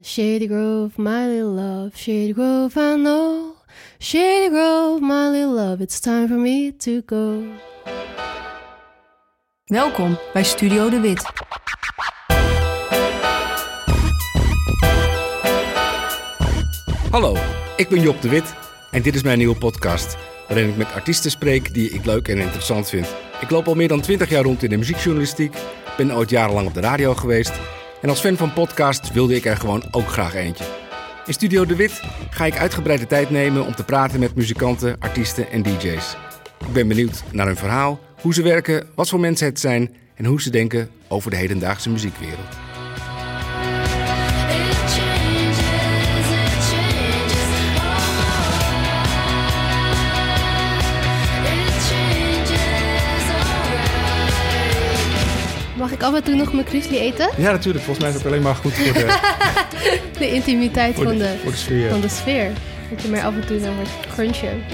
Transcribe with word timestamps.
Shady 0.00 0.46
Grove, 0.46 0.96
my 0.96 1.26
little 1.26 1.54
love, 1.54 1.96
Shady 1.96 2.32
Grove, 2.32 2.76
I 2.76 2.94
know. 2.94 3.56
Shady 3.98 4.48
Grove, 4.48 5.00
my 5.00 5.28
little 5.28 5.54
love, 5.54 5.82
it's 5.82 5.98
time 6.00 6.28
for 6.28 6.36
me 6.36 6.76
to 6.76 7.02
go. 7.06 7.42
Welkom 9.64 10.18
bij 10.32 10.44
Studio 10.44 10.90
De 10.90 11.00
Wit. 11.00 11.22
Hallo, 17.10 17.36
ik 17.76 17.88
ben 17.88 18.00
Job 18.00 18.22
de 18.22 18.28
Wit 18.28 18.54
en 18.90 19.02
dit 19.02 19.14
is 19.14 19.22
mijn 19.22 19.38
nieuwe 19.38 19.56
podcast. 19.56 20.16
Waarin 20.48 20.68
ik 20.68 20.76
met 20.76 20.92
artiesten 20.92 21.30
spreek 21.30 21.74
die 21.74 21.90
ik 21.90 22.04
leuk 22.04 22.28
en 22.28 22.38
interessant 22.38 22.88
vind. 22.88 23.06
Ik 23.40 23.50
loop 23.50 23.66
al 23.66 23.74
meer 23.74 23.88
dan 23.88 24.00
20 24.00 24.30
jaar 24.30 24.42
rond 24.42 24.62
in 24.62 24.70
de 24.70 24.76
muziekjournalistiek, 24.76 25.56
ben 25.96 26.12
ooit 26.12 26.30
jarenlang 26.30 26.66
op 26.66 26.74
de 26.74 26.80
radio 26.80 27.14
geweest. 27.14 27.52
En 28.00 28.08
als 28.08 28.20
fan 28.20 28.36
van 28.36 28.52
podcasts 28.52 29.10
wilde 29.10 29.34
ik 29.34 29.44
er 29.44 29.56
gewoon 29.56 29.84
ook 29.90 30.08
graag 30.08 30.34
eentje. 30.34 30.64
In 31.26 31.32
Studio 31.32 31.66
De 31.66 31.76
Wit 31.76 32.02
ga 32.30 32.44
ik 32.44 32.56
uitgebreide 32.56 33.06
tijd 33.06 33.30
nemen 33.30 33.66
om 33.66 33.74
te 33.74 33.84
praten 33.84 34.20
met 34.20 34.34
muzikanten, 34.34 34.96
artiesten 34.98 35.50
en 35.50 35.62
DJ's. 35.62 36.16
Ik 36.66 36.72
ben 36.72 36.88
benieuwd 36.88 37.22
naar 37.32 37.46
hun 37.46 37.56
verhaal, 37.56 38.00
hoe 38.20 38.34
ze 38.34 38.42
werken, 38.42 38.88
wat 38.94 39.08
voor 39.08 39.20
mensen 39.20 39.46
het 39.46 39.60
zijn 39.60 39.94
en 40.14 40.24
hoe 40.24 40.42
ze 40.42 40.50
denken 40.50 40.90
over 41.08 41.30
de 41.30 41.36
hedendaagse 41.36 41.90
muziekwereld. 41.90 42.67
Ik 55.98 56.04
af 56.04 56.14
en 56.14 56.24
toe 56.24 56.34
nog 56.34 56.52
mijn 56.52 56.66
Grizzly 56.66 56.96
eten? 56.96 57.30
Ja, 57.36 57.50
natuurlijk. 57.50 57.84
Volgens 57.84 57.98
mij 57.98 58.08
is 58.08 58.14
het 58.22 58.26
alleen 58.26 58.42
maar 58.42 58.54
goed 58.54 58.72
voor 58.72 58.92
de, 58.92 59.18
De 60.18 60.32
intimiteit 60.32 60.94
voor 60.94 61.04
van, 61.04 61.18
de, 61.18 61.24
de, 61.24 61.36
voor 61.42 61.50
de 61.50 61.56
sfeer. 61.56 61.90
van 61.90 62.00
de 62.00 62.08
sfeer. 62.08 62.52
Dat 62.90 63.02
je 63.02 63.08
maar 63.08 63.22
af 63.22 63.34
en 63.34 63.46
toe 63.46 63.60
dan 63.60 63.74
wordt 63.74 63.90
crunchen. 64.12 64.64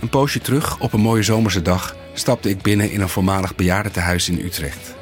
Een 0.00 0.08
poosje 0.08 0.38
terug, 0.38 0.78
op 0.78 0.92
een 0.92 1.00
mooie 1.00 1.22
zomerse 1.22 1.62
dag, 1.62 1.96
stapte 2.12 2.48
ik 2.48 2.62
binnen 2.62 2.90
in 2.90 3.00
een 3.00 3.08
voormalig 3.08 3.54
bejaardentehuis 3.54 4.28
in 4.28 4.38
Utrecht. 4.44 4.94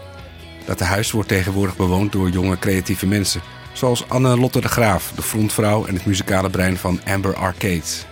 Dat 0.65 0.79
tehuis 0.79 1.11
wordt 1.11 1.29
tegenwoordig 1.29 1.77
bewoond 1.77 2.13
door 2.13 2.31
jonge 2.31 2.59
creatieve 2.59 3.07
mensen. 3.07 3.41
Zoals 3.73 4.09
Anne 4.09 4.37
Lotte 4.37 4.61
de 4.61 4.69
Graaf, 4.69 5.13
de 5.15 5.23
frontvrouw 5.23 5.87
en 5.87 5.95
het 5.95 6.07
muzikale 6.07 6.51
brein 6.51 6.77
van 6.77 7.01
Amber 7.07 7.35
Arcades. 7.35 8.07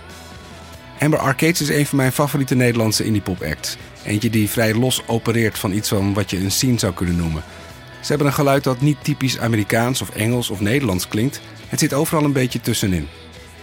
Amber 1.01 1.19
Arcades 1.19 1.61
is 1.61 1.69
een 1.69 1.87
van 1.87 1.99
mijn 1.99 2.13
favoriete 2.13 2.55
Nederlandse 2.55 3.05
indie-pop 3.05 3.43
acts. 3.43 3.77
Eentje 4.05 4.31
die 4.31 4.51
vrij 4.51 4.75
los 4.75 5.03
opereert 5.07 5.59
van 5.59 5.73
iets 5.73 5.89
van 5.89 6.15
wat 6.15 6.31
je 6.31 6.39
een 6.39 6.51
scene 6.51 6.79
zou 6.79 6.93
kunnen 6.93 7.17
noemen. 7.17 7.43
Ze 8.01 8.09
hebben 8.09 8.27
een 8.27 8.33
geluid 8.33 8.65
dat 8.65 8.81
niet 8.81 9.05
typisch 9.05 9.39
Amerikaans 9.39 10.03
of 10.03 10.11
Engels 10.11 10.51
of 10.51 10.61
Nederlands 10.61 11.09
klinkt. 11.09 11.41
Het 11.69 11.81
zit 11.81 11.95
overal 11.95 12.25
een 12.25 12.33
beetje 12.33 12.61
tussenin. 12.61 13.09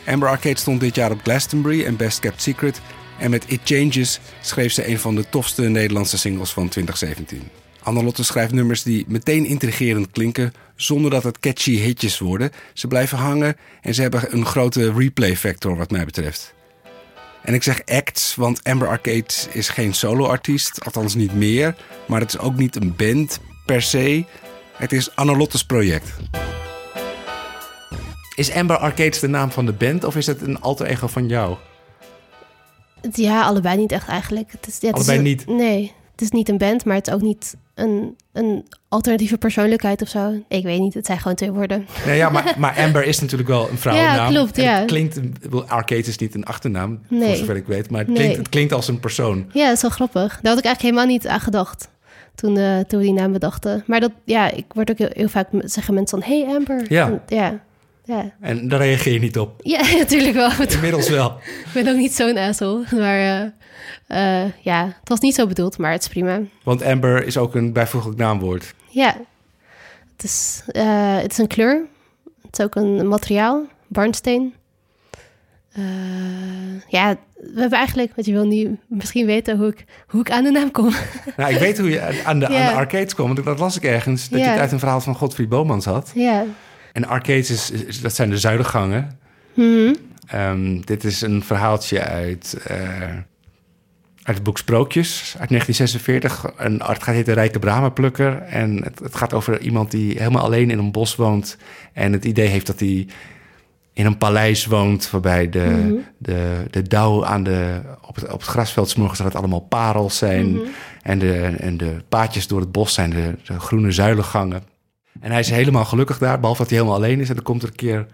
Amber 0.06 0.30
Arcade 0.30 0.60
stond 0.60 0.80
dit 0.80 0.96
jaar 0.96 1.12
op 1.12 1.22
Glastonbury 1.24 1.86
en 1.86 1.96
Best 1.96 2.20
Kept 2.20 2.42
Secret. 2.42 2.82
En 3.20 3.30
met 3.30 3.44
It 3.48 3.62
Changes 3.64 4.20
schreef 4.42 4.74
ze 4.74 4.88
een 4.88 5.00
van 5.00 5.16
de 5.16 5.30
tofste 5.30 5.62
Nederlandse 5.62 6.18
singles 6.18 6.54
van 6.54 6.70
2017. 6.70 7.63
Annelotte 7.84 8.24
schrijft 8.24 8.54
nummers 8.54 8.84
die 8.84 9.06
meteen 9.08 9.46
intrigerend 9.46 10.12
klinken, 10.12 10.54
zonder 10.76 11.12
dat 11.12 11.24
het 11.24 11.40
catchy 11.40 11.78
hitjes 11.78 12.20
worden. 12.20 12.52
Ze 12.74 12.88
blijven 12.88 13.18
hangen 13.18 13.56
en 13.82 13.94
ze 13.94 14.02
hebben 14.02 14.34
een 14.34 14.46
grote 14.46 14.92
replay 14.94 15.36
factor 15.36 15.76
wat 15.78 15.92
mij 15.92 16.06
betreft. 16.06 16.54
En 17.42 17.54
ik 17.54 17.64
zeg 17.64 17.82
acts, 17.86 18.36
want 18.36 18.64
Amber 18.64 18.88
Arcade 18.88 19.26
is 19.52 19.70
geen 19.70 19.94
solo-artiest, 19.94 20.86
althans 20.86 21.16
niet 21.16 21.34
meer. 21.34 21.76
Maar 22.08 22.20
het 22.20 22.34
is 22.34 22.40
ook 22.40 22.56
niet 22.56 22.76
een 22.76 22.96
band 22.96 23.40
per 23.66 23.82
se. 23.82 24.26
Het 24.74 24.92
is 24.92 25.16
Annelotte's 25.16 25.64
project. 25.66 26.14
Is 28.36 28.52
Amber 28.52 28.78
Arcades 28.78 29.20
de 29.20 29.28
naam 29.28 29.52
van 29.52 29.66
de 29.66 29.74
band 29.74 30.04
of 30.04 30.16
is 30.16 30.26
het 30.28 30.42
een 30.42 30.62
alter 30.62 30.86
ego 30.86 31.08
van 31.08 31.28
jou? 31.28 31.58
Ja, 33.12 33.44
allebei 33.44 33.78
niet 33.78 33.92
echt 33.92 34.08
eigenlijk. 34.08 34.52
Het 34.52 34.68
is, 34.68 34.78
ja, 34.80 34.88
het 34.88 34.98
is 35.00 35.08
Allebei 35.08 35.18
een- 35.18 35.24
niet? 35.24 35.48
Nee, 35.48 35.94
is 36.24 36.32
niet 36.32 36.50
een 36.50 36.58
band, 36.58 36.86
maar 36.86 36.96
het 36.96 37.08
is 37.08 37.14
ook 37.14 37.22
niet 37.22 37.56
een, 37.76 38.16
een 38.34 38.66
alternatieve 38.88 39.38
persoonlijkheid 39.38 40.02
of 40.02 40.08
zo. 40.08 40.34
Ik 40.48 40.64
weet 40.64 40.80
niet, 40.80 40.94
het 40.94 41.06
zijn 41.06 41.18
gewoon 41.20 41.36
twee 41.36 41.52
woorden. 41.52 41.86
Nee, 42.06 42.18
ja, 42.18 42.30
maar, 42.30 42.56
maar 42.58 42.76
Amber 42.78 43.06
is 43.06 43.20
natuurlijk 43.22 43.50
wel 43.50 43.70
een 43.70 43.78
vrouwennaam. 43.78 44.16
Ja, 44.16 44.28
klopt, 44.40 44.56
ja. 44.56 44.76
Het 44.78 44.86
klinkt, 44.86 45.20
Arcade 45.68 46.02
is 46.02 46.18
niet 46.18 46.36
een 46.36 46.46
achternaam, 46.46 47.00
voor 47.08 47.18
Nee. 47.18 47.36
zover 47.36 47.56
ik 47.56 47.66
weet. 47.66 47.90
Maar 47.90 48.00
het 48.00 48.08
Nee. 48.10 48.18
klinkt, 48.18 48.38
het 48.38 48.50
klinkt 48.50 48.74
als 48.74 48.88
een 48.88 49.00
persoon. 49.00 49.46
Ja, 49.54 49.66
dat 49.68 49.76
is 49.76 49.82
wel 49.82 49.92
grappig. 49.92 50.40
Daar 50.42 50.52
had 50.54 50.60
ik 50.60 50.66
eigenlijk 50.66 50.82
helemaal 50.82 51.06
niet 51.06 51.28
aan 51.28 51.40
gedacht 51.40 51.90
toen, 52.36 52.58
eh, 52.58 52.80
toen 52.80 53.00
we 53.00 53.06
die 53.06 53.14
naam 53.14 53.32
bedachten. 53.32 53.84
Maar 53.88 54.00
dat, 54.00 54.12
ja, 54.26 54.52
ik 54.52 54.66
word 54.74 54.92
ook 54.92 54.98
heel, 54.98 55.10
heel 55.12 55.28
vaak 55.30 55.48
zeggen 55.60 55.94
mensen 55.94 56.22
van, 56.22 56.30
hey 56.30 56.56
Amber. 56.56 56.86
Ja. 56.92 57.08
En- 57.08 57.22
ja. 57.28 57.60
Ja. 58.06 58.32
En 58.40 58.68
daar 58.68 58.80
reageer 58.80 59.14
je 59.14 59.20
niet 59.20 59.38
op. 59.40 59.60
ja, 59.64 59.82
natuurlijk 59.98 60.34
wel. 60.34 60.50
Inmiddels 60.68 61.10
wel. 61.10 61.38
Ik 61.66 61.70
ben 61.74 61.88
ook 61.88 61.98
niet 61.98 62.14
zo'n 62.14 62.38
asshole. 62.38 62.84
Maar 62.92 63.18
eh, 63.18 64.44
eh, 64.44 64.52
ja, 64.62 64.86
het 64.86 65.10
was 65.10 65.20
niet 65.20 65.36
zo 65.36 65.48
bedoeld, 65.48 65.78
maar 65.78 65.92
het 65.92 66.02
is 66.02 66.08
prima. 66.08 66.42
Want 66.64 66.84
Amber 66.84 67.26
is 67.26 67.38
ook 67.38 67.56
een 67.56 67.74
bijvoeglijk 67.74 68.18
naamwoord. 68.18 68.74
Ja, 68.90 69.16
het 70.16 70.24
is, 70.24 70.64
eh, 70.68 71.18
het 71.18 71.32
is 71.32 71.38
een 71.38 71.48
kleur. 71.48 71.86
Het 72.42 72.60
is 72.60 72.66
ook 72.66 72.76
een 72.76 73.08
materiaal, 73.08 73.66
barnsteen. 73.88 74.54
Ja, 76.88 77.18
we 77.36 77.60
hebben 77.60 77.78
eigenlijk, 77.78 78.12
want 78.16 78.28
je 78.28 78.34
wil 78.34 78.46
nu 78.46 78.80
misschien 78.88 79.26
weten 79.26 79.58
hoe 79.58 79.68
ik, 79.68 79.86
hoe 80.08 80.22
ik 80.22 80.32
aan 80.32 80.44
de 80.44 80.52
naam 80.52 80.72
kom. 80.72 80.94
Nou, 81.38 81.54
ik 81.54 81.60
weet 81.60 81.78
hoe 81.78 81.90
je 81.90 82.24
aan 82.26 82.40
de, 82.40 82.46
aan 82.46 82.52
de 82.68 82.72
arcades 82.72 83.14
kwam. 83.16 83.34
Want 83.34 83.46
dat 83.46 83.60
las 83.60 83.78
ik 83.78 83.84
ergens. 83.84 84.30
Dat 84.30 84.40
je 84.40 84.46
het 84.46 84.60
uit 84.60 84.72
een 84.72 84.80
verhaal 84.80 85.02
van 85.02 85.16
Godfried 85.16 85.50
Bomans 85.50 85.86
had. 85.86 86.12
ja. 86.16 86.46
En 86.94 87.06
arcades, 87.08 87.50
is, 87.52 87.72
is- 87.72 88.02
dat 88.02 88.16
zijn 88.16 88.30
de 88.30 88.38
zuilengangen. 88.38 89.20
Mhm. 89.54 89.94
Ehm, 90.28 90.80
dit 90.82 91.04
is 91.04 91.22
een 91.22 91.44
verhaaltje 91.44 92.02
uit, 92.02 92.58
eh, 92.68 92.78
uit 94.24 94.36
het 94.36 94.44
boek 94.44 94.58
Sprookjes 94.58 95.36
uit 95.40 95.50
1946. 95.50 96.52
Een 96.58 96.82
art 96.82 97.04
gaat 97.04 97.16
heet 97.16 97.26
de 97.26 97.32
Rijke 97.34 97.60
Bramenplukker. 97.60 98.42
En 98.42 98.84
het, 98.84 99.00
het 99.00 99.16
gaat 99.16 99.34
over 99.34 99.62
iemand 99.62 99.92
die 99.92 100.18
helemaal 100.18 100.44
alleen 100.44 100.70
in 100.72 100.78
een 100.80 100.92
bos 100.92 101.16
woont. 101.16 101.58
En 101.94 102.14
het 102.14 102.26
idee 102.26 102.48
heeft 102.48 102.68
dat 102.68 102.80
hij 102.80 103.08
in 103.94 104.06
een 104.06 104.18
paleis 104.18 104.66
woont... 104.66 105.10
waarbij 105.10 105.50
de, 105.50 106.02
de, 106.18 106.64
de 106.70 106.82
dauw 106.82 107.26
aan 107.26 107.44
de, 107.44 107.82
op, 108.08 108.16
het, 108.16 108.24
op 108.32 108.40
het 108.40 108.50
grasveld... 108.50 108.90
's 108.90 108.96
morgens 108.96 109.18
dat 109.18 109.28
het 109.28 109.36
allemaal 109.38 109.60
parels 109.60 110.18
zijn. 110.18 110.60
en, 111.02 111.20
de, 111.20 111.34
en 111.60 111.78
de 111.78 111.96
paadjes 112.10 112.48
door 112.48 112.60
het 112.60 112.72
bos 112.72 112.94
zijn 112.94 113.10
de, 113.10 113.36
de 113.44 113.60
groene 113.60 113.92
zuilengangen. 113.92 114.64
En 115.20 115.32
hij 115.32 115.40
is 115.40 115.50
helemaal 115.50 115.86
gelukkig 115.86 116.18
daar, 116.18 116.40
behalve 116.40 116.62
dat 116.62 116.70
hij 116.70 116.80
helemaal 116.80 117.00
alleen 117.00 117.20
is. 117.20 117.30
En 117.30 117.36
dan 117.36 117.44
komt 117.44 117.62
er 117.62 117.68
een 117.68 117.76
keer 117.76 118.08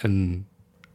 een, 0.00 0.46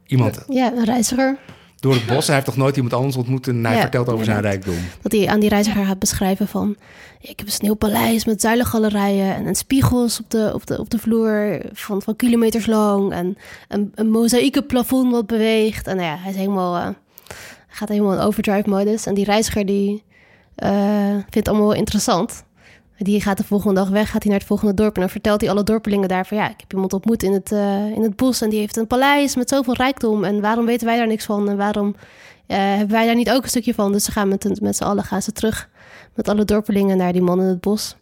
iemand 0.06 0.44
ja, 0.48 0.72
een 0.72 0.84
reiziger. 0.84 1.38
door 1.76 1.94
het 1.94 2.06
bos. 2.06 2.26
Hij 2.26 2.34
heeft 2.34 2.46
toch 2.46 2.56
nooit 2.56 2.76
iemand 2.76 2.94
anders 2.94 3.16
ontmoet 3.16 3.48
en 3.48 3.64
hij 3.64 3.74
Ja, 3.74 3.80
vertelt 3.80 4.08
over 4.08 4.24
zijn 4.24 4.40
rijkdom. 4.40 4.76
Dat 5.02 5.12
hij 5.12 5.28
aan 5.28 5.40
die 5.40 5.48
reiziger 5.48 5.84
gaat 5.84 5.98
beschrijven 5.98 6.48
van... 6.48 6.76
Ik 7.20 7.38
heb 7.38 7.46
een 7.46 7.52
sneeuwpaleis 7.52 8.24
met 8.24 8.40
zuilengalerijen 8.40 9.34
en, 9.34 9.46
en 9.46 9.54
spiegels 9.54 10.20
op 10.20 10.30
de, 10.30 10.50
op, 10.54 10.66
de, 10.66 10.78
op 10.78 10.90
de 10.90 10.98
vloer 10.98 11.60
van, 11.72 12.02
van 12.02 12.16
kilometers 12.16 12.66
lang. 12.66 13.12
En 13.12 13.36
een, 13.68 13.92
een 13.94 14.10
mozaïeke 14.10 14.62
plafond 14.62 15.12
wat 15.12 15.26
beweegt. 15.26 15.86
En 15.86 15.96
nou 15.96 16.08
ja, 16.08 16.16
hij 16.18 16.30
is 16.30 16.36
helemaal, 16.36 16.76
eh, 16.76 16.88
gaat 17.68 17.88
helemaal 17.88 18.12
in 18.12 18.18
overdrive-modus. 18.18 19.06
En 19.06 19.14
die 19.14 19.24
reiziger 19.24 19.66
die 19.66 20.02
eh, 20.54 21.10
vindt 21.10 21.34
het 21.34 21.48
allemaal 21.48 21.66
wel 21.68 21.76
interessant. 21.76 22.44
Die 23.02 23.20
gaat 23.20 23.36
de 23.36 23.44
volgende 23.44 23.74
dag 23.74 23.88
weg, 23.88 24.10
gaat 24.10 24.22
hij 24.22 24.30
naar 24.30 24.40
het 24.40 24.48
volgende 24.48 24.74
dorp... 24.74 24.94
en 24.94 25.00
dan 25.00 25.10
vertelt 25.10 25.40
hij 25.40 25.50
alle 25.50 25.62
dorpelingen 25.62 26.08
daar 26.08 26.26
van... 26.26 26.36
ja, 26.36 26.48
ik 26.48 26.60
heb 26.60 26.72
iemand 26.72 26.92
ontmoet 26.92 27.22
in 27.22 27.32
het, 27.32 27.52
eh, 27.52 27.90
in 27.90 28.02
het 28.02 28.16
bos... 28.16 28.40
en 28.40 28.50
die 28.50 28.58
heeft 28.58 28.76
een 28.76 28.86
paleis 28.86 29.36
met 29.36 29.48
zoveel 29.48 29.74
rijkdom... 29.74 30.24
en 30.24 30.40
waarom 30.40 30.66
weten 30.66 30.86
wij 30.86 30.96
daar 30.96 31.06
niks 31.06 31.24
van... 31.24 31.48
en 31.48 31.56
waarom 31.56 31.94
eh, 32.46 32.58
hebben 32.58 32.90
wij 32.90 33.06
daar 33.06 33.14
niet 33.14 33.30
ook 33.30 33.42
een 33.42 33.48
stukje 33.48 33.74
van? 33.74 33.92
Dus 33.92 34.04
ze 34.04 34.12
gaan 34.12 34.28
met, 34.28 34.60
met 34.60 34.76
z'n 34.76 34.84
allen 34.84 35.04
gaan 35.04 35.22
ze 35.22 35.32
terug... 35.32 35.68
met 36.14 36.28
alle 36.28 36.44
dorpelingen 36.44 36.96
naar 36.96 37.12
die 37.12 37.22
man 37.22 37.40
in 37.40 37.46
het 37.46 37.60
bos. 37.60 37.96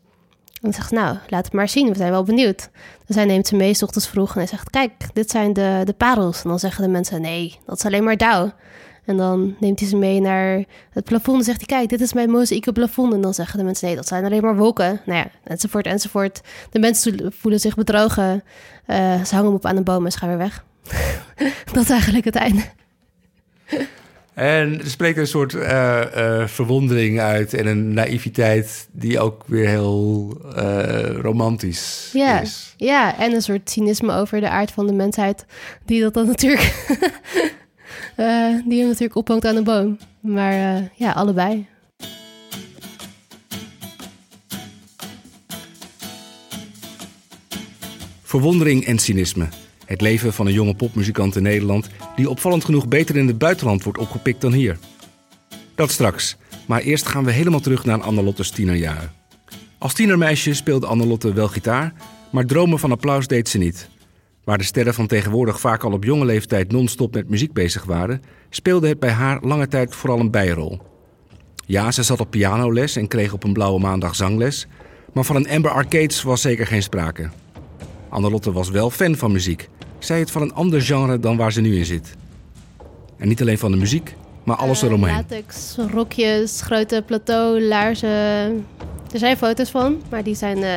En 0.46 0.58
dan 0.60 0.72
zegt 0.72 0.88
ze, 0.88 0.94
nou, 0.94 1.16
laat 1.28 1.44
het 1.44 1.54
maar 1.54 1.68
zien, 1.68 1.88
we 1.88 1.96
zijn 1.96 2.10
wel 2.10 2.22
benieuwd. 2.22 2.70
Dus 3.06 3.16
hij 3.16 3.24
neemt 3.24 3.46
ze 3.46 3.56
mee, 3.56 3.82
ochtends 3.82 4.08
vroeg... 4.08 4.32
en 4.32 4.38
hij 4.38 4.46
zegt, 4.46 4.70
kijk, 4.70 4.92
dit 5.12 5.30
zijn 5.30 5.52
de, 5.52 5.80
de 5.84 5.92
parels. 5.92 6.42
En 6.42 6.48
dan 6.48 6.58
zeggen 6.58 6.84
de 6.84 6.90
mensen, 6.90 7.20
nee, 7.20 7.58
dat 7.66 7.76
is 7.76 7.84
alleen 7.84 8.04
maar 8.04 8.16
dauw. 8.16 8.52
En 9.08 9.16
dan 9.16 9.56
neemt 9.60 9.80
hij 9.80 9.88
ze 9.88 9.96
mee 9.96 10.20
naar 10.20 10.64
het 10.90 11.04
plafond 11.04 11.38
en 11.38 11.44
zegt 11.44 11.58
hij... 11.58 11.78
kijk, 11.78 11.88
dit 11.88 12.00
is 12.00 12.12
mijn 12.12 12.30
mozaïeke 12.30 12.72
plafond. 12.72 13.12
En 13.12 13.20
dan 13.20 13.34
zeggen 13.34 13.58
de 13.58 13.64
mensen, 13.64 13.86
nee, 13.86 13.96
dat 13.96 14.06
zijn 14.06 14.24
alleen 14.24 14.42
maar 14.42 14.56
wolken. 14.56 15.00
Nou 15.06 15.18
ja, 15.18 15.30
enzovoort, 15.44 15.86
enzovoort. 15.86 16.40
De 16.70 16.78
mensen 16.78 17.32
voelen 17.38 17.60
zich 17.60 17.74
bedrogen. 17.74 18.44
Eh, 18.86 19.24
ze 19.24 19.34
hangen 19.34 19.46
hem 19.46 19.54
op 19.54 19.66
aan 19.66 19.76
een 19.76 19.84
boom 19.84 20.04
en 20.04 20.12
ze 20.12 20.18
gaan 20.18 20.28
weer 20.28 20.38
weg. 20.38 20.64
dat 21.72 21.82
is 21.82 21.90
eigenlijk 21.90 22.24
het 22.24 22.36
einde. 22.36 22.62
En 24.34 24.78
er 24.80 24.90
spreekt 24.90 25.18
een 25.18 25.26
soort 25.26 25.54
eh, 25.54 26.40
eh, 26.40 26.48
verwondering 26.48 27.20
uit 27.20 27.54
en 27.54 27.66
een 27.66 27.92
naïviteit 27.94 28.88
die 28.92 29.20
ook 29.20 29.42
weer 29.46 29.68
heel 29.68 30.36
eh, 30.56 31.10
romantisch 31.20 32.10
Ja, 32.12 32.40
is. 32.40 32.74
ja, 32.76 33.18
en 33.18 33.32
een 33.32 33.42
soort 33.42 33.70
cynisme 33.70 34.12
over 34.12 34.40
de 34.40 34.48
aard 34.48 34.70
van 34.70 34.86
de 34.86 34.92
mensheid, 34.92 35.44
die 35.84 36.00
dat 36.00 36.14
dan 36.14 36.26
natuurlijk 36.26 36.86
eh, 38.16 38.26
die 38.64 38.78
hem 38.78 38.86
natuurlijk 38.86 39.16
ophangt 39.16 39.44
aan 39.44 39.56
een 39.56 39.64
boom. 39.64 39.98
Maar 40.20 40.52
eh, 40.52 40.82
ja, 40.94 41.12
allebei. 41.12 41.66
Verwondering 48.22 48.84
en 48.84 48.98
cynisme. 48.98 49.48
Het 49.84 50.00
leven 50.00 50.32
van 50.32 50.46
een 50.46 50.52
jonge 50.52 50.74
popmuzikant 50.74 51.36
in 51.36 51.42
Nederland 51.42 51.88
die 52.16 52.30
opvallend 52.30 52.64
genoeg 52.64 52.88
beter 52.88 53.16
in 53.16 53.26
het 53.26 53.38
buitenland 53.38 53.82
wordt 53.82 53.98
opgepikt 53.98 54.40
dan 54.40 54.52
hier. 54.52 54.78
Dat 55.74 55.90
straks. 55.90 56.36
Maar 56.66 56.80
eerst 56.80 57.06
gaan 57.06 57.24
we 57.24 57.30
helemaal 57.30 57.60
terug 57.60 57.84
naar 57.84 58.02
Annelotte's 58.02 58.50
tienerjaren. 58.50 59.12
Als 59.78 59.94
tienermeisje 59.94 60.54
speelde 60.54 60.86
Annelotte 60.86 61.32
wel 61.32 61.48
gitaar, 61.48 61.92
maar 62.30 62.44
dromen 62.44 62.78
van 62.78 62.92
applaus 62.92 63.26
deed 63.26 63.48
ze 63.48 63.58
niet. 63.58 63.88
Waar 64.48 64.58
de 64.58 64.64
sterren 64.64 64.94
van 64.94 65.06
tegenwoordig 65.06 65.60
vaak 65.60 65.84
al 65.84 65.92
op 65.92 66.04
jonge 66.04 66.24
leeftijd 66.24 66.72
non-stop 66.72 67.14
met 67.14 67.28
muziek 67.28 67.52
bezig 67.52 67.84
waren, 67.84 68.22
speelde 68.50 68.88
het 68.88 68.98
bij 68.98 69.10
haar 69.10 69.38
lange 69.42 69.68
tijd 69.68 69.94
vooral 69.94 70.20
een 70.20 70.30
bijrol. 70.30 70.78
Ja, 71.66 71.90
ze 71.90 72.02
zat 72.02 72.20
op 72.20 72.30
pianoles 72.30 72.96
en 72.96 73.08
kreeg 73.08 73.32
op 73.32 73.44
een 73.44 73.52
blauwe 73.52 73.80
maandag 73.80 74.14
zangles, 74.14 74.66
maar 75.12 75.24
van 75.24 75.36
een 75.36 75.48
Amber 75.50 75.70
Arcades 75.70 76.22
was 76.22 76.40
zeker 76.40 76.66
geen 76.66 76.82
sprake. 76.82 77.28
Annelotte 78.08 78.52
was 78.52 78.70
wel 78.70 78.90
fan 78.90 79.16
van 79.16 79.32
muziek, 79.32 79.68
zij 79.98 80.18
het 80.18 80.30
van 80.30 80.42
een 80.42 80.54
ander 80.54 80.82
genre 80.82 81.20
dan 81.20 81.36
waar 81.36 81.52
ze 81.52 81.60
nu 81.60 81.76
in 81.76 81.84
zit. 81.84 82.14
En 83.18 83.28
niet 83.28 83.40
alleen 83.40 83.58
van 83.58 83.70
de 83.70 83.76
muziek, 83.78 84.14
maar 84.44 84.56
alles 84.56 84.82
Eh, 84.82 84.88
eromheen. 84.88 85.14
latex, 85.14 85.76
rokjes, 85.92 86.60
grote 86.62 87.02
plateau, 87.06 87.60
laarzen. 87.62 88.08
Er 89.12 89.18
zijn 89.18 89.36
foto's 89.36 89.70
van, 89.70 90.02
maar 90.10 90.22
die 90.22 90.34
zijn 90.34 90.62
eh, 90.62 90.76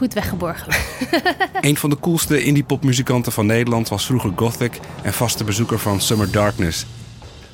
goed 0.00 0.14
weggeborgen. 0.14 0.72
Een 1.60 1.76
van 1.76 1.90
de 1.90 1.98
coolste 2.00 2.42
indie 2.42 2.64
popmuzikanten 2.64 3.32
van 3.32 3.46
Nederland 3.46 3.88
was 3.88 4.06
vroeger 4.06 4.32
Gothic 4.36 4.80
en 5.02 5.12
vaste 5.12 5.44
bezoeker 5.44 5.78
van 5.78 6.00
Summer 6.00 6.30
Darkness. 6.30 6.86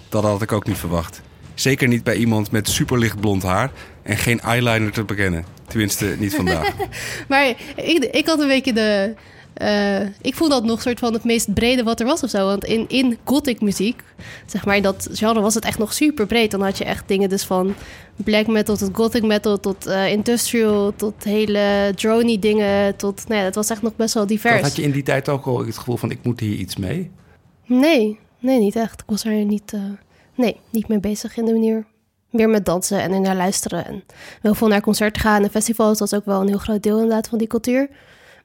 Dat 0.08 0.22
had 0.22 0.42
ik 0.42 0.52
ook 0.52 0.66
niet 0.66 0.76
verwacht. 0.76 1.20
Zeker 1.54 1.88
niet 1.88 2.02
bij 2.02 2.16
iemand 2.16 2.50
met 2.50 2.68
superlicht 2.68 3.20
blond 3.20 3.42
haar 3.42 3.70
en 4.02 4.16
geen 4.16 4.40
eyeliner 4.40 4.92
te 4.92 5.04
bekennen. 5.04 5.44
Tenminste, 5.68 6.16
niet 6.18 6.34
vandaag. 6.34 6.72
Maar 7.28 7.48
ik, 7.76 8.08
ik 8.10 8.26
had 8.26 8.40
een 8.40 8.48
beetje 8.48 8.72
de... 8.72 9.14
eh, 9.56 10.00
ik 10.20 10.34
vond 10.34 10.50
dat 10.50 10.64
nog 10.64 10.82
soort 10.82 10.98
van 10.98 11.12
het 11.12 11.24
meest 11.24 11.54
brede 11.54 11.82
wat 11.82 12.00
er 12.00 12.06
was 12.06 12.22
of 12.22 12.30
zo. 12.30 12.46
Want 12.46 12.64
in, 12.64 12.84
in 12.88 13.18
gothic 13.24 13.60
muziek, 13.60 14.02
zeg 14.46 14.64
maar, 14.64 14.76
in 14.76 14.82
dat 14.82 15.08
genre 15.12 15.40
was 15.40 15.54
het 15.54 15.64
echt 15.64 15.78
nog 15.78 15.92
super 15.92 16.26
breed. 16.26 16.50
Dan 16.50 16.62
had 16.62 16.78
je 16.78 16.84
echt 16.84 17.08
dingen 17.08 17.28
dus 17.28 17.44
van 17.44 17.74
black 18.16 18.46
metal 18.46 18.76
tot 18.76 18.90
gothic 18.92 19.22
metal 19.22 19.60
tot 19.60 19.86
eh, 19.86 20.12
industrial... 20.12 20.92
tot 20.96 21.24
hele 21.24 21.92
drony 21.94 22.38
dingen, 22.38 22.96
tot... 22.96 23.28
Nou 23.28 23.40
ja, 23.40 23.46
het 23.46 23.54
was 23.54 23.70
echt 23.70 23.82
nog 23.82 23.96
best 23.96 24.14
wel 24.14 24.26
divers. 24.26 24.62
Had 24.62 24.76
je 24.76 24.82
in 24.82 24.90
die 24.90 25.02
tijd 25.02 25.28
ook 25.28 25.46
al 25.46 25.66
het 25.66 25.78
gevoel 25.78 25.96
van 25.96 26.10
ik 26.10 26.18
moet 26.22 26.40
hier 26.40 26.56
iets 26.56 26.76
mee? 26.76 27.10
Nee, 27.66 28.18
nee, 28.38 28.58
niet 28.58 28.76
echt. 28.76 29.00
Ik 29.00 29.06
was 29.10 29.24
er 29.24 29.44
niet, 29.44 29.72
eh, 29.72 29.80
nee, 30.34 30.56
niet 30.70 30.88
mee 30.88 31.00
bezig 31.00 31.36
in 31.36 31.44
de 31.44 31.52
manier. 31.52 31.86
Meer 32.30 32.48
met 32.48 32.64
dansen 32.64 33.00
en 33.00 33.12
er 33.12 33.20
naar 33.20 33.36
luisteren. 33.36 33.86
En 33.86 34.04
heel 34.42 34.54
veel 34.54 34.68
naar 34.68 34.80
concerten 34.80 35.22
gaan 35.22 35.42
en 35.42 35.50
festivals. 35.50 35.98
Dat 35.98 36.12
is 36.12 36.18
ook 36.18 36.24
wel 36.24 36.40
een 36.40 36.48
heel 36.48 36.58
groot 36.58 36.82
deel 36.82 36.96
inderdaad 36.96 37.28
van 37.28 37.38
die 37.38 37.46
cultuur. 37.46 37.88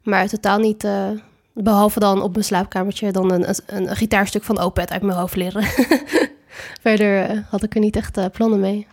Maar 0.04 0.28
totaal 0.28 0.60
niet, 0.60 0.84
eh, 0.84 1.10
behalve 1.54 2.00
dan 2.00 2.22
op 2.22 2.32
mijn 2.32 2.46
slaapkamertje... 2.46 3.12
dan 3.12 3.32
een, 3.32 3.50
een, 3.50 3.90
een 3.90 3.96
gitaarstuk 3.96 4.44
van 4.44 4.60
Opeth 4.60 4.92
uit 4.92 5.02
mijn 5.02 5.18
hoofd 5.18 5.36
leren. 5.36 5.64
Verder 6.82 7.24
eh, 7.24 7.38
had 7.50 7.64
ik 7.64 7.74
er 7.74 7.80
niet 7.80 7.96
echt 7.96 8.18
eh, 8.18 8.26
plannen 8.32 8.60
mee. 8.60 8.88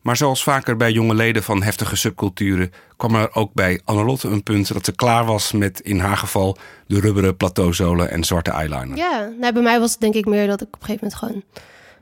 Maar 0.00 0.16
zoals 0.16 0.42
vaker 0.42 0.76
bij 0.76 0.92
jonge 0.92 1.14
leden 1.14 1.42
van 1.42 1.62
heftige 1.62 1.96
subculturen 1.96 2.72
kwam 2.96 3.14
er 3.14 3.34
ook 3.34 3.54
bij 3.54 3.80
Annelotte 3.84 4.28
een 4.28 4.42
punt 4.42 4.72
dat 4.72 4.84
ze 4.84 4.94
klaar 4.94 5.24
was 5.24 5.52
met 5.52 5.80
in 5.80 5.98
haar 5.98 6.16
geval 6.16 6.56
de 6.86 7.00
rubberen 7.00 7.36
plateauzolen 7.36 8.10
en 8.10 8.24
zwarte 8.24 8.50
eyeliner. 8.50 8.96
Ja, 8.96 9.32
nou, 9.40 9.52
bij 9.52 9.62
mij 9.62 9.80
was 9.80 9.90
het 9.90 10.00
denk 10.00 10.14
ik 10.14 10.26
meer 10.26 10.46
dat 10.46 10.60
ik 10.60 10.66
op 10.66 10.80
een 10.80 10.86
gegeven 10.86 11.08
moment 11.10 11.20
gewoon 11.20 11.42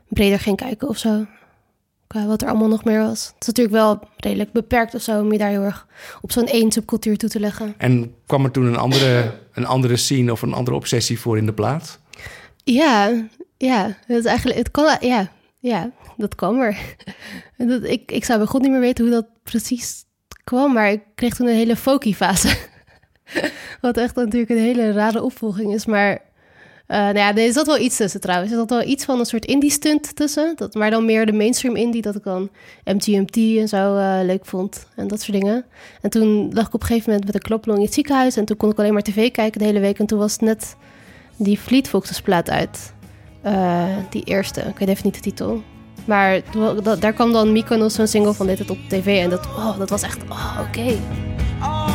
breder 0.07 0.39
ging 0.39 0.57
kijken 0.57 0.87
of 0.87 0.97
zo. 0.97 1.25
Qua 2.13 2.25
wat 2.25 2.41
er 2.41 2.47
allemaal 2.47 2.67
nog 2.67 2.83
meer 2.83 2.99
was. 2.99 3.25
Het 3.25 3.41
is 3.41 3.47
natuurlijk 3.47 3.75
wel 3.75 3.99
redelijk 4.17 4.51
beperkt 4.51 4.95
of 4.95 5.01
zo 5.01 5.19
om 5.19 5.31
je 5.31 5.37
daar 5.37 5.49
heel 5.49 5.61
erg 5.61 5.87
op 6.21 6.31
zo'n 6.31 6.47
één 6.47 6.71
subcultuur 6.71 7.17
toe 7.17 7.29
te 7.29 7.39
leggen. 7.39 7.73
En 7.77 8.15
kwam 8.25 8.43
er 8.43 8.51
toen 8.51 8.65
een 8.65 8.77
andere, 8.77 9.33
een 9.53 9.65
andere 9.65 9.97
scene 9.97 10.31
of 10.31 10.41
een 10.41 10.53
andere 10.53 10.77
obsessie 10.77 11.19
voor 11.19 11.37
in 11.37 11.45
de 11.45 11.53
plaats? 11.53 11.97
Ja, 12.63 13.27
ja, 13.57 13.97
het 14.05 14.17
is 14.17 14.25
eigenlijk, 14.25 14.57
het 14.57 14.71
kan, 14.71 14.97
ja, 14.99 15.31
ja, 15.59 15.91
dat 16.17 16.35
kwam 16.35 16.59
er. 16.59 16.77
En 17.57 17.67
Dat, 17.71 17.83
ik, 17.83 18.11
ik 18.11 18.25
zou 18.25 18.39
bij 18.39 18.47
god 18.47 18.61
niet 18.61 18.71
meer 18.71 18.79
weten 18.79 19.03
hoe 19.03 19.13
dat 19.13 19.27
precies 19.43 20.05
kwam, 20.43 20.73
maar 20.73 20.91
ik 20.91 21.01
kreeg 21.15 21.35
toen 21.35 21.47
een 21.47 21.55
hele 21.55 21.75
folky 21.75 22.13
fase. 22.13 22.57
Wat 23.81 23.97
echt 23.97 24.15
natuurlijk 24.15 24.51
een 24.51 24.57
hele 24.57 24.91
rare 24.91 25.21
opvolging 25.21 25.73
is, 25.73 25.85
maar 25.85 26.21
eh 26.87 26.97
nou 26.97 27.17
ja, 27.17 27.35
er 27.35 27.53
zat 27.53 27.65
wel 27.65 27.79
iets 27.79 27.97
tussen 27.97 28.21
trouwens. 28.21 28.51
Er 28.51 28.57
zat 28.57 28.69
wel 28.69 28.83
iets 28.83 29.05
van 29.05 29.19
een 29.19 29.25
soort 29.25 29.45
indie 29.45 29.71
stunt 29.71 30.15
tussen, 30.15 30.53
dat, 30.55 30.73
maar 30.73 30.91
dan 30.91 31.05
meer 31.05 31.25
de 31.25 31.31
mainstream 31.31 31.75
indie, 31.75 32.01
dat 32.01 32.15
ik 32.15 32.23
dan 32.23 32.49
MGMT 32.83 33.35
en 33.35 33.67
zo 33.67 33.95
eh, 33.97 34.19
leuk 34.23 34.45
vond 34.45 34.87
en 34.95 35.07
dat 35.07 35.21
soort 35.21 35.37
dingen. 35.37 35.65
En 36.01 36.09
toen 36.09 36.53
lag 36.53 36.67
ik 36.67 36.73
op 36.73 36.81
een 36.81 36.87
gegeven 36.87 37.09
moment 37.09 37.25
met 37.25 37.35
een 37.35 37.41
kloplong 37.41 37.77
in 37.77 37.85
het 37.85 37.93
ziekenhuis 37.93 38.35
en 38.35 38.45
toen 38.45 38.57
kon 38.57 38.71
ik 38.71 38.77
alleen 38.77 38.93
maar 38.93 39.01
tv 39.01 39.31
kijken 39.31 39.59
de 39.59 39.65
hele 39.65 39.79
week 39.79 39.99
en 39.99 40.05
toen 40.05 40.19
was 40.19 40.37
net 40.37 40.75
die 41.37 41.57
Fleet 41.57 41.87
Foxes 41.87 42.21
plaat 42.21 42.49
uit. 42.49 42.93
Eh, 43.41 43.85
die 44.09 44.23
eerste, 44.23 44.61
ik 44.61 44.77
weet 44.77 44.89
even 44.89 45.05
niet 45.05 45.15
de 45.15 45.21
titel. 45.21 45.61
Maar 46.05 46.41
daar 46.99 47.13
kwam 47.13 47.31
dan 47.31 47.51
Mykonos 47.51 47.93
zo'n 47.93 48.07
single 48.07 48.33
van 48.33 48.45
dit 48.45 48.69
op 48.69 48.77
tv. 48.87 49.23
En 49.23 49.29
dat, 49.29 49.45
oh, 49.45 49.77
dat 49.77 49.89
was 49.89 50.01
echt, 50.01 50.19
oh, 50.29 50.59
oké. 50.67 50.97
all 51.59 51.92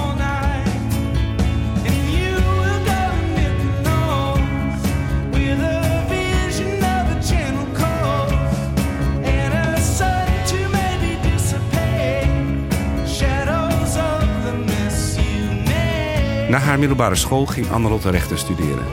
Na 16.49 16.59
haar 16.59 16.79
middelbare 16.79 17.15
school 17.15 17.47
ging 17.47 17.71
Annelotte 17.71 18.11
rechten 18.11 18.39
studeren. 18.39 18.87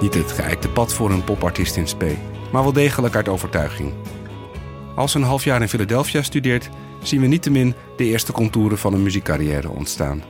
Niet 0.00 0.14
het 0.14 0.32
geëikte 0.32 0.68
pad 0.68 0.92
voor 0.92 1.10
een 1.10 1.24
popartiest 1.24 1.76
in 1.76 1.88
spe, 1.88 2.16
maar 2.52 2.62
wel 2.62 2.72
degelijk 2.72 3.14
uit 3.14 3.28
overtuiging. 3.28 3.92
Als 4.96 5.12
ze 5.12 5.18
een 5.18 5.24
half 5.24 5.44
jaar 5.44 5.60
in 5.60 5.68
Philadelphia 5.68 6.22
studeert, 6.22 6.68
zien 7.02 7.20
we 7.20 7.26
niettemin 7.26 7.74
de 7.96 8.04
eerste 8.04 8.32
contouren 8.32 8.78
van 8.78 8.94
een 8.94 9.02
muziekcarrière 9.02 9.70
ontstaan. 9.70 10.22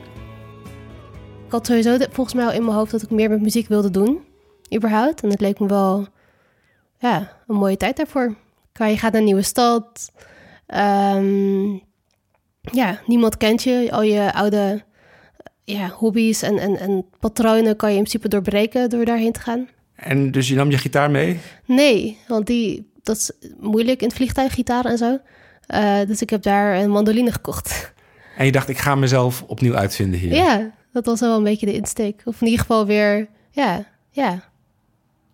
Ik 1.45 1.51
had 1.51 1.65
sowieso 1.65 1.97
volgens 2.11 2.35
mij 2.35 2.45
al 2.45 2.51
in 2.51 2.63
mijn 2.63 2.75
hoofd 2.75 2.91
dat 2.91 3.01
ik 3.01 3.09
meer 3.09 3.29
met 3.29 3.41
muziek 3.41 3.67
wilde 3.67 3.91
doen. 3.91 4.19
Überhaupt. 4.75 5.23
En 5.23 5.29
het 5.29 5.41
leek 5.41 5.59
me 5.59 5.67
wel, 5.67 6.07
ja, 6.97 7.37
een 7.47 7.55
mooie 7.55 7.77
tijd 7.77 7.97
daarvoor. 7.97 8.35
Je 8.73 8.97
gaat 8.97 9.11
naar 9.11 9.21
een 9.21 9.23
nieuwe 9.23 9.41
stad. 9.41 10.11
Ehm, 10.65 11.71
ja, 12.61 12.99
niemand 13.05 13.37
kent 13.37 13.63
je. 13.63 13.87
Al 13.91 14.01
je 14.01 14.33
oude 14.33 14.83
ja, 15.71 15.89
hobby's 15.89 16.41
en, 16.41 16.57
en, 16.57 16.79
en 16.79 17.05
patronen 17.19 17.75
kan 17.75 17.89
je 17.89 17.97
in 17.97 18.03
principe 18.03 18.27
doorbreken 18.27 18.89
door 18.89 19.05
daarheen 19.05 19.31
te 19.31 19.39
gaan. 19.39 19.67
En 19.95 20.31
dus 20.31 20.47
je 20.47 20.55
nam 20.55 20.71
je 20.71 20.77
gitaar 20.77 21.11
mee? 21.11 21.39
Nee, 21.65 22.17
want 22.27 22.47
die, 22.47 22.91
dat 23.03 23.17
is 23.17 23.31
moeilijk 23.59 24.01
in 24.01 24.07
het 24.07 24.15
vliegtuig, 24.15 24.53
gitaar 24.53 24.85
en 24.85 24.97
zo. 24.97 25.19
Eh, 25.67 25.99
dus 26.07 26.21
ik 26.21 26.29
heb 26.29 26.41
daar 26.41 26.75
een 26.75 26.89
mandoline 26.89 27.31
gekocht. 27.31 27.93
En 28.37 28.45
je 28.45 28.51
dacht, 28.51 28.69
ik 28.69 28.77
ga 28.77 28.95
mezelf 28.95 29.43
opnieuw 29.47 29.75
uitvinden 29.75 30.19
hier. 30.19 30.33
Ja, 30.33 30.71
dat 30.91 31.05
was 31.05 31.19
wel 31.19 31.37
een 31.37 31.43
beetje 31.43 31.65
de 31.65 31.73
insteek. 31.73 32.21
Of 32.25 32.41
in 32.41 32.47
ieder 32.47 32.61
geval 32.61 32.85
weer, 32.85 33.27
ja, 33.51 33.85
ja. 34.09 34.49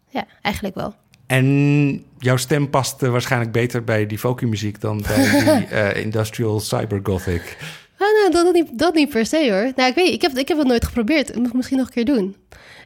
Ja, 0.09 0.25
eigenlijk 0.41 0.75
wel. 0.75 0.95
En 1.27 2.05
jouw 2.17 2.37
stem 2.37 2.69
paste 2.69 3.09
waarschijnlijk 3.09 3.51
beter 3.51 3.83
bij 3.83 4.05
die 4.05 4.19
folkmuziek 4.19 4.81
dan 4.81 5.01
bij 5.07 5.29
die 5.29 5.67
eh, 5.77 6.03
industrial 6.03 6.59
cybergothic. 6.59 7.57
Ah, 7.97 8.31
nou, 8.31 8.31
dat, 8.31 8.53
niet, 8.53 8.79
dat 8.79 8.93
niet 8.93 9.09
per 9.09 9.25
se 9.25 9.51
hoor. 9.51 9.71
Nou, 9.75 9.89
ik 9.89 9.95
weet 9.95 10.13
ik 10.13 10.21
heb, 10.21 10.37
ik 10.37 10.47
heb 10.47 10.57
het 10.57 10.67
nooit 10.67 10.85
geprobeerd. 10.85 11.29
Ik 11.29 11.35
moet 11.35 11.45
het 11.45 11.53
misschien 11.53 11.77
nog 11.77 11.87
een 11.87 11.93
keer 11.93 12.05
doen. 12.05 12.35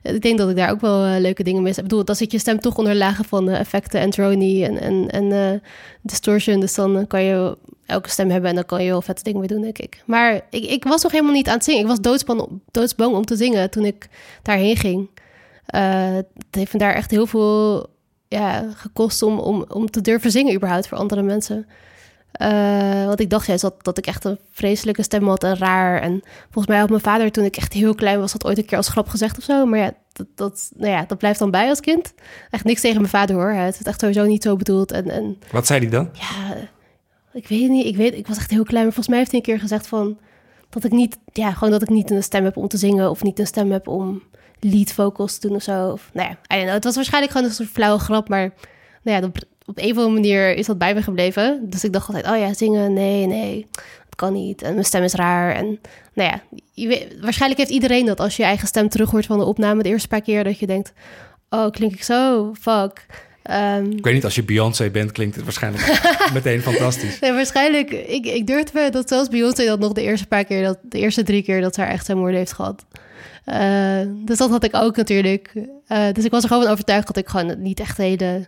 Eh, 0.03 0.13
Ik 0.13 0.21
denk 0.21 0.37
dat 0.37 0.49
ik 0.49 0.55
daar 0.55 0.71
ook 0.71 0.81
wel 0.81 1.05
eh, 1.05 1.19
leuke 1.19 1.43
dingen 1.43 1.65
heb. 1.65 1.77
Ik 1.77 1.81
bedoel, 1.83 2.05
dan 2.05 2.15
zit 2.15 2.31
je 2.31 2.39
stem 2.39 2.59
toch 2.59 2.77
onder 2.77 2.95
lagen 2.95 3.25
van 3.25 3.49
eh, 3.49 3.59
effecten 3.59 3.99
en 3.99 4.11
en, 4.11 4.81
en, 4.81 5.09
en 5.09 5.61
distortion. 6.01 6.59
Dus 6.59 6.75
dan 6.75 7.07
kan 7.07 7.23
je 7.23 7.57
elke 7.85 8.09
stem 8.09 8.29
hebben 8.29 8.49
en 8.49 8.55
dan 8.55 8.65
kan 8.65 8.79
je 8.79 8.85
heel 8.85 9.01
vette 9.01 9.23
dingen 9.23 9.39
mee 9.39 9.47
doen, 9.47 9.61
denk 9.61 9.77
ik. 9.77 10.03
Maar 10.05 10.41
ik, 10.49 10.65
ik 10.65 10.83
was 10.83 11.03
nog 11.03 11.11
helemaal 11.11 11.33
niet 11.33 11.47
aan 11.47 11.55
het 11.55 11.63
zingen. 11.63 11.81
Ik 11.81 11.87
was 11.87 12.01
doodsbang, 12.71 13.13
om 13.13 13.25
te 13.25 13.35
zingen 13.35 13.69
toen 13.69 13.85
ik 13.85 14.09
daarheen 14.41 14.77
ging. 14.77 15.09
Het 15.65 16.25
heeft 16.51 16.73
me 16.73 16.79
daar 16.79 16.93
echt 16.93 17.11
heel 17.11 17.27
veel 17.27 17.87
ja, 18.27 18.69
gekost 18.75 19.21
om, 19.21 19.39
om 19.67 19.89
te 19.89 20.01
durven 20.01 20.31
zingen 20.31 20.55
überhaupt 20.55 20.87
voor 20.87 20.97
andere 20.97 21.21
mensen. 21.21 21.67
Eh, 22.31 23.05
want 23.05 23.19
ik 23.19 23.29
dacht 23.29 23.47
juist 23.47 23.61
dat, 23.61 23.83
dat 23.83 23.97
ik 23.97 24.07
echt 24.07 24.25
een 24.25 24.39
vreselijke 24.51 25.03
stem 25.03 25.27
had 25.27 25.43
en 25.43 25.57
raar. 25.57 26.01
En 26.01 26.21
volgens 26.43 26.67
mij 26.67 26.79
had 26.79 26.89
mijn 26.89 27.01
vader 27.01 27.31
toen 27.31 27.43
ik 27.43 27.57
echt 27.57 27.73
heel 27.73 27.95
klein 27.95 28.19
was... 28.19 28.31
dat 28.31 28.45
ooit 28.45 28.57
een 28.57 28.65
keer 28.65 28.77
als 28.77 28.89
grap 28.89 29.07
gezegd 29.07 29.37
of 29.37 29.43
zo. 29.43 29.65
Maar 29.65 29.79
ja, 29.79 29.91
dat, 30.13 30.27
dat, 30.35 30.71
nou 30.75 30.91
ja, 30.91 31.05
dat 31.07 31.17
blijft 31.17 31.39
dan 31.39 31.51
bij 31.51 31.69
als 31.69 31.79
kind. 31.79 32.13
Echt 32.49 32.63
niks 32.63 32.81
tegen 32.81 32.97
mijn 32.97 33.09
vader 33.09 33.35
hoor. 33.35 33.51
Het 33.51 33.87
echt 33.87 33.99
sowieso 33.99 34.25
niet 34.25 34.43
zo 34.43 34.55
bedoeld. 34.55 34.91
En, 34.91 35.09
en 35.09 35.39
Wat 35.51 35.67
zei 35.67 35.79
hij 35.79 35.89
dan? 35.89 36.09
ja, 36.13 36.55
ik 37.33 37.47
weet 37.47 37.69
niet. 37.69 37.85
Ik, 37.85 37.95
weet, 37.95 38.13
ik 38.15 38.27
was 38.27 38.37
echt 38.37 38.51
heel 38.51 38.63
klein. 38.63 38.83
Maar 38.83 38.93
volgens 38.93 39.07
mij 39.07 39.17
heeft 39.17 39.31
hij 39.31 39.39
een 39.39 39.45
keer 39.45 39.59
gezegd 39.59 39.87
van... 39.87 40.17
dat 40.69 40.83
ik 40.83 40.91
niet, 40.91 41.17
ja, 41.33 41.51
gewoon 41.51 41.71
dat 41.71 41.81
ik 41.81 41.89
niet 41.89 42.11
een 42.11 42.23
stem 42.23 42.43
heb 42.43 42.57
om 42.57 42.67
te 42.67 42.77
zingen... 42.77 43.09
of 43.09 43.23
niet 43.23 43.39
een 43.39 43.47
stem 43.47 43.71
heb 43.71 43.87
om 43.87 44.21
lead 44.59 44.91
vocals 44.91 45.37
te 45.37 45.47
doen 45.47 45.55
of 45.55 45.63
zo. 45.63 45.89
Of, 45.89 46.09
nou 46.13 46.29
ja, 46.29 46.33
I 46.33 46.37
don't 46.47 46.61
know. 46.61 46.73
Het 46.73 46.83
was 46.83 46.95
waarschijnlijk 46.95 47.33
gewoon 47.33 47.47
een 47.47 47.53
soort 47.53 47.69
flauwe 47.69 47.99
grap, 47.99 48.29
maar 48.29 48.53
nou 49.03 49.21
ja, 49.21 49.27
op, 49.27 49.37
op 49.65 49.77
een 49.77 49.91
of 49.91 49.97
andere 49.97 50.13
manier 50.13 50.55
is 50.55 50.65
dat 50.65 50.77
bij 50.77 50.93
me 50.93 51.01
gebleven. 51.01 51.59
Dus 51.69 51.83
ik 51.83 51.93
dacht 51.93 52.07
altijd, 52.07 52.27
oh 52.27 52.37
ja, 52.37 52.53
zingen, 52.53 52.93
nee, 52.93 53.25
nee, 53.25 53.67
dat 54.05 54.15
kan 54.15 54.33
niet. 54.33 54.61
En 54.61 54.73
mijn 54.73 54.85
stem 54.85 55.03
is 55.03 55.13
raar. 55.13 55.55
En 55.55 55.79
nou 56.13 56.29
ja, 56.29 56.41
je 56.73 56.87
weet, 56.87 57.19
waarschijnlijk 57.21 57.59
heeft 57.61 57.73
iedereen 57.73 58.05
dat 58.05 58.19
als 58.19 58.35
je 58.35 58.41
je 58.41 58.47
eigen 58.47 58.67
stem 58.67 58.89
terug 58.89 59.11
hoort 59.11 59.25
van 59.25 59.39
de 59.39 59.45
opname 59.45 59.83
de 59.83 59.89
eerste 59.89 60.07
paar 60.07 60.21
keer, 60.21 60.43
dat 60.43 60.59
je 60.59 60.67
denkt, 60.67 60.93
oh, 61.49 61.69
klink 61.69 61.93
ik 61.93 62.03
zo? 62.03 62.53
Fuck. 62.59 63.05
Ehm, 63.43 63.91
Ik 63.91 64.03
weet 64.03 64.13
niet, 64.13 64.23
als 64.23 64.35
je 64.35 64.43
Beyoncé 64.43 64.89
bent, 64.89 65.11
klinkt 65.11 65.35
het 65.35 65.43
waarschijnlijk 65.43 66.01
meteen 66.33 66.61
fantastisch. 66.61 67.19
Nee, 67.19 67.31
waarschijnlijk. 67.33 67.91
Ik, 67.91 68.25
ik 68.25 68.47
durfde 68.47 68.89
dat 68.89 69.07
zelfs 69.09 69.29
Beyoncé 69.29 69.65
dat 69.65 69.79
nog 69.79 69.91
de 69.93 70.01
eerste 70.01 70.27
paar 70.27 70.45
keer, 70.45 70.63
dat, 70.63 70.77
de 70.81 70.99
eerste 70.99 71.23
drie 71.23 71.43
keer 71.43 71.61
dat 71.61 71.75
ze 71.75 71.81
haar 71.81 71.89
echt 71.89 72.05
zijn 72.05 72.17
moeder 72.17 72.35
heeft 72.35 72.53
gehad. 72.53 72.85
Eh, 73.45 73.99
dus 74.25 74.37
dat 74.37 74.49
had 74.49 74.63
ik 74.63 74.75
ook 74.75 74.95
natuurlijk. 74.95 75.53
Eh, 75.87 76.11
dus 76.11 76.25
ik 76.25 76.31
was 76.31 76.41
er 76.41 76.47
gewoon 76.47 76.63
van 76.63 76.71
overtuigd 76.71 77.07
dat 77.07 77.17
ik 77.17 77.27
gewoon 77.27 77.61
niet 77.61 77.79
echt 77.79 77.97
hele, 77.97 78.47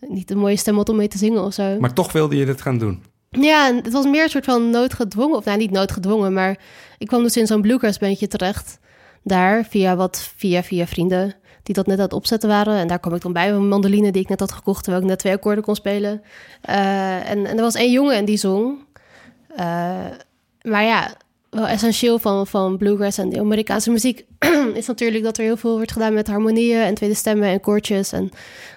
niet 0.00 0.30
een 0.30 0.38
mooie 0.38 0.56
stem 0.56 0.76
had 0.76 0.88
om 0.88 0.96
mee 0.96 1.08
te 1.08 1.18
zingen 1.18 1.42
of 1.42 1.54
zo. 1.54 1.78
Maar 1.78 1.92
toch 1.92 2.12
wilde 2.12 2.36
je 2.36 2.44
dit 2.44 2.62
gaan 2.62 2.78
doen. 2.78 3.02
Ja, 3.30 3.74
het 3.74 3.92
was 3.92 4.04
meer 4.04 4.22
een 4.22 4.28
soort 4.28 4.44
van 4.44 4.70
noodgedwongen, 4.70 5.36
of 5.36 5.44
nou 5.44 5.58
niet 5.58 5.70
noodgedwongen, 5.70 6.32
maar 6.32 6.58
ik 6.98 7.06
kwam 7.06 7.22
dus 7.22 7.36
in 7.36 7.46
zo'n 7.46 7.60
bluegrass 7.60 7.98
bandje 7.98 8.28
terecht. 8.28 8.78
Daar, 9.22 9.64
via 9.64 9.96
wat, 9.96 10.32
via, 10.36 10.62
via 10.62 10.86
vrienden 10.86 11.34
die 11.64 11.74
dat 11.74 11.86
net 11.86 11.98
aan 11.98 12.04
het 12.04 12.12
opzetten 12.12 12.48
waren. 12.48 12.76
En 12.76 12.88
daar 12.88 12.98
kwam 12.98 13.14
ik 13.14 13.22
dan 13.22 13.32
bij 13.32 13.50
mijn 13.50 13.68
mandoline 13.68 14.12
die 14.12 14.22
ik 14.22 14.28
net 14.28 14.40
had 14.40 14.52
gekocht, 14.52 14.82
terwijl 14.82 15.02
ik 15.02 15.08
net 15.08 15.18
twee 15.18 15.32
akkoorden 15.32 15.64
kon 15.64 15.74
spelen. 15.74 16.22
Eh, 16.60 17.30
en, 17.30 17.46
en 17.46 17.56
er 17.56 17.62
was 17.62 17.74
één 17.74 17.90
jongen 17.90 18.16
en 18.16 18.24
die 18.24 18.36
zong. 18.36 18.78
Eh, 19.56 20.04
maar 20.62 20.84
ja, 20.84 21.16
wel 21.50 21.66
essentieel 21.66 22.18
van, 22.18 22.46
van 22.46 22.76
bluegrass 22.76 23.18
en 23.18 23.28
de 23.28 23.40
Amerikaanse 23.40 23.90
muziek 23.90 24.24
is 24.74 24.86
natuurlijk 24.86 25.24
dat 25.24 25.38
er 25.38 25.44
heel 25.44 25.56
veel 25.56 25.76
wordt 25.76 25.92
gedaan 25.92 26.14
met 26.14 26.26
harmonieën 26.26 26.82
en 26.82 26.94
tweede 26.94 27.14
stemmen 27.14 27.48
en 27.48 27.60
koortjes 27.60 28.12
en 28.12 28.30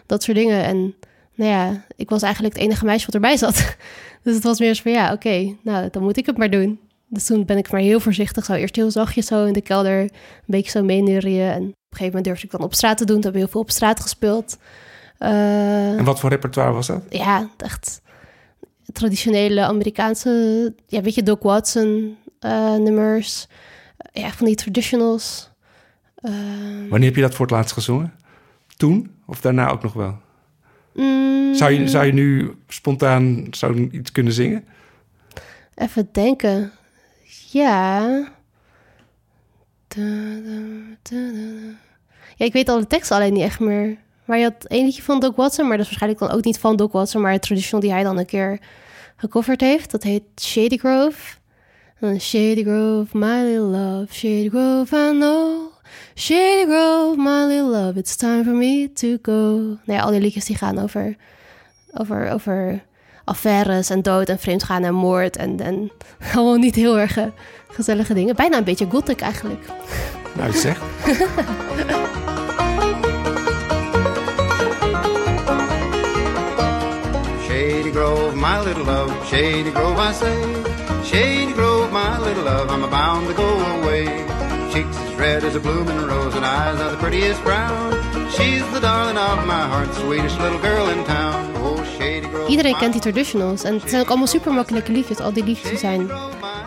dat 0.08 0.24
soort 0.24 0.38
dingen. 0.38 0.64
En 0.64 0.96
nou 1.36 1.52
ja, 1.52 1.86
ik 1.96 2.10
was 2.10 2.22
eigenlijk 2.22 2.54
het 2.54 2.64
enige 2.64 2.86
meisje 2.86 3.06
wat 3.06 3.16
erbij 3.16 3.38
zat. 3.38 3.56
Dus 4.24 4.36
het 4.36 4.44
was 4.44 4.60
meer 4.60 4.74
zo 4.76 4.82
van 4.82 4.92
ja, 4.92 5.14
oké, 5.14 5.56
nou 5.62 5.90
dan 5.92 6.04
moet 6.04 6.18
ik 6.18 6.26
het 6.26 6.38
maar 6.38 6.50
doen. 6.50 6.80
Dus 7.08 7.26
toen 7.26 7.46
ben 7.46 7.58
ik 7.58 7.72
maar 7.72 7.82
heel 7.82 8.00
voorzichtig, 8.00 8.46
zo 8.46 8.54
eerst 8.54 8.76
heel 8.76 8.92
zachtjes 8.92 9.26
zo 9.26 9.46
in 9.46 9.54
de 9.54 9.62
kelder, 9.62 10.00
een 10.00 10.10
beetje 10.46 10.72
zo 10.72 10.84
meenerien. 10.84 11.42
En 11.42 11.62
op 11.62 11.64
een 11.64 11.74
gegeven 11.90 12.06
moment 12.06 12.24
durfde 12.26 12.46
ik 12.46 12.52
dan 12.52 12.62
op 12.62 12.74
straat 12.74 12.98
te 12.98 13.06
doen. 13.06 13.16
Toen 13.16 13.24
hebben 13.24 13.42
we 13.42 13.46
heel 13.48 13.52
veel 13.52 13.62
op 13.62 13.72
straat 13.72 14.00
gespeeld. 14.00 14.58
Eh, 15.18 15.98
En 15.98 16.04
wat 16.04 16.20
voor 16.20 16.30
repertoire 16.30 16.72
was 16.74 16.88
dat? 16.88 17.02
ja, 17.10 17.50
echt 17.58 18.02
traditionele 18.94 19.62
Amerikaanse, 19.62 20.74
ja, 20.88 21.02
weet 21.02 21.16
je, 21.16 21.24
Doc 21.24 21.40
Watson 21.42 22.18
eh, 22.40 22.76
nummers. 22.76 23.48
Ja, 24.14 24.30
van 24.32 24.46
die 24.46 24.56
traditionals. 24.56 25.50
Eh, 26.16 26.32
Wanneer 26.90 27.08
heb 27.08 27.16
je 27.16 27.22
dat 27.22 27.36
voor 27.36 27.46
het 27.46 27.56
laatst 27.56 27.74
gezongen? 27.74 28.14
Toen? 28.78 29.12
Of 29.26 29.42
daarna 29.42 29.70
ook 29.70 29.84
nog 29.84 29.94
wel? 29.94 30.18
mm, 30.94 31.56
Zou 31.56 31.72
je, 31.72 31.88
zou 31.88 32.06
je 32.06 32.14
nu 32.14 32.52
spontaan 32.68 33.48
zou 33.52 33.90
iets 33.92 34.12
kunnen 34.12 34.34
zingen? 34.34 34.66
Even 35.76 36.10
denken. 36.12 36.72
Ja. 37.52 38.08
Da, 39.88 40.04
da, 40.44 40.60
da, 41.04 41.32
da. 41.32 41.76
Ja, 42.36 42.46
ik 42.46 42.54
weet 42.54 42.70
al 42.70 42.80
de 42.80 42.88
tekst 42.88 43.12
alleen 43.12 43.34
niet 43.34 43.44
echt 43.44 43.60
meer. 43.60 43.98
Maar 44.26 44.38
je 44.38 44.44
had 44.44 44.66
één 44.66 44.86
liedje 44.86 45.02
van 45.02 45.20
Doc 45.20 45.36
Watson, 45.36 45.68
maar 45.68 45.78
dat 45.78 45.86
is 45.86 45.92
waarschijnlijk 45.92 46.22
dan 46.28 46.38
ook 46.38 46.44
niet 46.46 46.60
van 46.60 46.76
Doc 46.76 46.92
Watson, 46.92 47.22
maar 47.22 47.32
het 47.32 47.42
traditional 47.42 47.82
die 47.82 47.92
hij 47.92 48.04
dan 48.04 48.18
een 48.18 48.26
keer 48.26 48.60
gecoverd 49.16 49.62
heeft. 49.62 49.92
Dat 49.92 50.04
heet 50.04 50.24
Shady 50.42 50.78
Grove. 50.78 51.36
Shady 52.20 52.64
Grove, 52.64 53.18
my 53.18 53.42
little 53.42 53.60
love. 53.62 54.14
Shady 54.14 54.50
Grove, 54.50 54.96
I 54.96 55.12
know. 55.12 55.67
Shady 56.16 56.66
Grove, 56.66 57.18
my 57.18 57.46
little 57.46 57.70
love. 57.70 58.00
It's 58.00 58.16
time 58.16 58.44
for 58.44 58.54
me 58.54 58.94
to 58.94 59.18
go. 59.22 59.58
Nou 59.86 60.00
ja, 60.00 60.00
al 60.00 60.12
die 60.12 60.20
liedjes 60.20 60.46
die 60.46 60.56
gaan 60.56 60.80
over, 60.80 61.16
over, 61.94 62.32
over 62.32 62.82
affaires 63.24 63.90
en 63.90 64.02
dood 64.02 64.30
en 64.30 64.40
vreemdgaan 64.40 64.84
en 64.84 64.94
moord. 64.94 65.36
En, 65.36 65.60
en 65.60 65.92
gewoon 66.20 66.60
niet 66.60 66.76
heel 66.76 67.00
erg 67.00 67.18
eh, 67.18 67.26
gezellige 67.68 68.14
dingen. 68.14 68.36
Bijna 68.36 68.58
een 68.58 68.64
beetje 68.64 68.88
gothic 68.90 69.22
eigenlijk. 69.22 69.66
Nou, 70.38 70.52
zeg. 70.52 70.78
Shady 77.48 77.92
Grove, 77.92 78.36
my 78.36 78.64
little 78.64 78.84
love, 78.84 79.14
Shady 79.26 79.72
Grove, 79.72 80.10
I 80.10 80.14
say. 80.14 80.36
Shady 81.04 81.54
Grove, 81.54 81.92
my 81.92 82.18
little 82.20 82.44
love, 82.44 82.70
I'm 82.70 82.90
bound 82.90 83.28
to 83.28 83.34
go 83.34 83.60
away. 83.82 84.37
Cheeks 84.78 84.98
red 85.18 85.44
as 85.44 85.56
a 85.56 85.60
blooming 85.60 86.06
rose, 86.06 86.36
and 86.36 86.46
eyes 86.46 86.80
are 86.80 86.92
the 86.92 86.98
prettiest 86.98 87.44
brown. 87.44 87.94
She's 88.30 88.64
the 88.74 88.80
darling 88.80 89.18
of 89.18 89.46
my 89.48 89.66
heart, 89.72 89.90
little 90.08 90.60
girl 90.60 90.90
in 90.90 91.04
town. 91.04 91.56
Oh. 91.56 92.50
Iedereen 92.50 92.78
kent 92.78 92.92
die 92.92 93.02
traditionals. 93.02 93.64
En 93.64 93.74
het 93.74 93.90
zijn 93.90 94.02
ook 94.02 94.08
allemaal 94.08 94.28
super 94.28 94.54
makkelijke 94.54 94.92
liedjes. 94.92 95.20
Al 95.20 95.34
die 95.34 95.44
liedjes 95.44 95.80
zijn 95.80 96.10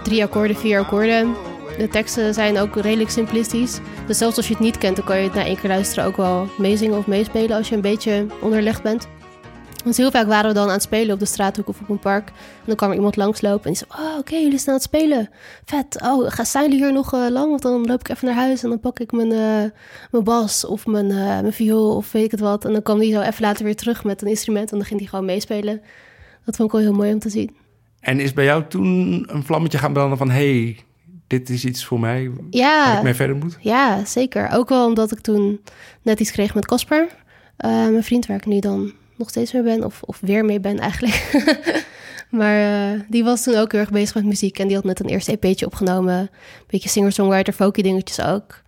drie 0.02 0.22
akkoorden, 0.22 0.56
vier 0.56 0.80
akkoorden. 0.80 1.34
De 1.78 1.88
teksten 1.88 2.34
zijn 2.34 2.58
ook 2.58 2.76
redelijk 2.76 3.10
simplistisch. 3.10 3.78
Dus 4.06 4.18
zelfs 4.18 4.36
als 4.36 4.46
je 4.46 4.52
het 4.52 4.62
niet 4.62 4.78
kent, 4.78 4.96
dan 4.96 5.04
kan 5.04 5.16
je 5.16 5.22
het 5.22 5.34
na 5.34 5.44
één 5.44 5.60
keer 5.60 5.70
luisteren 5.70 6.04
ook 6.04 6.16
wel 6.16 6.48
meezingen 6.58 6.98
of 6.98 7.06
meespelen 7.06 7.56
als 7.56 7.68
je 7.68 7.74
een 7.74 7.80
beetje 7.80 8.26
onderlegd 8.40 8.82
bent. 8.82 9.08
Want 9.84 9.96
heel 9.96 10.10
vaak 10.10 10.26
waren 10.26 10.48
we 10.48 10.54
dan 10.54 10.66
aan 10.66 10.72
het 10.72 10.82
spelen 10.82 11.14
op 11.14 11.18
de 11.18 11.24
straathoek 11.26 11.68
of 11.68 11.80
op 11.80 11.88
een 11.88 11.98
park. 11.98 12.28
En 12.28 12.64
dan 12.66 12.76
kwam 12.76 12.90
er 12.90 12.96
iemand 12.96 13.16
langslopen 13.16 13.64
en 13.64 13.72
die 13.72 13.84
zei... 13.88 14.08
Oh, 14.08 14.18
oké, 14.18 14.34
jullie 14.36 14.58
staan 14.58 14.74
aan 14.74 14.80
het 14.80 14.82
spelen. 14.88 15.28
Vet. 15.64 16.00
Oh, 16.02 16.30
ga, 16.30 16.44
staan 16.44 16.62
jullie 16.62 16.84
hier 16.84 16.92
nog 16.92 17.12
eh, 17.14 17.26
lang? 17.30 17.48
Want 17.48 17.62
dan 17.62 17.86
loop 17.86 18.00
ik 18.00 18.08
even 18.08 18.26
naar 18.26 18.36
huis 18.36 18.62
en 18.62 18.68
dan 18.68 18.80
pak 18.80 18.98
ik 18.98 19.12
mijn, 19.12 19.32
eh, 19.32 19.70
mijn 20.10 20.24
bas 20.24 20.64
of 20.64 20.86
mijn, 20.86 21.10
eh, 21.10 21.16
mijn 21.16 21.52
viool 21.52 21.96
of 21.96 22.12
weet 22.12 22.24
ik 22.24 22.30
het 22.30 22.40
wat. 22.40 22.64
En 22.64 22.72
dan 22.72 22.82
kwam 22.82 22.98
die 22.98 23.12
zo 23.12 23.20
even 23.20 23.42
later 23.42 23.64
weer 23.64 23.76
terug 23.76 24.04
met 24.04 24.22
een 24.22 24.28
instrument 24.28 24.70
en 24.72 24.76
dan 24.78 24.86
ging 24.86 25.00
hij 25.00 25.08
gewoon 25.08 25.24
meespelen. 25.24 25.80
Dat 26.44 26.56
vond 26.56 26.68
ik 26.68 26.74
wel 26.74 26.84
heel 26.84 26.96
mooi 26.96 27.12
om 27.12 27.18
te 27.18 27.30
zien. 27.30 27.56
En 28.00 28.20
is 28.20 28.32
bij 28.32 28.44
jou 28.44 28.64
toen 28.68 29.24
een 29.26 29.44
vlammetje 29.44 29.78
gaan 29.78 29.92
branden 29.92 30.18
van... 30.18 30.30
hey, 30.30 30.78
dit 31.26 31.48
is 31.48 31.64
iets 31.64 31.84
voor 31.84 32.00
mij 32.00 32.30
waar 32.30 32.44
Ja, 32.50 32.96
ik 32.96 33.02
mee 33.02 33.14
verder 33.14 33.36
moet? 33.36 33.56
ja, 33.60 34.04
zeker. 34.04 34.50
Ook 34.52 34.68
wel 34.68 34.86
omdat 34.86 35.12
ik 35.12 35.20
toen 35.20 35.60
net 36.02 36.20
iets 36.20 36.30
kreeg 36.30 36.54
met 36.54 36.66
Casper. 36.66 37.08
Mijn 37.56 38.04
vriend 38.04 38.26
waar 38.26 38.36
ik 38.36 38.46
nu 38.46 38.58
dan 38.58 38.92
nog 39.20 39.28
steeds 39.28 39.52
mee 39.52 39.62
ben. 39.62 39.84
Of, 39.84 40.02
of 40.02 40.18
weer 40.20 40.44
mee 40.44 40.60
ben 40.60 40.78
eigenlijk. 40.78 41.30
maar 42.38 42.60
eh, 42.60 43.00
die 43.08 43.24
was 43.24 43.42
toen 43.42 43.56
ook 43.56 43.72
heel 43.72 43.80
erg 43.80 43.90
bezig 43.90 44.14
met 44.14 44.24
muziek. 44.24 44.58
En 44.58 44.66
die 44.66 44.76
had 44.76 44.84
net 44.84 45.00
een 45.00 45.08
eerste 45.08 45.38
EP'tje 45.38 45.66
opgenomen. 45.66 46.30
Beetje 46.66 46.88
singer-songwriter, 46.88 47.52
folky 47.52 47.82
dingetjes 47.82 48.20
ook. 48.20 48.62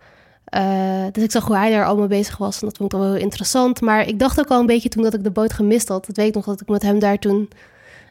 Eh, 0.45 1.05
dus 1.11 1.23
ik 1.23 1.31
zag 1.31 1.45
hoe 1.45 1.55
hij 1.55 1.71
daar 1.71 1.85
allemaal 1.85 2.07
bezig 2.07 2.37
was. 2.37 2.61
En 2.61 2.67
dat 2.67 2.77
vond 2.77 2.93
ik 2.93 2.99
wel 2.99 3.11
heel 3.11 3.21
interessant. 3.21 3.81
Maar 3.81 4.07
ik 4.07 4.19
dacht 4.19 4.39
ook 4.39 4.49
al 4.49 4.59
een 4.59 4.65
beetje 4.65 4.89
toen 4.89 5.03
dat 5.03 5.13
ik 5.13 5.23
de 5.23 5.31
boot 5.31 5.53
gemist 5.53 5.87
had. 5.87 6.05
Dat 6.05 6.15
weet 6.15 6.27
ik 6.27 6.33
nog 6.35 6.45
dat 6.45 6.61
ik 6.61 6.67
met 6.67 6.81
hem 6.81 6.99
daar 6.99 7.19
toen 7.19 7.49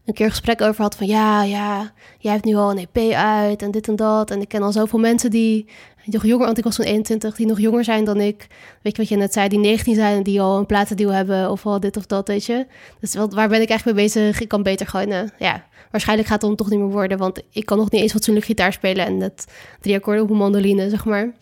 een 0.05 0.15
keer 0.15 0.31
gesprek 0.31 0.61
over 0.61 0.83
had 0.83 0.97
van 0.97 1.07
ja, 1.07 1.43
ja, 1.43 1.93
jij 2.19 2.33
hebt 2.33 2.45
nu 2.45 2.55
al 2.55 2.71
een 2.71 2.89
EP 2.93 3.13
uit 3.15 3.63
en 3.63 3.71
dit 3.71 3.89
en 3.89 3.97
dat. 3.97 4.31
En 4.31 4.41
ik 4.41 4.49
ken 4.49 4.63
al 4.63 4.73
zoveel 4.73 4.99
mensen 4.99 5.31
die 5.31 5.69
nog 6.11 6.25
jonger, 6.27 6.45
want 6.47 6.59
ik 6.59 6.65
was 6.65 6.75
zo'n 6.75 6.85
21, 6.85 7.35
die 7.37 7.47
nog 7.47 7.61
jonger 7.61 7.85
zijn 7.85 8.05
dan 8.05 8.21
ik. 8.21 8.47
Weet 8.83 8.97
je 8.97 9.03
wat 9.03 9.09
je 9.11 9.17
net 9.17 9.33
zei, 9.33 9.49
die 9.49 9.59
19 9.59 9.95
zijn 9.95 10.17
en 10.17 10.23
die 10.23 10.41
al 10.41 10.59
een 10.59 10.67
platendeal 10.67 11.11
hebben 11.13 11.51
of 11.51 11.67
al 11.67 11.81
dit 11.81 11.97
of 11.97 12.07
dat, 12.07 12.29
weet 12.29 12.45
je. 12.45 12.67
Dus 13.01 13.15
wat, 13.15 13.35
waar 13.35 13.49
ben 13.49 13.61
ik 13.63 13.69
eigenlijk 13.69 13.99
mee 13.99 14.07
bezig? 14.07 14.41
Ik 14.41 14.49
kan 14.49 14.63
beter 14.63 14.87
gewoon, 14.87 15.11
eh, 15.11 15.21
ja, 15.39 15.65
waarschijnlijk 15.91 16.29
gaat 16.29 16.41
het 16.41 16.49
dan 16.51 16.59
toch 16.59 16.71
niet 16.71 16.79
meer 16.79 16.89
worden, 16.91 17.19
want 17.19 17.43
ik 17.51 17.67
kan 17.67 17.79
nog 17.79 17.91
niet 17.91 18.01
eens 18.03 18.13
fatsoenlijk 18.13 18.47
gitaar 18.47 18.73
spelen 18.73 19.07
en 19.07 19.17
net 19.17 19.47
drie 19.81 19.95
akkoorden 19.97 20.23
op 20.23 20.31
een 20.31 20.37
mandoline, 20.37 20.91
zeg 20.91 21.05
maar. 21.05 21.33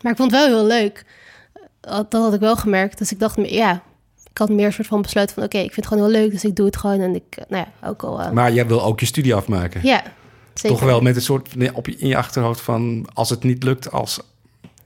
Maar 0.00 0.12
ik 0.12 0.18
vond 0.18 0.30
het 0.30 0.40
wel 0.40 0.58
heel 0.58 0.66
leuk. 0.66 1.04
Dat 1.80 2.10
dat 2.10 2.22
had 2.22 2.34
ik 2.34 2.40
wel 2.40 2.56
gemerkt. 2.56 2.98
Dus 2.98 3.12
ik 3.12 3.18
dacht, 3.18 3.36
ja, 3.48 3.82
ik 4.30 4.38
had 4.38 4.48
meer 4.48 4.66
een 4.66 4.72
soort 4.72 4.86
van 4.86 5.02
besluit 5.02 5.32
van... 5.32 5.42
oké, 5.42 5.58
ik 5.58 5.72
vind 5.72 5.76
het 5.76 5.86
gewoon 5.86 6.02
heel 6.10 6.20
leuk, 6.20 6.30
dus 6.30 6.44
ik 6.44 6.56
doe 6.56 6.66
het 6.66 6.76
gewoon. 6.76 7.00
En 7.00 7.14
ik, 7.14 7.36
nou 7.48 7.64
ja, 7.80 7.88
ook 7.88 8.02
al... 8.02 8.20
eh, 8.20 8.30
Maar 8.30 8.52
jij 8.52 8.66
wil 8.66 8.82
ook 8.82 9.00
je 9.00 9.06
studie 9.06 9.34
afmaken. 9.34 9.80
ja, 9.82 10.02
zeker. 10.54 10.78
Toch 10.78 10.86
wel 10.86 11.00
met 11.00 11.16
een 11.16 11.22
soort 11.22 11.54
op 11.72 11.86
je, 11.86 11.96
in 11.96 12.08
je 12.08 12.16
achterhoofd 12.16 12.60
van... 12.60 13.06
als 13.14 13.30
het 13.30 13.42
niet 13.42 13.62
lukt 13.62 13.92
als... 13.92 14.20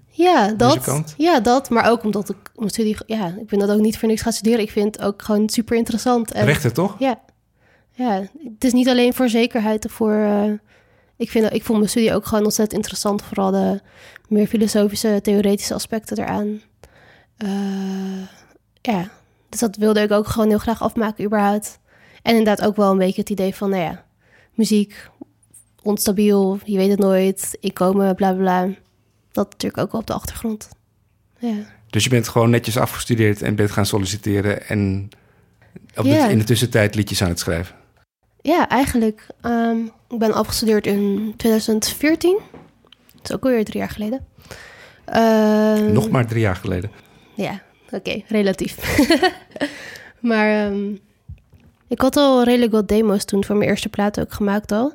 Ja, 0.08 0.52
dat. 0.52 0.74
Muzikant? 0.74 1.14
Ja, 1.16 1.40
dat. 1.40 1.70
Maar 1.70 1.90
ook 1.90 2.04
omdat 2.04 2.28
ik 2.28 2.36
mijn 2.54 2.70
studie... 2.70 2.96
Ja, 3.06 3.34
ik 3.40 3.46
ben 3.46 3.58
dat 3.58 3.70
ook 3.70 3.80
niet 3.80 3.98
voor 3.98 4.08
niks 4.08 4.22
gaan 4.22 4.32
studeren. 4.32 4.60
Ik 4.60 4.70
vind 4.70 4.96
het 4.96 5.04
ook 5.04 5.22
gewoon 5.22 5.48
super 5.48 5.76
interessant. 5.76 6.32
En, 6.32 6.44
Rechten, 6.44 6.72
toch? 6.72 6.96
Ja. 6.98 7.20
Ja, 7.92 8.26
het 8.54 8.64
is 8.64 8.72
niet 8.72 8.88
alleen 8.88 9.14
voor 9.14 9.28
zekerheid 9.28 9.86
voor... 9.90 10.12
eh, 10.12 10.52
ik, 11.16 11.30
vind, 11.30 11.52
ik 11.52 11.64
vond 11.64 11.78
mijn 11.78 11.90
studie 11.90 12.14
ook 12.14 12.26
gewoon 12.26 12.44
ontzettend 12.44 12.76
interessant. 12.76 13.22
Vooral 13.22 13.50
de 13.50 13.80
meer 14.28 14.46
filosofische, 14.46 15.18
theoretische 15.22 15.74
aspecten 15.74 16.18
eraan. 16.18 16.60
Eh, 17.36 17.48
ja, 18.80 19.08
dus 19.48 19.60
dat 19.60 19.76
wilde 19.76 20.00
ik 20.00 20.10
ook 20.10 20.26
gewoon 20.26 20.48
heel 20.48 20.58
graag 20.58 20.82
afmaken 20.82 21.24
überhaupt. 21.24 21.78
En 22.22 22.36
inderdaad 22.36 22.66
ook 22.66 22.76
wel 22.76 22.90
een 22.90 22.98
beetje 22.98 23.20
het 23.20 23.30
idee 23.30 23.54
van, 23.54 23.70
nou 23.70 23.82
ja, 23.82 24.04
muziek, 24.54 25.10
onstabiel, 25.86 26.58
je 26.64 26.76
weet 26.76 26.90
het 26.90 26.98
nooit, 26.98 27.56
inkomen, 27.60 28.14
bla 28.14 28.32
bla 28.32 28.40
bla. 28.64 28.74
Dat 29.32 29.50
natuurlijk 29.50 29.82
ook 29.82 29.92
wel 29.92 30.00
op 30.00 30.06
de 30.06 30.12
achtergrond. 30.12 30.68
Ja. 31.38 31.54
Dus 31.90 32.04
je 32.04 32.10
bent 32.10 32.28
gewoon 32.28 32.50
netjes 32.50 32.76
afgestudeerd 32.76 33.42
en 33.42 33.54
bent 33.54 33.70
gaan 33.70 33.86
solliciteren... 33.86 34.66
en 34.68 35.08
op 35.96 36.04
de- 36.04 36.10
in 36.30 36.38
de 36.38 36.44
tussentijd 36.44 36.94
liedjes 36.94 37.22
aan 37.22 37.28
het 37.28 37.38
schrijven. 37.38 37.74
Ja, 38.42 38.68
eigenlijk. 38.68 39.26
ehm, 39.40 39.78
ik 40.08 40.18
ben 40.18 40.32
afgestudeerd 40.32 40.86
in 40.86 41.34
2014. 41.36 42.38
Dat 43.14 43.30
is 43.30 43.32
ook 43.34 43.44
alweer 43.44 43.64
drie 43.64 43.78
jaar 43.78 43.90
geleden. 43.90 44.26
Ehm, 45.04 45.92
Nog 45.92 46.10
maar 46.10 46.26
drie 46.26 46.40
jaar 46.40 46.56
geleden. 46.56 46.90
Ja, 47.34 47.62
oké, 47.90 48.22
relatief. 48.28 48.98
maar 50.20 50.66
ehm, 50.66 50.94
ik 51.88 52.00
had 52.00 52.16
al 52.16 52.42
redelijk 52.44 52.72
wat 52.72 52.88
demo's 52.88 53.24
toen 53.24 53.44
voor 53.44 53.56
mijn 53.56 53.68
eerste 53.70 53.88
plaat 53.88 54.20
ook 54.20 54.32
gemaakt 54.32 54.72
al. 54.72 54.94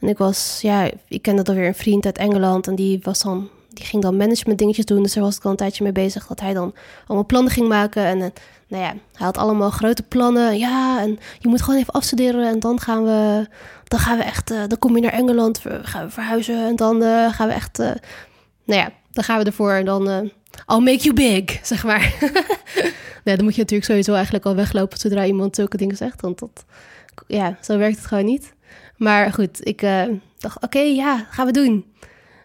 En 0.00 0.08
ik 0.08 0.18
was, 0.18 0.58
ja, 0.62 0.90
ik 1.08 1.22
kende 1.22 1.42
dan 1.42 1.54
weer 1.54 1.66
een 1.66 1.74
vriend 1.74 2.06
uit 2.06 2.18
Engeland 2.18 2.66
en 2.66 2.74
die 2.74 2.98
was 3.02 3.22
dan, 3.22 3.48
die 3.68 3.84
ging 3.84 4.02
dan 4.02 4.16
management 4.16 4.58
dingetjes 4.58 4.84
doen. 4.84 5.02
Dus 5.02 5.14
daar 5.14 5.24
was 5.24 5.36
ik 5.36 5.44
al 5.44 5.50
een 5.50 5.56
tijdje 5.56 5.82
mee 5.82 5.92
bezig 5.92 6.26
dat 6.26 6.40
hij 6.40 6.54
dan 6.54 6.74
allemaal 7.06 7.26
plannen 7.26 7.52
ging 7.52 7.68
maken. 7.68 8.04
En 8.04 8.22
eh, 8.22 8.28
nou 8.68 8.82
ja, 8.82 8.88
hij 8.88 9.26
had 9.26 9.38
allemaal 9.38 9.70
grote 9.70 10.02
plannen. 10.02 10.58
Ja, 10.58 11.00
en 11.00 11.18
je 11.38 11.48
moet 11.48 11.62
gewoon 11.62 11.80
even 11.80 11.92
afstuderen 11.92 12.48
en 12.48 12.60
dan 12.60 12.80
gaan 12.80 13.04
we, 13.04 13.48
dan 13.84 13.98
gaan 13.98 14.18
we 14.18 14.24
echt, 14.24 14.50
eh, 14.50 14.58
dan 14.66 14.78
kom 14.78 14.96
je 14.96 15.02
naar 15.02 15.12
Engeland, 15.12 15.60
gaan 15.82 16.04
we 16.04 16.10
verhuizen 16.10 16.66
en 16.66 16.76
dan 16.76 17.02
eh, 17.02 17.32
gaan 17.32 17.48
we 17.48 17.54
echt, 17.54 17.78
nou 17.78 18.80
ja, 18.80 18.90
dan 19.10 19.24
gaan 19.24 19.38
we 19.38 19.44
ervoor 19.44 19.72
en 19.72 19.84
dan... 19.84 20.30
I'll 20.66 20.80
make 20.80 21.02
you 21.02 21.14
big, 21.14 21.58
zeg 21.66 21.84
maar. 21.84 22.14
nee, 23.24 23.36
dan 23.36 23.44
moet 23.44 23.54
je 23.54 23.60
natuurlijk 23.60 23.90
sowieso 23.90 24.14
eigenlijk 24.14 24.44
al 24.44 24.54
weglopen 24.54 24.98
zodra 24.98 25.24
iemand 25.24 25.56
zulke 25.56 25.76
dingen 25.76 25.96
zegt. 25.96 26.20
Want 26.20 26.38
dat, 26.38 26.64
ja, 27.26 27.58
zo 27.60 27.78
werkt 27.78 27.96
het 27.96 28.06
gewoon 28.06 28.24
niet. 28.24 28.52
Maar 29.00 29.32
goed, 29.32 29.66
ik 29.66 29.82
eh, 29.82 30.02
dacht, 30.38 30.62
oké, 30.62 30.78
ja, 30.78 31.26
gaan 31.30 31.46
we 31.46 31.52
doen. 31.52 31.84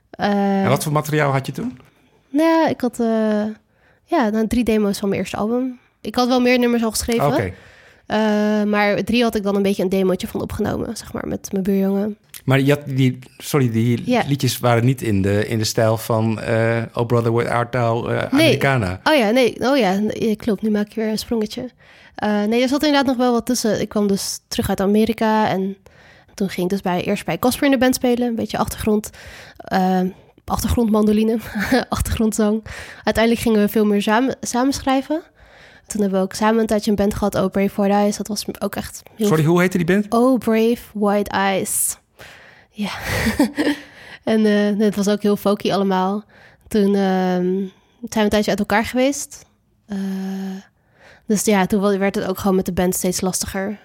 Eh, 0.10 0.64
En 0.64 0.70
wat 0.70 0.84
voor 0.84 0.92
materiaal 0.92 1.32
had 1.32 1.46
je 1.46 1.52
toen? 1.52 1.80
Nou 2.30 2.70
ik 2.70 2.82
had 2.82 3.00
eh, 3.00 3.44
ja, 4.06 4.30
nou, 4.30 4.48
drie 4.48 4.64
demo's 4.64 5.00
van 5.00 5.10
mijn 5.10 5.22
eerste 5.22 5.38
album. 5.38 5.80
Ik 6.02 6.16
had 6.16 6.28
wel 6.28 6.42
meer 6.42 6.60
nummers 6.60 6.84
al 6.84 6.92
geschreven. 6.92 7.28
Oké. 7.28 7.52
eh, 8.06 8.64
maar 8.64 9.04
drie 9.04 9.24
had 9.24 9.36
ik 9.36 9.44
dan 9.44 9.56
een 9.56 9.62
beetje 9.62 9.84
een 9.84 9.90
demootje 9.90 10.28
van 10.28 10.42
opgenomen, 10.42 10.98
zeg 10.98 11.14
maar, 11.14 11.28
met 11.28 11.52
mijn 11.52 11.64
buurjongen. 11.64 12.18
Maar 12.46 12.60
je 12.62 12.72
had 12.74 12.82
die, 12.86 13.20
sorry, 13.38 13.72
die 13.72 14.04
liedjes 14.28 14.60
waren 14.60 14.86
niet 14.86 15.02
in 15.02 15.22
de, 15.22 15.48
in 15.48 15.58
de 15.58 15.64
stijl 15.64 15.98
van 15.98 16.40
Oh 16.94 17.06
Brother, 17.06 17.50
Art 17.52 17.72
Thou, 17.72 18.14
eh, 18.14 18.24
Americana. 18.32 19.00
Oh 19.04 19.16
ja, 19.16 19.30
nee, 19.30 19.56
oh 19.60 19.78
ja, 19.78 19.94
nee, 19.94 20.36
klopt. 20.36 20.62
Nu 20.62 20.70
maak 20.70 20.88
je 20.90 21.02
weer 21.02 21.10
een 21.10 21.18
sprongetje. 21.18 21.70
Nee, 22.48 22.62
er 22.62 22.68
zat 22.68 22.84
inderdaad 22.84 23.06
nog 23.06 23.18
wel 23.18 23.32
wat 23.32 23.46
tussen. 23.46 23.82
Ik 23.82 23.90
kwam 23.90 24.08
dus 24.08 24.40
terug 24.48 24.70
uit 24.70 24.80
Amerika 24.82 25.50
en 25.50 25.78
toen 26.36 26.50
ging 26.50 26.66
ik 26.66 26.72
dus 26.72 26.82
bij, 26.82 27.04
eerst 27.04 27.26
bij 27.26 27.40
Casper 27.40 27.66
in 27.66 27.72
de 27.72 27.78
band 27.78 27.96
spelen. 27.96 28.28
Een 28.28 28.36
beetje 28.36 28.58
achtergrond, 28.58 29.10
eh, 29.58 30.02
achtergrondmandoline, 30.46 31.38
achtergrondzang. 31.90 32.64
Uiteindelijk 33.04 33.44
gingen 33.44 33.60
we 33.60 33.70
veel 33.70 33.86
meer 33.86 34.02
samen, 34.02 34.36
samen 34.42 34.74
schrijven. 34.74 35.22
Toen 35.88 36.02
hebben 36.02 36.20
we 36.20 36.26
ook 36.26 36.34
samen 36.34 36.60
een 36.60 36.68
tijdje 36.68 36.90
een 36.90 36.96
band 36.96 37.14
gehad, 37.14 37.36
Oh 37.36 37.50
Brave 37.52 37.82
White 37.82 37.94
Eyes. 37.94 38.18
Dat 38.18 38.28
was 38.28 38.46
ook 38.60 38.76
echt 38.76 39.04
heel 39.16 39.28
Sorry, 39.28 39.44
hoe 39.44 39.62
heette 39.62 39.78
die 39.78 39.86
band? 39.86 40.06
Oh, 40.10 40.38
Brave 40.38 40.82
White 40.94 41.30
Eyes. 41.30 41.98
Ja. 42.70 42.90
en 44.24 44.46
eh, 44.46 44.86
het 44.86 44.96
was 44.96 45.08
ook 45.08 45.22
heel 45.22 45.36
folky 45.36 45.72
allemaal. 45.72 46.24
Toen 46.68 46.96
ehm, 46.96 47.46
zijn 47.56 47.70
we 48.10 48.20
een 48.20 48.30
tijdje 48.30 48.50
uit 48.50 48.60
elkaar 48.60 48.86
geweest. 48.86 49.46
Eh, 49.86 49.98
dus 51.28 51.46
ja, 51.46 51.66
toen 51.66 51.98
werd 51.98 52.16
het 52.16 52.26
ook 52.26 52.40
gewoon 52.40 52.56
met 52.56 52.66
de 52.66 52.74
band 52.74 52.96
steeds 52.96 53.22
lastiger. 53.22 53.80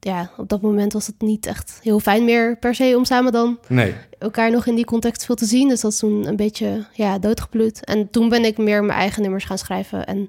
Ja, 0.00 0.30
op 0.36 0.48
dat 0.48 0.60
moment 0.60 0.92
was 0.92 1.06
het 1.06 1.20
niet 1.20 1.46
echt 1.46 1.78
heel 1.82 2.00
fijn 2.00 2.24
meer 2.24 2.56
per 2.56 2.74
se 2.74 2.94
om 2.96 3.04
samen 3.04 3.32
dan 3.32 3.58
Nee. 3.68 3.94
elkaar 4.18 4.50
nog 4.50 4.66
in 4.66 4.74
die 4.74 4.84
context 4.84 5.24
veel 5.24 5.34
te 5.34 5.44
zien. 5.44 5.68
Dus 5.68 5.80
dat 5.80 5.92
is 5.92 5.98
toen 5.98 6.26
een 6.26 6.36
beetje 6.36 6.86
ja, 6.92 7.18
doodgebloed. 7.18 7.84
En 7.84 8.10
toen 8.10 8.28
ben 8.28 8.44
ik 8.44 8.58
meer 8.58 8.84
mijn 8.84 8.98
eigen 8.98 9.22
nummers 9.22 9.44
gaan 9.44 9.58
schrijven. 9.58 10.06
En 10.06 10.28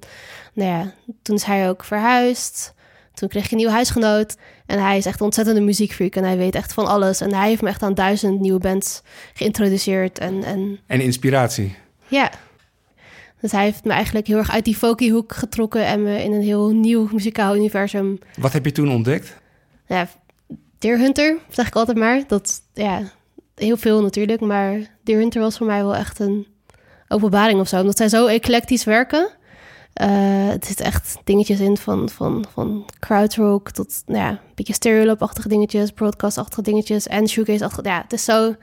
nou 0.54 0.70
ja, 0.70 0.94
toen 1.22 1.36
is 1.36 1.44
hij 1.44 1.70
ook 1.70 1.84
verhuisd. 1.84 2.74
Toen 3.14 3.30
kreeg 3.30 3.46
ik 3.46 3.52
een 3.52 3.58
nieuwe 3.58 3.72
huisgenoot. 3.72 4.36
En 4.66 4.82
hij 4.84 4.98
is 4.98 5.06
echt 5.06 5.20
een 5.20 5.26
ontzettende 5.26 5.62
muziekfreak. 5.62 6.16
En 6.16 6.24
hij 6.24 6.38
weet 6.38 6.56
echt 6.56 6.74
van 6.74 6.86
alles. 6.88 7.22
En 7.22 7.34
hij 7.34 7.48
heeft 7.50 7.62
me 7.62 7.68
echt 7.70 7.84
aan 7.84 7.94
duizend 7.94 8.40
nieuwe 8.40 8.60
bands 8.60 9.02
geïntroduceerd. 9.34 10.20
En, 10.20 10.44
en 10.44 10.80
En 10.88 11.02
inspiratie. 11.02 11.76
ja. 12.08 12.32
Dus 13.42 13.52
hij 13.52 13.64
heeft 13.64 13.84
me 13.84 13.92
eigenlijk 13.92 14.28
heel 14.28 14.38
erg 14.38 14.52
uit 14.52 14.66
die 14.66 14.76
folky 14.76 15.10
hoek 15.12 15.34
getrokken. 15.34 15.86
En 15.86 16.04
me 16.04 16.24
in 16.24 16.32
een 16.34 16.42
heel 16.42 16.70
nieuw 16.70 17.10
muzikaal 17.12 17.56
universum 17.56 18.20
Wat 18.38 18.54
heb 18.54 18.66
je 18.66 18.72
toen 18.72 18.92
ontdekt? 18.92 19.40
Ja, 19.92 20.08
Deer 20.80 20.98
Hunter, 20.98 21.38
zeg 21.50 21.68
ik 21.68 21.76
altijd 21.76 21.98
maar. 21.98 22.24
Dat, 22.28 22.62
ja, 22.74 23.02
heel 23.56 23.78
veel 23.78 24.02
natuurlijk. 24.02 24.40
Maar 24.40 24.80
Deer 25.04 25.18
Hunter 25.18 25.42
was 25.42 25.58
voor 25.58 25.68
mij 25.68 25.84
wel 25.84 25.96
echt 25.96 26.20
een 26.20 26.48
openbaring 27.08 27.60
of 27.60 27.68
zo. 27.68 27.80
Omdat 27.80 27.98
zij 27.98 28.10
zo 28.10 28.28
eclectisch 28.28 28.84
werken. 28.84 29.30
Eh, 29.94 30.48
het 30.48 30.66
zit 30.66 30.80
echt 30.80 31.18
dingetjes 31.24 31.60
in 31.60 31.78
van, 31.78 32.10
van, 32.10 32.46
van 32.54 32.90
crowdrock 33.00 33.72
tot 33.72 34.04
nou 34.06 34.20
ja, 34.20 34.30
een 34.30 34.40
beetje 34.56 34.74
stereolab-achtige 34.74 35.48
dingetjes, 35.48 35.92
broadcast-achtige 35.92 36.62
dingetjes 36.62 37.08
en 37.08 37.30
shoegaze-achtige. 37.30 37.88
Ja, 37.88 38.02
het 38.02 38.14
is 38.14 38.24
zo 38.24 38.56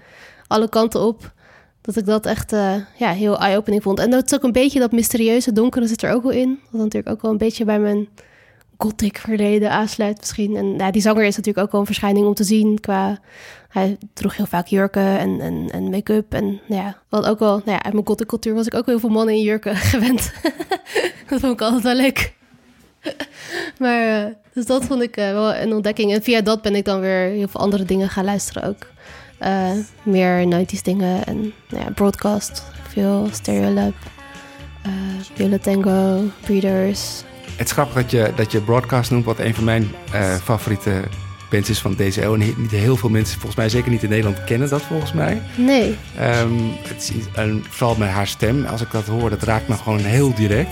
alle 0.47 0.69
kanten 0.69 1.01
op 1.01 1.33
dat 1.81 1.97
ik 1.97 2.07
dat 2.07 2.27
echt 2.27 2.53
eh, 2.53 2.75
ja, 2.97 3.13
heel 3.13 3.39
eye-opening 3.39 3.83
vond. 3.83 3.99
En 3.99 4.11
dat 4.11 4.25
is 4.25 4.35
ook 4.35 4.43
een 4.43 4.53
beetje 4.53 4.79
dat 4.79 4.93
mysterieuze 4.93 5.53
donkere 5.53 5.87
zit 5.87 6.03
er 6.03 6.13
ook 6.13 6.23
wel 6.23 6.33
in. 6.33 6.61
Wat 6.71 6.81
natuurlijk 6.81 7.15
ook 7.15 7.23
wel 7.23 7.31
een 7.31 7.39
beetje 7.39 7.65
bij 7.65 7.79
mijn 7.79 8.09
gothic 8.79 9.19
verleden 9.19 9.71
aansluit 9.71 10.19
misschien. 10.19 10.57
En 10.57 10.75
ja, 10.77 10.91
die 10.91 11.03
zanger 11.03 11.25
is 11.25 11.37
natuurlijk 11.37 11.67
ook 11.67 11.73
wel 11.73 11.81
een 11.81 11.87
verschijning 11.87 12.27
om 12.27 12.35
te 12.35 12.45
zien 12.45 12.81
qua... 12.81 13.19
Hij 13.69 13.99
droeg 14.15 14.37
heel 14.37 14.47
vaak 14.47 14.67
jurken 14.67 15.19
en, 15.19 15.41
en, 15.41 15.71
en 15.71 15.91
make-up. 15.91 16.35
En 16.35 16.45
nou 16.45 16.83
ja, 16.83 16.99
wat 17.09 17.27
ook 17.27 17.39
wel... 17.39 17.57
Nou 17.57 17.71
ja, 17.71 17.83
uit 17.83 17.93
mijn 17.93 18.07
gothic 18.07 18.27
cultuur 18.27 18.55
was 18.55 18.67
ik 18.67 18.75
ook 18.75 18.87
heel 18.87 18.99
veel 18.99 19.09
mannen 19.09 19.35
in 19.35 19.43
jurken 19.43 19.77
gewend. 19.93 20.33
dat 21.29 21.41
vond 21.41 21.53
ik 21.53 21.61
altijd 21.61 21.83
wel 21.83 21.95
leuk. 21.95 22.33
maar 23.79 24.25
eh, 24.25 24.33
dus 24.53 24.67
dat 24.67 24.85
vond 24.85 25.03
ik 25.03 25.17
eh, 25.17 25.33
wel 25.33 25.55
een 25.55 25.73
ontdekking. 25.73 26.13
En 26.13 26.23
via 26.23 26.41
dat 26.41 26.63
ben 26.63 26.75
ik 26.75 26.85
dan 26.85 27.01
weer 27.01 27.31
heel 27.31 27.49
veel 27.49 27.61
andere 27.61 27.85
dingen 27.85 28.09
gaan 28.09 28.25
luisteren 28.25 28.69
ook. 28.69 28.87
Eh, 29.39 29.71
meer 30.03 30.45
90s 30.45 30.83
dingen 30.83 31.25
en 31.25 31.53
nou 31.69 31.85
ja, 31.85 31.91
broadcast. 31.91 32.63
Veel 32.89 33.29
Stereolab, 33.33 33.95
uh, 34.87 34.93
Viola 35.35 35.59
Tango, 35.59 36.23
Breeders, 36.41 37.23
Het 37.59 37.67
is 37.67 37.73
grappig 37.73 37.95
dat 37.95 38.11
je, 38.11 38.33
dat 38.37 38.53
je 38.53 38.61
Broadcast 38.61 39.11
noemt, 39.11 39.25
wat 39.25 39.39
een 39.39 39.55
van 39.55 39.65
mijn 39.65 39.91
eh, 40.13 40.35
favoriete 40.35 41.03
bands 41.51 41.71
is 41.71 41.79
van 41.79 41.95
deze 41.95 42.23
eeuw. 42.23 42.33
En 42.33 42.39
niet 42.39 42.59
niet 42.59 42.71
heel 42.71 42.97
veel 42.97 43.09
mensen, 43.09 43.35
volgens 43.35 43.57
mij 43.57 43.69
zeker 43.69 43.91
niet 43.91 44.03
in 44.03 44.09
Nederland, 44.09 44.45
kennen 44.45 44.69
dat 44.69 44.83
volgens 44.83 45.13
mij. 45.13 45.43
Nee. 45.57 45.97
Ehm, 46.17 46.53
het 46.83 47.13
is, 47.19 47.25
en 47.35 47.65
vooral 47.69 47.97
met 47.97 48.09
haar 48.09 48.27
stem, 48.27 48.65
als 48.65 48.81
ik 48.81 48.91
dat 48.91 49.07
hoor, 49.07 49.31
dat 49.31 49.43
raakt 49.43 49.69
me 49.69 49.75
gewoon 49.77 49.99
heel 50.01 50.35
direct. 50.35 50.71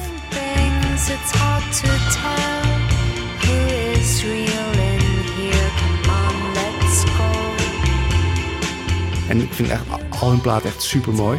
En 9.28 9.40
ik 9.40 9.52
vind 9.52 9.68
echt 9.68 9.82
al- 10.20 10.30
hun 10.30 10.40
platen 10.40 10.68
echt 10.68 10.82
super 10.82 11.12
mooi. 11.12 11.38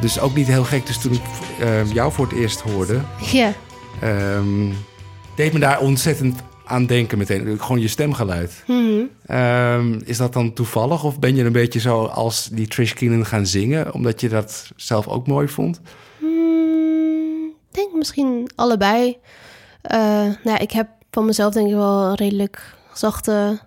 dus 0.00 0.20
ook 0.20 0.34
niet 0.34 0.46
heel 0.46 0.64
gek. 0.64 0.86
Dus 0.86 0.98
toen 0.98 1.12
ik 1.12 1.20
eh, 1.60 1.92
jou 1.92 2.12
voor 2.12 2.26
het 2.26 2.34
eerst 2.38 2.60
hoorde, 2.60 3.00
Ja. 3.32 3.52
Ehm, 4.00 4.72
deed 5.36 5.52
me 5.52 5.58
daar 5.58 5.80
ontzettend 5.80 6.40
aan 6.64 6.86
denken 6.86 7.18
meteen. 7.18 7.60
Gewoon 7.60 7.80
je 7.80 7.88
stemgeluid. 7.88 8.62
Mhm. 8.66 9.02
Ehm, 9.26 10.00
is 10.04 10.16
dat 10.16 10.32
dan 10.32 10.52
toevallig? 10.52 11.04
Of 11.04 11.18
ben 11.18 11.34
je 11.36 11.44
een 11.44 11.52
beetje 11.52 11.80
zo 11.80 12.04
als 12.04 12.48
die 12.52 12.68
Trish 12.68 12.92
Keenan 12.92 13.26
gaan 13.26 13.46
zingen, 13.46 13.92
omdat 13.94 14.20
je 14.20 14.28
dat 14.28 14.70
zelf 14.76 15.08
ook 15.08 15.26
mooi 15.26 15.48
vond? 15.48 15.80
Hmm, 16.18 17.46
Ik 17.46 17.74
denk 17.82 17.94
misschien 17.94 18.50
allebei. 18.54 19.16
Eh, 19.82 19.98
nou, 20.20 20.36
ja, 20.42 20.58
ik 20.58 20.70
heb 20.70 20.88
van 21.10 21.24
mezelf 21.24 21.52
denk 21.54 21.68
ik 21.68 21.74
wel 21.74 22.02
een 22.04 22.14
redelijk 22.14 22.74
zachte, 22.94 23.58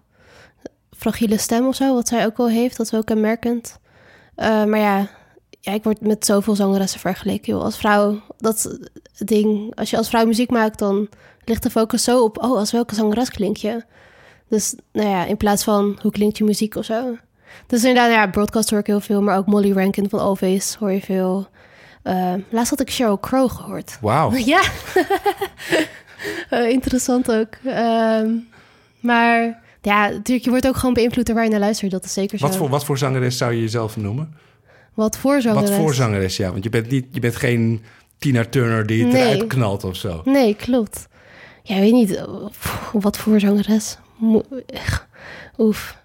fragiele 0.97 1.37
stem 1.37 1.67
of 1.67 1.75
zo. 1.75 1.93
Wat 1.93 2.07
zij 2.07 2.25
ook 2.25 2.37
wel 2.37 2.49
heeft, 2.49 2.77
dat 2.77 2.85
is 2.85 2.91
wel 2.91 3.03
kenmerkend. 3.03 3.79
Eh, 4.35 4.63
maar 4.63 4.79
ja, 4.79 5.09
ja, 5.59 5.71
ik 5.71 5.83
word 5.83 6.01
met 6.01 6.25
zoveel 6.25 6.55
zangeressen 6.55 6.99
vergeleken. 6.99 7.53
Joh. 7.53 7.63
Als 7.63 7.77
vrouw, 7.77 8.21
dat 8.37 8.77
ding. 9.17 9.75
Als 9.75 9.89
je 9.89 9.97
als 9.97 10.09
vrouw 10.09 10.25
muziek 10.25 10.49
maakt, 10.49 10.79
dan 10.79 11.09
ligt 11.45 11.63
de 11.63 11.69
focus 11.69 12.03
zo 12.03 12.23
op... 12.23 12.43
oh, 12.43 12.57
als 12.57 12.71
welke 12.71 12.95
zangeres 12.95 13.29
klink 13.29 13.57
je? 13.57 13.83
Dus 14.47 14.75
nou 14.91 15.09
ja, 15.09 15.25
in 15.25 15.37
plaats 15.37 15.63
van 15.63 15.99
hoe 16.01 16.11
klinkt 16.11 16.37
je 16.37 16.43
muziek 16.43 16.75
of 16.75 16.85
zo. 16.85 17.17
Dus 17.67 17.83
inderdaad, 17.83 18.11
ja, 18.11 18.27
broadcast 18.27 18.69
hoor 18.69 18.79
ik 18.79 18.87
heel 18.87 18.99
veel. 18.99 19.21
Maar 19.21 19.37
ook 19.37 19.45
Molly 19.45 19.71
Rankin 19.71 20.09
van 20.09 20.19
Always 20.19 20.75
hoor 20.75 20.91
je 20.91 21.01
veel. 21.01 21.47
Eh, 22.03 22.33
laatst 22.49 22.69
had 22.69 22.79
ik 22.79 22.91
Sheryl 22.91 23.19
Crow 23.19 23.51
gehoord. 23.51 23.97
Wauw. 24.01 24.31
Ja, 24.45 24.61
Eh, 26.49 26.69
interessant 26.69 27.31
ook. 27.31 27.53
Ehm, 27.65 28.29
maar 28.99 29.61
ja, 29.81 30.07
natuurlijk, 30.09 30.45
je 30.45 30.49
wordt 30.49 30.67
ook 30.67 30.75
gewoon 30.75 30.93
beïnvloed 30.93 31.25
door 31.25 31.35
waar 31.35 31.43
je 31.43 31.49
naar 31.49 31.59
luistert. 31.59 31.91
Dat 31.91 32.05
is 32.05 32.13
zeker 32.13 32.37
zo. 32.37 32.45
Wat 32.45 32.55
voor, 32.55 32.69
wat 32.69 32.85
voor 32.85 32.97
zangeres 32.97 33.37
zou 33.37 33.53
je 33.53 33.61
jezelf 33.61 33.97
noemen? 33.97 34.33
Wat 34.99 35.17
voor 35.17 35.41
zangeres? 35.41 35.69
Wat 35.69 35.79
voor 35.79 35.93
zangeres, 35.93 36.37
ja. 36.37 36.51
Want 36.51 36.63
je 36.63 36.69
bent, 36.69 36.89
niet, 36.89 37.05
je 37.11 37.19
bent 37.19 37.35
geen 37.35 37.81
Tina 38.17 38.45
Turner 38.45 38.85
die 38.85 39.03
het 39.03 39.13
Nee. 39.13 39.21
eruit 39.23 39.47
knalt 39.47 39.83
of 39.83 39.95
zo. 39.95 40.21
Nee, 40.25 40.55
klopt. 40.55 41.07
Ja, 41.63 41.75
ik 41.75 41.81
weet 41.81 41.91
niet. 41.93 42.25
pff, 42.49 42.89
Wat 42.91 43.17
voor 43.17 43.39
zangeres? 43.39 43.97
Oef. 45.57 45.97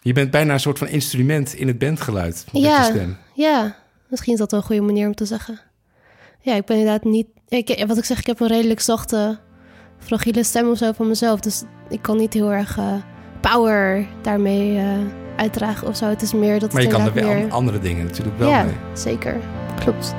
Je 0.00 0.12
bent 0.12 0.30
bijna 0.30 0.52
een 0.52 0.60
soort 0.60 0.78
van 0.78 0.88
instrument 0.88 1.54
in 1.54 1.66
het 1.66 1.78
bandgeluid 1.78 2.46
met 2.52 2.62
Ja. 2.62 2.78
je 2.86 2.92
stem. 2.92 3.16
Ja, 3.34 3.76
misschien 4.08 4.32
is 4.32 4.38
dat 4.38 4.50
wel 4.50 4.60
een 4.60 4.66
goede 4.66 4.82
manier 4.82 5.06
om 5.06 5.14
te 5.14 5.24
zeggen. 5.24 5.60
Ja, 6.40 6.54
ik 6.54 6.64
ben 6.64 6.76
inderdaad 6.76 7.04
niet... 7.04 7.26
Ik, 7.48 7.84
wat 7.86 7.98
ik 7.98 8.04
zeg, 8.04 8.18
ik 8.18 8.26
heb 8.26 8.40
een 8.40 8.46
redelijk 8.48 8.80
zachte, 8.80 9.38
fragiele 9.98 10.42
stem 10.42 10.70
of 10.70 10.78
zo 10.78 10.92
van 10.92 11.08
mezelf. 11.08 11.40
Dus 11.40 11.62
ik 11.88 12.02
kan 12.02 12.16
niet 12.16 12.32
heel 12.32 12.52
erg 12.52 12.78
eh, 12.78 12.94
power 13.40 14.06
daarmee 14.22 14.78
eh, 14.78 14.98
uitdragen 15.36 15.88
of 15.88 15.96
zo. 15.96 16.08
Het 16.08 16.22
is 16.22 16.32
meer 16.32 16.60
dat 16.60 16.72
Maar 16.72 16.82
je 16.82 16.88
kan 16.88 17.00
er 17.00 17.12
wel 17.12 17.34
meer... 17.34 17.50
andere 17.50 17.78
dingen 17.78 18.04
natuurlijk 18.04 18.38
wel 18.38 18.48
ja, 18.48 18.62
mee. 18.62 18.74
zeker. 18.92 19.36
klopt. 19.80 20.14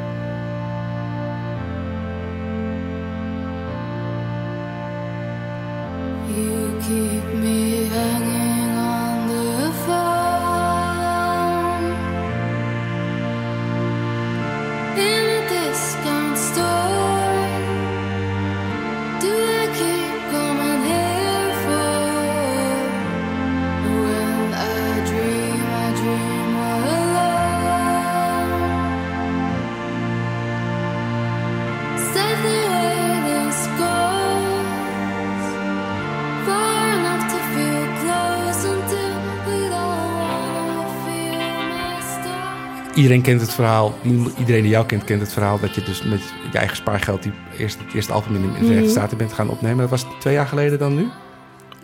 Iedereen 42.98 43.22
kent 43.22 43.42
het 43.42 43.54
verhaal, 43.54 43.94
iedereen 44.38 44.62
die 44.62 44.72
jou 44.72 44.86
kent, 44.86 45.04
kent 45.04 45.22
het 45.22 45.34
verhaal 45.34 45.60
dat 45.60 45.76
je 45.76 45.84
dus 45.84 46.04
met 46.04 46.22
je 46.52 46.58
eigen 46.58 46.78
spaargeld 46.78 47.24
die 47.24 47.32
eerst, 47.58 47.80
het 47.80 47.94
eerste 47.94 48.12
album 48.14 48.36
in 48.36 48.42
de 48.42 48.58
Verenigde 48.58 48.90
Staten 48.90 49.18
bent 49.18 49.34
gaan 49.34 49.50
opnemen. 49.50 49.78
Dat 49.78 49.90
was 49.90 50.06
twee 50.20 50.34
jaar 50.34 50.48
geleden 50.48 50.80
dan 50.80 50.96
nu? 50.96 51.08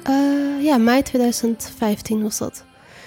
Eh, 0.04 0.64
ja, 0.64 0.78
mei 0.78 1.02
2015 1.02 2.24
was 2.24 2.38
dat. 2.38 2.66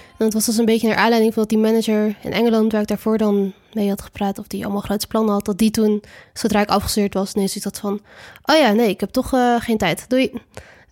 En 0.08 0.24
dat 0.24 0.32
was 0.32 0.44
dus 0.44 0.56
een 0.56 0.64
beetje 0.64 0.88
naar 0.88 0.96
aanleiding 0.96 1.34
van 1.34 1.42
dat 1.42 1.50
die 1.50 1.60
manager 1.60 2.16
in 2.22 2.32
Engeland, 2.32 2.72
waar 2.72 2.80
ik 2.80 2.88
daarvoor 2.88 3.18
dan 3.18 3.52
mee 3.72 3.88
had 3.88 4.02
gepraat, 4.02 4.38
of 4.38 4.46
die 4.46 4.64
allemaal 4.64 4.80
grote 4.80 5.06
plannen 5.06 5.32
had, 5.32 5.44
dat 5.44 5.58
die 5.58 5.70
toen, 5.70 6.02
zodra 6.32 6.60
ik 6.60 6.68
afgestuurd 6.68 7.14
was, 7.14 7.34
ineens 7.34 7.56
iets 7.56 7.64
had 7.64 7.78
van, 7.78 8.00
oh 8.44 8.56
ja, 8.56 8.72
nee, 8.72 8.88
ik 8.88 9.00
heb 9.00 9.10
toch 9.10 9.32
eh, 9.32 9.54
geen 9.58 9.78
tijd, 9.78 10.04
doei. 10.08 10.32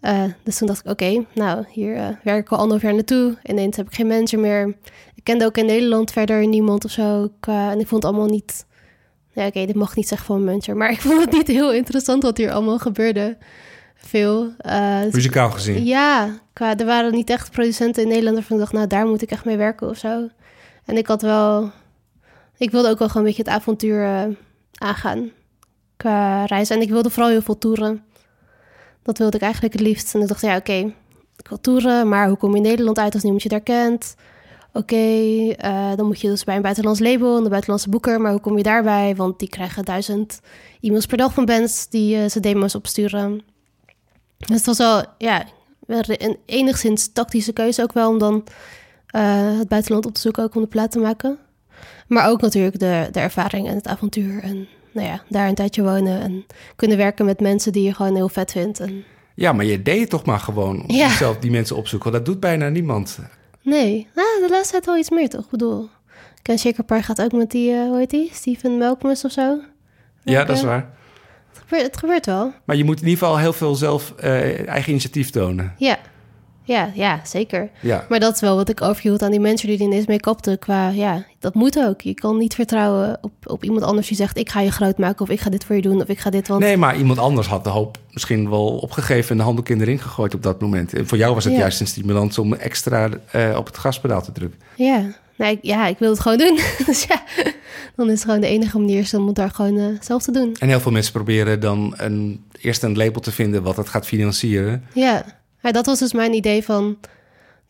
Eh, 0.05 0.25
dus 0.43 0.59
toen 0.59 0.67
dacht 0.67 0.85
ik, 0.85 0.91
oké, 0.91 1.25
nou, 1.35 1.65
hier 1.71 1.97
eh, 1.97 2.09
werk 2.23 2.41
ik 2.41 2.49
al 2.49 2.59
anderhalf 2.59 2.83
jaar 2.83 2.95
naartoe. 2.95 3.37
Ineens 3.43 3.77
heb 3.77 3.87
ik 3.87 3.95
geen 3.95 4.07
manager 4.07 4.39
meer. 4.39 4.77
Ik 5.15 5.25
kende 5.25 5.45
ook 5.45 5.57
in 5.57 5.67
Nederland 5.67 6.11
verder 6.11 6.47
niemand 6.47 6.85
of 6.85 6.91
zo. 6.91 7.33
Qua, 7.41 7.71
en 7.71 7.81
ik 7.81 7.87
vond 7.87 8.03
het 8.03 8.13
allemaal 8.13 8.31
niet... 8.31 8.67
Ja, 9.33 9.47
oké, 9.47 9.67
dit 9.67 9.75
mag 9.75 9.91
ik 9.91 9.97
niet 9.97 10.09
zeggen 10.09 10.27
van 10.27 10.37
een 10.37 10.45
manager. 10.45 10.77
Maar 10.77 10.91
ik 10.97 11.01
vond 11.01 11.21
het 11.21 11.33
niet 11.33 11.47
heel 11.47 11.73
interessant 11.73 12.23
wat 12.23 12.37
hier 12.37 12.53
allemaal 12.53 12.79
gebeurde. 12.79 13.37
Veel. 13.95 14.55
Eh, 14.59 15.01
dus 15.01 15.13
Muzikaal 15.13 15.51
gezien. 15.51 15.85
ja, 15.85 16.39
qua, 16.53 16.77
er 16.77 16.87
waren 16.87 17.13
niet 17.13 17.31
echt 17.31 17.51
producenten 17.51 18.03
in 18.03 18.09
Nederland 18.09 18.37
waarvan 18.37 18.57
ik 18.57 18.63
dacht, 18.63 18.75
nou, 18.75 18.87
daar 18.87 19.07
moet 19.07 19.23
ik 19.23 19.31
echt 19.31 19.45
mee 19.45 19.57
werken 19.57 19.89
of 19.89 19.97
zo. 19.97 20.29
En 20.85 20.97
ik 20.97 21.07
had 21.07 21.23
wel, 21.23 21.71
ik 22.57 22.71
wilde 22.71 22.89
ook 22.89 22.99
wel 22.99 23.09
gewoon 23.09 23.27
een 23.27 23.35
beetje 23.35 23.51
het 23.51 23.61
avontuur 23.61 24.05
eh, 24.05 24.23
aangaan 24.75 25.31
qua 25.97 26.45
reizen. 26.45 26.77
En 26.77 26.83
ik 26.83 26.91
wilde 26.91 27.11
vooral 27.11 27.31
heel 27.31 27.43
veel 27.43 27.59
toeren. 27.59 28.03
Dat 29.05 29.19
wilde 29.19 29.37
ik 29.37 29.43
eigenlijk 29.43 29.73
het 29.73 29.83
liefst. 29.83 30.15
En 30.15 30.21
ik 30.21 30.29
dacht, 30.29 30.41
ja, 30.41 30.57
oké, 30.57 30.93
wil 31.49 31.61
toeren, 31.61 32.09
maar 32.09 32.29
hoe 32.29 32.37
kom 32.37 32.51
je 32.51 32.57
in 32.57 32.63
Nederland 32.63 32.99
uit 32.99 33.15
als 33.15 33.23
niemand 33.23 33.43
je 33.43 33.49
daar 33.49 33.61
kent? 33.61 34.15
Oké, 34.73 34.97
eh, 35.57 35.97
dan 35.97 36.07
moet 36.07 36.21
je 36.21 36.29
dus 36.29 36.45
bij 36.45 36.57
een 36.57 36.63
buitenlands 36.63 37.01
label, 37.01 37.37
een 37.37 37.49
buitenlandse 37.49 37.89
boeker, 37.89 38.21
maar 38.21 38.31
hoe 38.31 38.41
kom 38.41 38.57
je 38.57 38.63
daarbij? 38.63 39.17
Want 39.17 39.39
die 39.39 39.49
krijgen 39.49 39.85
duizend 39.85 40.41
e-mails 40.81 41.07
per 41.07 41.17
dag 41.17 41.35
van 41.35 41.45
bands 41.45 41.89
die 41.89 42.17
eh, 42.17 42.29
ze 42.29 42.41
demo's 42.41 42.75
opsturen. 42.75 43.43
Dus 44.37 44.57
het 44.57 44.67
was 44.67 44.79
wel, 44.79 45.05
ja, 45.19 45.45
een 45.87 46.39
enigszins 46.47 47.13
tactische 47.13 47.53
keuze 47.53 47.83
ook 47.83 47.93
wel 47.93 48.11
om 48.11 48.19
dan 48.19 48.45
eh, 49.07 49.59
het 49.59 49.69
buitenland 49.69 50.07
op 50.07 50.15
te 50.15 50.21
zoeken, 50.21 50.43
ook 50.43 50.55
om 50.55 50.61
de 50.61 50.69
plaat 50.69 50.91
te 50.91 50.99
maken. 50.99 51.39
Maar 52.09 52.29
ook 52.29 52.41
natuurlijk 52.41 52.79
de, 52.79 53.09
de 53.11 53.21
ervaring 53.21 53.69
en 53.69 53.75
het 53.75 53.87
avontuur. 53.87 54.43
En 54.43 54.69
nou 54.95 55.09
ja, 55.09 55.23
daar 55.29 55.49
een 55.49 55.55
tijdje 55.55 55.83
wonen 55.83 56.21
en 56.21 56.47
kunnen 56.77 56.97
werken 56.97 57.25
met 57.25 57.41
mensen 57.41 57.73
die 57.73 57.83
je 57.83 57.95
gewoon 57.95 58.15
heel 58.15 58.29
vet 58.29 58.53
vindt. 58.53 58.81
En 58.81 59.05
Ja, 59.35 59.53
maar 59.53 59.65
je 59.65 59.83
deed 59.83 60.01
het 60.01 60.11
toch 60.11 60.25
maar 60.25 60.39
gewoon. 60.41 60.85
Ja. 60.87 61.09
Zelf 61.09 61.39
die 61.39 61.51
mensen 61.51 61.77
opzoeken. 61.77 62.11
Want 62.11 62.25
dat 62.25 62.35
doet 62.35 62.43
bijna 62.43 62.69
niemand. 62.69 63.19
nee, 63.63 64.09
nou, 64.15 64.29
de 64.41 64.49
laatste 64.51 64.73
tijd 64.73 64.87
wel 64.87 64.97
iets 64.97 65.11
meer 65.11 65.29
toch? 65.29 65.45
Ik 65.45 65.51
bedoel, 65.51 65.89
Ken 66.43 66.59
Shaker 66.59 67.03
gaat 67.03 67.23
ook 67.23 67.33
met 67.33 67.51
die, 67.51 67.73
eh, 67.73 67.87
hoe 67.87 67.99
heet 67.99 68.11
die? 68.11 68.31
Steven 68.33 68.79
Malcolmus 68.79 69.25
of 69.25 69.33
zo? 69.33 69.59
Ja, 70.23 70.45
dat 70.45 70.57
is 70.57 70.63
waar. 70.63 70.91
Het 71.53 71.63
gebeurt, 71.63 71.83
het 71.83 71.97
gebeurt 71.97 72.27
wel. 72.27 72.53
Maar 72.65 72.77
je 72.77 72.85
moet 72.85 73.01
in 73.01 73.09
ieder 73.09 73.19
geval 73.19 73.39
heel 73.39 73.53
veel 73.53 73.75
zelf 73.75 74.13
eh, 74.17 74.69
eigen 74.69 74.91
initiatief 74.91 75.31
tonen. 75.31 75.75
Ja. 75.79 75.99
Ja, 76.67 76.91
ja, 76.95 77.21
zeker. 77.25 77.69
Ja. 77.81 78.07
Maar 78.09 78.21
dat 78.21 78.35
is 78.35 78.41
wel 78.41 78.57
wat 78.57 78.69
ik 78.69 78.83
overhield 78.83 79.23
aan 79.23 79.31
die 79.31 79.41
mensen 79.41 79.69
die 79.69 79.79
er 79.79 79.85
ineens 79.85 80.07
mee 80.07 80.21
kapten. 80.21 80.59
Qua, 80.59 80.89
ja, 80.89 81.25
dat 81.39 81.55
moet 81.55 81.79
ook. 81.79 82.01
Je 82.01 82.15
kan 82.15 82.39
niet 82.39 82.55
vertrouwen 82.55 83.19
op, 83.21 83.33
op 83.45 83.65
iemand 83.65 83.83
anders 83.85 84.09
die 84.09 84.17
zegt... 84.17 84.39
ik 84.39 84.49
ga 84.51 84.61
je 84.61 84.71
groot 84.71 84.99
maken 84.99 85.21
of 85.21 85.29
ik 85.31 85.41
ga 85.41 85.51
dit 85.51 85.65
voor 85.65 85.77
je 85.77 85.83
doen 85.83 86.01
of 86.03 86.09
ik 86.09 86.19
ga 86.19 86.31
dit... 86.31 86.49
Want 86.49 86.61
Nee, 86.61 86.77
maar 86.77 86.97
iemand 86.97 87.19
anders 87.19 87.47
had 87.47 87.65
de 87.65 87.71
hoop 87.71 87.99
misschien 88.11 88.51
wel 88.51 88.67
opgegeven... 88.79 89.31
en 89.31 89.37
de 89.37 89.43
handdoek 89.43 89.69
in 89.69 89.79
de 89.79 89.85
ring 89.85 90.03
gegooid 90.03 90.35
op 90.35 90.43
dat 90.43 90.61
moment. 90.61 90.95
En 90.95 91.07
voor 91.07 91.19
jou 91.19 91.35
was 91.35 91.45
het 91.45 91.53
Ja. 91.53 91.59
juist 91.59 91.81
een 91.81 91.87
stimulans 91.87 92.39
om 92.39 92.55
extra 92.55 93.09
eh, 93.31 93.55
op 93.57 93.67
het 93.67 93.79
gaspedaal 93.79 94.23
te 94.23 94.33
drukken. 94.33 94.61
Ja, 94.77 95.03
nee, 95.37 95.53
ik- 95.53 95.59
ja, 95.63 95.87
ik 95.87 95.99
wil 95.99 96.11
het 96.11 96.21
gewoon 96.21 96.39
doen. 96.39 96.59
dus 96.87 97.05
ja, 97.05 97.23
dan 97.97 98.07
is 98.07 98.13
het 98.13 98.25
gewoon 98.25 98.41
de 98.41 98.47
enige 98.47 98.79
manier 98.79 99.11
om 99.17 99.27
het 99.27 99.37
daar 99.37 99.51
gewoon 99.51 99.79
eh, 99.79 99.85
zelf 100.01 100.23
te 100.23 100.33
doen. 100.33 100.57
En 100.59 100.69
heel 100.69 100.81
veel 100.81 100.93
mensen 100.93 101.13
proberen 101.13 101.61
dan 101.61 101.95
een, 101.97 102.45
eerst 102.61 102.83
een 102.83 102.97
label 102.97 103.21
te 103.21 103.33
vinden... 103.33 103.63
wat 103.63 103.77
het 103.77 103.89
gaat 103.89 104.07
financieren. 104.07 104.85
Ja. 104.95 105.25
Ja, 105.65 105.73
dat 105.73 105.87
was 105.87 105.99
dus 105.99 106.13
mijn 106.13 106.33
idee 106.33 106.65
van 106.65 106.99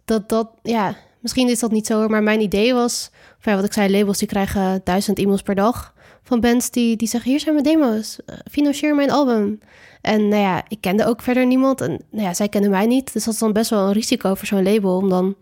dat 0.05 0.29
dat, 0.29 0.49
ja, 0.63 0.97
misschien 1.21 1.49
is 1.49 1.59
dat 1.59 1.71
niet 1.71 1.87
zo, 1.87 2.09
maar 2.09 2.23
mijn 2.23 2.41
idee 2.41 2.75
was, 2.75 3.11
ja, 3.41 3.55
wat 3.55 3.65
ik 3.65 3.73
zei, 3.73 3.91
labels 3.91 4.19
die 4.19 4.29
krijgen 4.29 4.81
duizend 4.85 5.19
e-mails 5.19 5.43
per 5.43 5.55
dag 5.55 5.95
van 6.23 6.41
bands 6.41 6.71
die, 6.71 6.97
die 6.97 7.09
zeggen, 7.09 7.31
hier 7.31 7.41
zijn 7.41 7.55
mijn 7.55 7.67
demo's, 7.67 8.19
eh, 8.27 8.37
financier 8.51 8.95
mijn 8.95 9.11
album. 9.11 9.61
En 10.01 10.29
nou 10.29 10.43
ja, 10.43 10.65
ik 10.69 10.81
kende 10.81 11.07
ook 11.07 11.23
verder 11.23 11.47
niemand 11.47 11.81
en 11.81 12.01
nou 12.11 12.25
ja, 12.25 12.35
zij 12.35 12.49
kenden 12.49 12.71
mij 12.71 12.87
niet, 12.87 13.13
dus 13.13 13.25
dat 13.25 13.35
is 13.35 13.41
dan 13.41 13.53
best 13.53 13.71
wel 13.71 13.87
een 13.87 13.93
risico 13.93 14.35
voor 14.35 14.47
zo'n 14.47 14.63
label 14.63 14.97
om 14.97 15.09
dan 15.09 15.37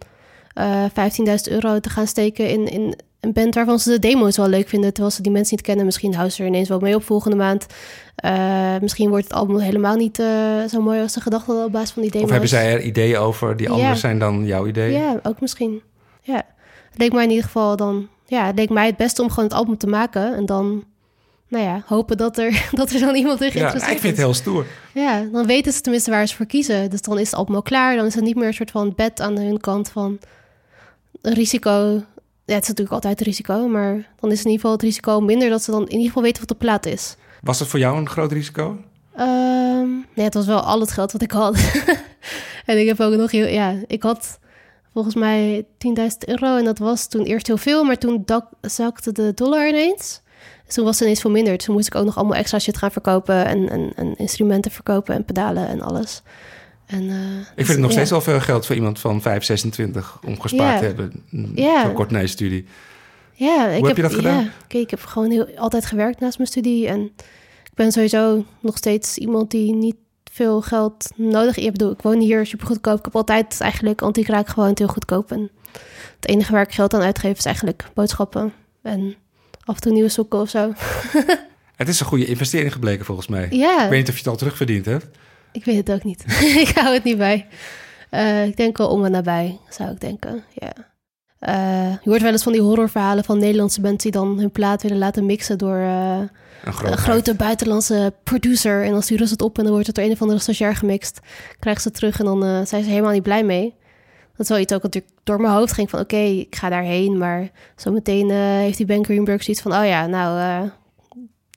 eh 0.55 0.85
15.000 0.85 1.53
euro 1.53 1.81
te 1.81 1.91
gaan 1.91 2.07
steken 2.07 2.49
in, 2.49 2.67
in 2.67 2.99
een 3.22 3.32
band 3.32 3.54
waarvan 3.54 3.78
ze 3.78 3.90
de 3.90 3.98
demo's 3.98 4.37
wel 4.37 4.48
leuk 4.48 4.68
vinden, 4.68 4.92
terwijl 4.92 5.14
ze 5.14 5.22
die 5.22 5.32
mensen 5.32 5.56
niet 5.56 5.64
kennen. 5.64 5.85
Misschien 5.85 6.12
houden 6.14 6.32
ze 6.35 6.42
er 6.42 6.48
ineens 6.48 6.68
wel 6.68 6.78
mee 6.78 6.94
op 6.94 7.02
volgende 7.04 7.37
maand. 7.37 7.66
Eh, 8.16 8.78
misschien 8.80 9.08
wordt 9.08 9.24
het 9.24 9.32
album 9.32 9.58
helemaal 9.58 9.96
niet 9.96 10.18
eh, 10.18 10.26
zo 10.70 10.80
mooi 10.80 11.00
als 11.00 11.12
ze 11.12 11.20
gedacht 11.20 11.46
hadden 11.46 11.64
op 11.64 11.72
basis 11.72 11.90
van 11.90 12.02
die 12.02 12.11
demo's. 12.11 12.24
Of 12.26 12.30
hebben 12.30 12.48
zij 12.48 12.72
er 12.72 12.80
ideeën 12.80 13.16
over 13.16 13.56
die 13.56 13.66
Ja. 13.68 13.72
anders 13.74 14.00
zijn 14.00 14.18
dan 14.18 14.46
jouw 14.46 14.66
ideeën? 14.66 15.00
Ja, 15.00 15.20
ook 15.22 15.40
misschien. 15.40 15.82
Ja. 16.22 16.42
Het 16.90 16.98
leek 17.00 17.12
mij 17.12 17.22
in 17.24 17.28
ieder 17.30 17.44
geval 17.44 17.76
dan... 17.76 18.08
Ja, 18.26 18.46
het 18.46 18.54
leek 18.56 18.70
mij 18.70 18.87
het 18.87 18.96
beste 18.96 19.22
om 19.22 19.28
gewoon 19.28 19.44
het 19.44 19.54
album 19.58 19.76
te 19.78 19.87
maken. 19.87 20.35
En 20.37 20.46
dan, 20.46 20.85
nou 21.48 21.64
ja, 21.64 21.82
hopen 21.87 22.16
dat 22.16 22.38
er, 22.38 22.68
dat 22.72 22.90
er 22.90 23.00
dan 23.00 23.14
iemand 23.14 23.40
in 23.40 23.46
Ja, 23.46 23.52
geïnteresseerd 23.52 23.82
nou, 23.82 23.94
ik 23.94 24.00
vind 24.00 24.16
het 24.16 24.18
is. 24.18 24.24
heel 24.24 24.35
stoer. 24.35 24.66
Ja, 24.94 25.22
dan 25.32 25.46
weten 25.46 25.72
ze 25.72 25.80
tenminste 25.80 26.11
waar 26.11 26.26
ze 26.26 26.37
voor 26.37 26.46
kiezen. 26.46 26.90
Dus 26.90 27.02
dan 27.02 27.18
is 27.18 27.26
het 27.30 27.38
album 27.38 27.54
al 27.54 27.62
klaar. 27.62 27.96
Dan 27.96 28.06
is 28.06 28.14
het 28.14 28.24
niet 28.24 28.37
meer 28.37 28.46
een 28.46 28.54
soort 28.54 28.70
van 28.70 28.92
bed 28.96 29.20
aan 29.20 29.37
hun 29.38 29.61
kant 29.61 29.88
van 29.88 30.18
een 31.22 31.35
risico. 31.35 32.02
Ja, 32.44 32.55
het 32.55 32.62
is 32.62 32.68
natuurlijk 32.68 32.94
altijd 32.94 33.20
een 33.20 33.26
risico. 33.26 33.68
Maar 33.68 33.92
dan 34.20 34.31
is 34.31 34.38
in 34.38 34.50
ieder 34.50 34.52
geval 34.52 34.72
het 34.72 34.83
risico 34.83 35.20
minder 35.20 35.50
dat 35.50 35.62
ze 35.62 35.70
dan 35.70 35.83
in 35.83 35.90
ieder 35.90 36.07
geval 36.07 36.22
weten 36.22 36.38
wat 36.38 36.48
de 36.48 36.64
plaat 36.64 36.87
is. 36.87 37.16
Was 37.40 37.59
het 37.59 37.68
voor 37.68 37.78
jou 37.78 37.96
een 37.98 38.09
groot 38.09 38.33
risico? 38.33 38.78
Ehm, 39.16 39.88
nee, 40.14 40.24
het 40.24 40.35
was 40.35 40.46
wel 40.46 40.61
al 40.61 40.81
het 40.81 40.92
geld 40.92 41.12
wat 41.12 41.22
ik 41.22 41.31
had. 41.31 41.57
en 42.66 42.81
ik 42.81 42.87
heb 42.87 43.00
ook 43.00 43.14
nog 43.14 43.31
heel... 43.31 43.46
Ja, 43.46 43.74
ik 43.87 44.02
had 44.02 44.38
volgens 44.92 45.14
mij 45.14 45.66
10.000 45.98 46.07
euro. 46.18 46.57
En 46.57 46.64
dat 46.64 46.78
was 46.78 47.07
toen 47.07 47.24
eerst 47.24 47.46
heel 47.46 47.57
veel. 47.57 47.85
Maar 47.85 47.98
toen 47.98 48.22
dak, 48.24 48.46
zakte 48.61 49.12
de 49.12 49.33
dollar 49.35 49.68
ineens. 49.68 50.20
Dus 50.64 50.74
toen 50.74 50.85
was 50.85 50.94
het 50.94 51.02
ineens 51.02 51.20
veel 51.20 51.31
minder. 51.31 51.57
Dus 51.57 51.64
toen 51.64 51.74
moest 51.74 51.87
ik 51.87 51.94
ook 51.94 52.05
nog 52.05 52.16
allemaal 52.16 52.37
extra 52.37 52.59
shit 52.59 52.76
gaan 52.76 52.90
verkopen. 52.90 53.46
En, 53.46 53.68
en, 53.68 53.92
en 53.96 54.16
instrumenten 54.16 54.70
verkopen 54.70 55.14
en 55.14 55.24
pedalen 55.24 55.68
en 55.68 55.81
alles. 55.81 56.22
En, 56.92 57.11
eh, 57.11 57.38
Ik 57.40 57.46
vind 57.55 57.68
het 57.68 57.78
nog 57.78 57.87
ja. 57.87 57.92
steeds 57.94 58.11
wel 58.11 58.20
veel 58.20 58.40
geld 58.40 58.66
voor 58.66 58.74
iemand 58.76 58.98
van 58.98 59.22
5, 59.22 59.44
26 59.44 60.18
om 60.26 60.40
gespaard 60.40 60.72
Ja. 60.72 60.78
te 60.78 60.85
hebben. 60.85 61.12
Ja. 61.55 61.85
Voor 61.85 61.92
kort 61.92 62.11
na 62.11 62.18
je 62.18 62.26
studie. 62.26 62.64
Ja, 63.33 63.66
ik 63.68 63.87
heb 63.87 63.96
je 63.96 64.02
dat 64.02 64.14
gedaan? 64.14 64.50
Ja, 64.68 64.78
ik 64.78 64.90
heb 64.90 65.05
gewoon 65.05 65.31
heel, 65.31 65.48
altijd 65.57 65.87
gewerkt 65.87 66.20
naast 66.20 66.37
mijn 66.38 66.48
studie. 66.50 66.88
En 66.88 67.00
ik 67.64 67.74
ben 67.74 67.92
sowieso 67.92 68.44
nog 68.61 68.76
steeds 68.76 69.18
iemand 69.18 69.50
die 69.50 69.74
niet 69.74 69.96
veel 70.33 70.61
geld 70.61 71.11
nodig 71.16 71.55
heeft. 71.55 71.66
Ik 71.66 71.72
bedoel, 71.72 71.92
ik 71.92 72.02
woon 72.02 72.20
hier 72.20 72.46
super 72.46 72.66
goedkoop. 72.66 72.98
Ik 72.98 73.05
heb 73.05 73.16
altijd 73.16 73.61
eigenlijk 73.61 74.02
antiek 74.02 74.26
gewoon 74.46 74.70
heel 74.74 74.87
goedkoop. 74.87 75.33
En 75.33 75.50
het 76.16 76.28
enige 76.28 76.52
waar 76.52 76.62
ik 76.62 76.72
geld 76.72 76.94
aan 76.94 77.02
uitgeef 77.02 77.38
is 77.38 77.44
eigenlijk 77.44 77.85
boodschappen. 77.94 78.52
En 78.83 79.14
af 79.64 79.74
en 79.74 79.81
toe 79.81 79.92
nieuwe 79.92 80.09
sokken 80.09 80.40
of 80.40 80.48
zo. 80.48 80.72
Het 81.76 81.88
is 81.88 82.00
een 82.00 82.07
goede 82.07 82.26
investering 82.26 82.72
gebleken 82.72 83.05
volgens 83.05 83.26
mij. 83.26 83.48
Ja, 83.50 83.85
Ik 83.85 83.90
weet 83.90 83.98
niet 83.98 84.09
of 84.09 84.14
je 84.14 84.20
het 84.20 84.28
al 84.28 84.37
terugverdiend 84.37 84.85
hebt. 84.85 85.07
Ik 85.53 85.65
weet 85.65 85.77
het 85.77 85.93
ook 85.93 86.05
niet. 86.05 86.25
ik 86.69 86.73
hou 86.75 86.95
het 86.95 87.05
niet 87.05 87.19
bij. 87.19 87.47
Eh, 88.11 88.47
ik 88.47 88.57
denk 88.57 88.79
wel 88.79 88.88
om 88.88 89.05
en 89.05 89.11
nabij, 89.11 89.59
zou 89.69 89.91
ik 89.91 90.01
denken. 90.01 90.45
Ja. 90.55 90.73
Eh, 91.38 91.91
je 92.03 92.11
hoort 92.11 92.23
wel 92.23 92.33
eens 92.33 92.43
van 92.43 92.53
die 92.53 92.61
horrorverhalen 92.61 93.25
van 93.25 93.38
Nederlandse 93.38 93.81
bands 93.81 94.03
die 94.03 94.12
dan 94.12 94.38
hun 94.38 94.51
plaat 94.51 94.83
willen 94.83 94.99
laten 94.99 95.27
mixen 95.27 95.59
door 95.59 95.77
eh, 95.77 96.21
Een 96.65 96.97
grote 96.97 97.35
buitenlandse 97.35 98.12
producer. 98.23 98.85
En 98.85 98.91
dan 98.91 99.03
sturen 99.03 99.27
ze 99.27 99.33
het 99.33 99.43
op 99.43 99.57
en 99.57 99.62
dan 99.62 99.73
wordt 99.73 99.87
het 99.87 99.97
door 99.97 100.05
een 100.05 100.12
of 100.12 100.23
andere 100.23 100.41
stagiair 100.41 100.77
gemixt. 100.77 101.21
Krijgen 101.59 101.83
ze 101.83 101.88
het 101.88 101.97
terug 101.97 102.19
en 102.19 102.25
dan 102.25 102.67
zijn 102.67 102.83
ze 102.83 102.91
helemaal 102.91 103.12
niet 103.12 103.23
blij 103.23 103.45
mee. 103.45 103.75
Dat 104.37 104.41
is 104.41 104.49
wel 104.49 104.59
iets 104.59 104.73
ook 104.73 104.83
natuurlijk 104.83 105.15
door 105.25 105.41
mijn 105.41 105.55
hoofd 105.55 105.73
ging 105.73 105.91
van... 105.91 106.01
oké, 106.01 106.17
ik 106.17 106.57
ga 106.57 106.69
daarheen, 106.69 107.19
maar 107.19 107.51
zometeen 107.77 108.31
heeft 108.31 108.77
die 108.77 108.87
Ben 108.87 109.05
Greenberg 109.05 109.43
zoiets 109.43 109.62
van... 109.62 109.73
oh 109.73 109.87
ja, 109.87 110.07
nou, 110.07 110.71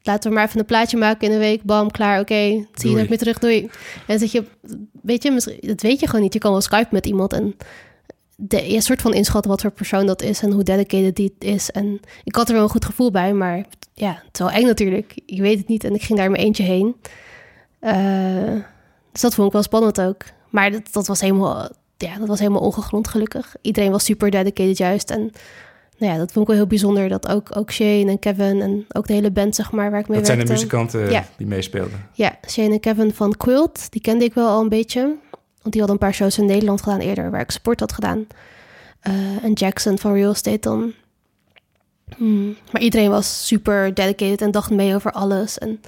laten 0.05 0.29
we 0.29 0.35
maar 0.35 0.45
even 0.45 0.59
een 0.59 0.65
plaatje 0.65 0.97
maken 0.97 1.27
in 1.27 1.33
een 1.33 1.39
week. 1.39 1.63
Bam, 1.63 1.91
klaar, 1.91 2.19
oké, 2.19 2.65
zie 2.73 2.89
je 2.89 2.95
nooit 2.95 3.09
meer 3.09 3.17
terug, 3.17 3.39
doei. 3.39 3.59
En 3.61 3.69
dan 4.07 4.19
zit 4.19 4.31
je, 4.31 4.43
weet 5.01 5.23
je, 5.23 5.31
misschien- 5.31 5.57
dat 5.61 5.81
weet 5.81 5.99
je 5.99 6.05
gewoon 6.05 6.21
niet. 6.21 6.33
Je 6.33 6.39
kan 6.39 6.51
wel 6.51 6.61
Skype 6.61 6.87
met 6.91 7.05
iemand 7.05 7.33
en 7.33 7.55
de, 8.35 8.71
je 8.71 8.81
soort 8.81 9.01
van 9.01 9.13
inschatten 9.13 9.51
wat 9.51 9.61
voor 9.61 9.71
persoon 9.71 10.05
dat 10.05 10.21
is... 10.21 10.41
en 10.41 10.51
hoe 10.51 10.63
dedicated 10.63 11.15
die 11.15 11.35
is. 11.39 11.71
En 11.71 11.99
ik 12.23 12.35
had 12.35 12.47
er 12.47 12.53
wel 12.53 12.63
een 12.63 12.69
goed 12.69 12.85
gevoel 12.85 13.11
bij, 13.11 13.33
maar 13.33 13.65
ja, 13.93 14.09
het 14.11 14.33
is 14.33 14.39
wel 14.39 14.51
eng 14.51 14.65
natuurlijk. 14.65 15.13
Ik 15.25 15.39
weet 15.39 15.57
het 15.57 15.67
niet 15.67 15.83
en 15.83 15.93
ik 15.95 16.01
ging 16.01 16.17
daar 16.17 16.25
in 16.27 16.31
mijn 16.31 16.43
eentje 16.43 16.63
heen. 16.63 16.95
Eh, 17.79 18.61
dus 19.11 19.21
dat 19.21 19.33
vond 19.35 19.47
ik 19.47 19.53
wel 19.53 19.63
spannend 19.63 20.01
ook. 20.01 20.23
Maar 20.49 20.71
dat, 20.71 20.81
dat, 20.91 21.07
was 21.07 21.21
helemaal, 21.21 21.69
ja, 21.97 22.17
dat 22.17 22.27
was 22.27 22.39
helemaal 22.39 22.61
ongegrond 22.61 23.07
gelukkig. 23.07 23.55
Iedereen 23.61 23.91
was 23.91 24.03
super 24.03 24.31
dedicated 24.31 24.77
juist. 24.77 25.09
En 25.09 25.31
nou 25.97 26.11
ja, 26.11 26.17
dat 26.17 26.31
vond 26.31 26.41
ik 26.45 26.47
wel 26.47 26.55
heel 26.55 26.67
bijzonder. 26.67 27.09
Dat 27.09 27.27
ook, 27.27 27.57
ook 27.57 27.71
Shane 27.71 28.05
en 28.09 28.19
Kevin 28.19 28.61
en 28.61 28.85
ook 28.91 29.07
de 29.07 29.13
hele 29.13 29.31
band, 29.31 29.55
zeg 29.55 29.71
maar, 29.71 29.91
waar 29.91 29.99
ik 29.99 30.07
mee 30.07 30.17
Dat 30.17 30.25
zijn 30.27 30.39
de 30.39 30.45
werkte. 30.45 30.65
muzikanten 30.65 31.11
Ja. 31.11 31.25
die 31.37 31.47
meespeelden. 31.47 32.07
Ja, 32.13 32.37
Shane 32.49 32.73
en 32.73 32.79
Kevin 32.79 33.13
van 33.13 33.37
Quilt. 33.37 33.91
Die 33.91 34.01
kende 34.01 34.25
ik 34.25 34.33
wel 34.33 34.47
al 34.49 34.61
een 34.61 34.69
beetje. 34.69 35.01
Want 35.61 35.77
die 35.77 35.81
hadden 35.85 35.89
een 36.01 36.07
paar 36.07 36.13
shows 36.13 36.37
in 36.37 36.45
Nederland 36.45 36.81
gedaan 36.81 36.99
eerder, 36.99 37.31
waar 37.31 37.41
ik 37.41 37.51
support 37.51 37.79
had 37.79 37.93
gedaan. 37.93 38.27
Eh, 38.99 39.13
en 39.43 39.53
Jackson 39.53 39.97
van 39.99 40.13
Real 40.13 40.31
Estate 40.31 40.59
dan. 40.59 40.93
Hmm, 42.17 42.55
Maar 42.71 42.81
iedereen 42.81 43.09
was 43.09 43.47
super 43.47 43.93
dedicated 43.93 44.41
en 44.41 44.51
dacht 44.51 44.69
mee 44.69 44.95
over 44.95 45.11
alles. 45.11 45.57
En 45.57 45.81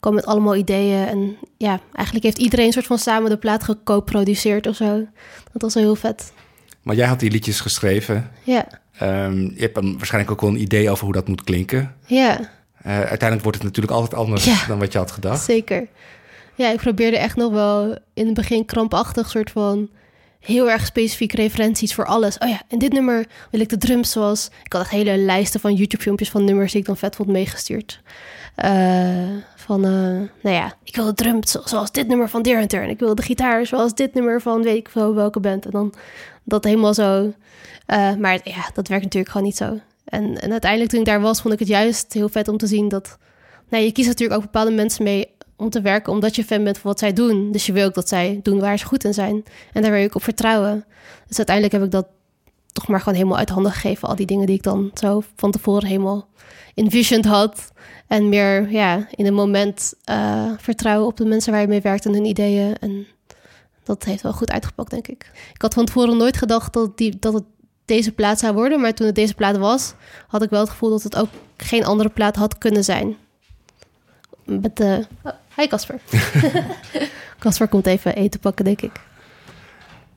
kwam 0.00 0.14
met 0.14 0.26
allemaal 0.26 0.56
ideeën. 0.56 1.06
En 1.06 1.36
ja, 1.56 1.80
eigenlijk 1.92 2.24
heeft 2.24 2.38
iedereen 2.38 2.72
soort 2.72 2.86
van 2.86 2.98
samen 2.98 3.30
de 3.30 3.36
plaat 3.36 3.64
geco-produceerd 3.64 4.66
of 4.66 4.76
zo. 4.76 5.06
Dat 5.52 5.62
was 5.62 5.74
wel 5.74 5.82
heel 5.82 5.96
vet. 5.96 6.32
Maar 6.82 6.96
jij 6.96 7.06
had 7.06 7.20
die 7.20 7.30
liedjes 7.30 7.60
geschreven. 7.60 8.30
Ja, 8.42 8.66
Ehm, 8.98 9.40
je 9.40 9.60
hebt 9.60 9.74
dan 9.74 9.96
waarschijnlijk 9.96 10.32
ook 10.32 10.40
wel 10.40 10.50
een 10.50 10.60
idee 10.60 10.90
over 10.90 11.04
hoe 11.04 11.12
dat 11.12 11.28
moet 11.28 11.44
klinken. 11.44 11.94
ja. 12.06 12.52
Eh, 12.82 12.92
uiteindelijk 12.92 13.42
wordt 13.42 13.56
het 13.56 13.66
natuurlijk 13.66 13.94
altijd 13.94 14.14
anders 14.14 14.44
Ja. 14.44 14.66
dan 14.66 14.78
wat 14.78 14.92
je 14.92 14.98
had 14.98 15.10
gedacht. 15.10 15.44
Zeker. 15.44 15.86
Ja, 16.54 16.70
ik 16.70 16.76
probeerde 16.76 17.18
echt 17.18 17.36
nog 17.36 17.52
wel 17.52 17.98
in 18.14 18.26
het 18.26 18.34
begin 18.34 18.64
krampachtig 18.64 19.30
soort 19.30 19.50
van 19.50 19.88
heel 20.44 20.70
erg 20.70 20.86
specifiek 20.86 21.32
referenties 21.32 21.94
voor 21.94 22.06
alles. 22.06 22.38
Oh 22.38 22.48
ja, 22.48 22.62
in 22.68 22.78
dit 22.78 22.92
nummer 22.92 23.26
wil 23.50 23.60
ik 23.60 23.68
de 23.68 23.78
drums 23.78 24.10
zoals... 24.10 24.50
Ik 24.62 24.72
had 24.72 24.82
echt 24.82 24.90
hele 24.90 25.16
lijsten 25.16 25.60
van 25.60 25.74
YouTube-filmpjes 25.74 26.30
van 26.30 26.44
nummers 26.44 26.72
die 26.72 26.80
ik 26.80 26.86
dan 26.86 26.96
vet 26.96 27.16
vond 27.16 27.28
meegestuurd. 27.28 28.00
Eh, 28.54 29.28
van, 29.56 29.84
eh, 29.84 29.90
nou 30.42 30.56
ja, 30.56 30.74
ik 30.84 30.96
wil 30.96 31.04
de 31.04 31.14
drums 31.14 31.50
zo- 31.50 31.62
zoals 31.64 31.92
dit 31.92 32.08
nummer 32.08 32.28
van 32.28 32.42
Deer 32.42 32.58
Hunter. 32.58 32.82
En 32.82 32.88
ik 32.88 32.98
wil 32.98 33.14
de 33.14 33.22
gitaar 33.22 33.66
zoals 33.66 33.94
dit 33.94 34.14
nummer 34.14 34.40
van 34.40 34.62
weet 34.62 34.76
ik 34.76 34.88
veel 34.88 35.14
welke 35.14 35.40
band. 35.40 35.64
En 35.64 35.70
dan 35.70 35.94
dat 36.44 36.64
helemaal 36.64 36.94
zo. 36.94 37.32
Eh, 37.86 38.14
maar 38.14 38.40
ja, 38.44 38.70
dat 38.74 38.88
werkt 38.88 39.04
natuurlijk 39.04 39.32
gewoon 39.32 39.46
niet 39.46 39.56
zo. 39.56 39.78
En, 40.04 40.40
en 40.40 40.50
uiteindelijk 40.50 40.90
toen 40.90 41.00
ik 41.00 41.06
daar 41.06 41.20
was, 41.20 41.40
vond 41.40 41.54
ik 41.54 41.60
het 41.60 41.68
juist 41.68 42.12
heel 42.12 42.28
vet 42.28 42.48
om 42.48 42.56
te 42.56 42.66
zien 42.66 42.88
dat... 42.88 43.18
Nou, 43.68 43.84
je 43.84 43.92
kiest 43.92 44.08
natuurlijk 44.08 44.38
ook 44.38 44.44
bepaalde 44.52 44.70
mensen 44.70 45.04
mee 45.04 45.28
om 45.56 45.70
te 45.70 45.80
werken 45.80 46.12
omdat 46.12 46.36
je 46.36 46.44
fan 46.44 46.64
bent 46.64 46.78
van 46.78 46.90
wat 46.90 46.98
zij 46.98 47.12
doen. 47.12 47.52
Dus 47.52 47.66
je 47.66 47.72
wil 47.72 47.86
ook 47.86 47.94
dat 47.94 48.08
zij 48.08 48.40
doen 48.42 48.60
waar 48.60 48.78
ze 48.78 48.84
goed 48.84 49.04
in 49.04 49.14
zijn. 49.14 49.44
En 49.72 49.82
daar 49.82 49.90
wil 49.90 50.00
je 50.00 50.06
ook 50.06 50.14
op 50.14 50.22
vertrouwen. 50.22 50.84
Dus 51.28 51.36
uiteindelijk 51.36 51.76
heb 51.76 51.84
ik 51.84 51.90
dat 51.90 52.06
toch 52.72 52.88
maar 52.88 52.98
gewoon 52.98 53.14
helemaal 53.14 53.38
uit 53.38 53.48
handen 53.48 53.72
gegeven. 53.72 54.08
Al 54.08 54.16
die 54.16 54.26
dingen 54.26 54.46
die 54.46 54.56
ik 54.56 54.62
dan 54.62 54.90
zo 54.94 55.22
van 55.36 55.50
tevoren 55.50 55.88
helemaal 55.88 56.28
envisioned 56.74 57.24
had. 57.24 57.72
En 58.06 58.28
meer 58.28 58.70
ja, 58.70 59.06
in 59.10 59.26
een 59.26 59.34
moment 59.34 59.94
eh, 60.04 60.52
vertrouwen 60.58 61.06
op 61.06 61.16
de 61.16 61.24
mensen 61.24 61.52
waar 61.52 61.60
je 61.60 61.66
mee 61.66 61.80
werkt 61.80 62.06
en 62.06 62.12
hun 62.12 62.24
ideeën. 62.24 62.76
En 62.78 63.06
dat 63.84 64.04
heeft 64.04 64.22
wel 64.22 64.32
goed 64.32 64.50
uitgepakt, 64.50 64.90
denk 64.90 65.08
ik. 65.08 65.30
Ik 65.54 65.62
had 65.62 65.74
van 65.74 65.84
tevoren 65.84 66.16
nooit 66.16 66.36
gedacht 66.36 66.72
dat, 66.72 66.96
die, 66.96 67.16
dat 67.18 67.32
het 67.32 67.44
deze 67.84 68.12
plaat 68.12 68.38
zou 68.38 68.54
worden. 68.54 68.80
Maar 68.80 68.94
toen 68.94 69.06
het 69.06 69.14
deze 69.14 69.34
plaat 69.34 69.56
was, 69.56 69.94
had 70.26 70.42
ik 70.42 70.50
wel 70.50 70.60
het 70.60 70.70
gevoel 70.70 70.90
dat 70.90 71.02
het 71.02 71.16
ook 71.16 71.28
geen 71.56 71.84
andere 71.84 72.08
plaat 72.08 72.36
had 72.36 72.58
kunnen 72.58 72.84
zijn. 72.84 73.16
Met 74.44 74.76
de... 74.76 75.06
hi 75.56 75.66
Casper. 75.66 75.98
Casper 77.38 77.68
komt 77.68 77.86
even 77.86 78.14
eten 78.14 78.40
pakken, 78.40 78.64
denk 78.64 78.80
ik. 78.80 78.92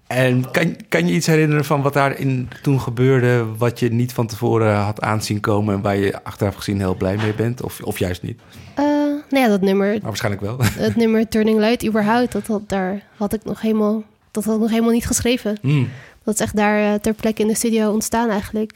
En 0.07 0.51
kan, 0.51 0.75
kan 0.89 1.07
je 1.07 1.13
iets 1.13 1.27
herinneren 1.27 1.65
van 1.65 1.81
wat 1.81 1.93
daarin 1.93 2.49
toen 2.61 2.81
gebeurde... 2.81 3.45
wat 3.57 3.79
je 3.79 3.89
niet 3.89 4.13
van 4.13 4.27
tevoren 4.27 4.75
had 4.75 5.01
aanzien 5.01 5.39
komen... 5.39 5.75
en 5.75 5.81
waar 5.81 5.95
je 5.95 6.23
achteraf 6.23 6.55
gezien 6.55 6.79
heel 6.79 6.95
blij 6.95 7.15
mee 7.15 7.33
bent? 7.33 7.63
Of, 7.63 7.81
of 7.81 7.99
juist 7.99 8.21
niet? 8.21 8.39
Eh, 8.75 8.85
nou 9.29 9.43
ja, 9.43 9.47
dat 9.47 9.61
nummer, 9.61 9.91
Maar 9.91 10.01
waarschijnlijk 10.01 10.43
wel. 10.43 10.57
het 10.87 10.95
nummer 10.95 11.27
Turning 11.27 11.59
Light 11.59 11.85
überhaupt, 11.85 12.31
dat, 12.31 12.47
had, 12.47 12.69
daar 12.69 13.03
had 13.15 13.33
ik 13.33 13.43
nog 13.43 13.61
helemaal, 13.61 14.03
dat 14.31 14.43
had 14.43 14.55
ik 14.55 14.61
nog 14.61 14.69
helemaal 14.69 14.91
niet 14.91 15.07
geschreven. 15.07 15.57
Hmm. 15.61 15.89
Dat 16.23 16.33
is 16.33 16.39
echt 16.39 16.55
daar 16.55 16.93
eh, 16.93 16.99
ter 16.99 17.13
plekke 17.13 17.41
in 17.41 17.47
de 17.47 17.55
studio 17.55 17.91
ontstaan 17.91 18.29
eigenlijk. 18.29 18.73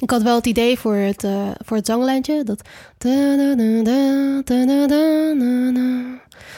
Ik 0.00 0.10
had 0.10 0.22
wel 0.22 0.34
het 0.34 0.46
idee 0.46 0.78
voor 0.78 0.94
het, 0.94 1.24
eh, 1.24 1.50
voor 1.64 1.76
het 1.76 1.86
zanglijntje. 1.86 2.44
Dat... 2.44 2.68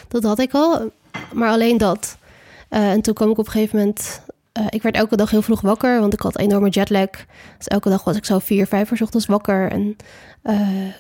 Dat 0.09 0.23
had 0.23 0.39
ik 0.39 0.53
al, 0.53 0.91
maar 1.33 1.51
alleen 1.51 1.79
dat. 1.79 2.19
Eh, 2.69 2.91
en 2.91 3.01
toen 3.01 3.15
kwam 3.15 3.31
ik 3.31 3.39
op 3.39 3.47
een 3.47 3.53
gegeven 3.53 3.79
moment... 3.79 4.23
eh, 4.53 4.67
ik 4.69 4.83
werd 4.83 4.95
elke 4.95 5.17
dag 5.17 5.31
heel 5.31 5.43
vroeg 5.43 5.61
wakker, 5.61 6.01
want 6.01 6.13
ik 6.13 6.21
had 6.21 6.39
enorme 6.39 6.69
jetlag. 6.69 7.11
Dus 7.57 7.67
elke 7.67 7.89
dag 7.89 8.05
was 8.05 8.17
ik 8.17 8.25
zo 8.25 8.39
vier, 8.39 8.67
vijf 8.67 8.91
uur 8.91 9.03
ochtends 9.03 9.27
wakker. 9.27 9.71
En 9.71 9.97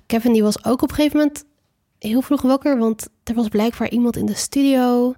Kevin 0.07 0.33
die 0.33 0.43
was 0.43 0.65
ook 0.65 0.83
op 0.83 0.89
een 0.89 0.95
gegeven 0.95 1.19
moment 1.19 1.45
heel 1.99 2.23
vroeg 2.23 2.43
wakker... 2.43 2.79
want 2.79 3.09
er 3.25 3.35
was 3.35 3.49
blijkbaar 3.49 3.91
iemand 3.91 4.17
in 4.17 4.27
de 4.27 4.35
studio 4.35 5.15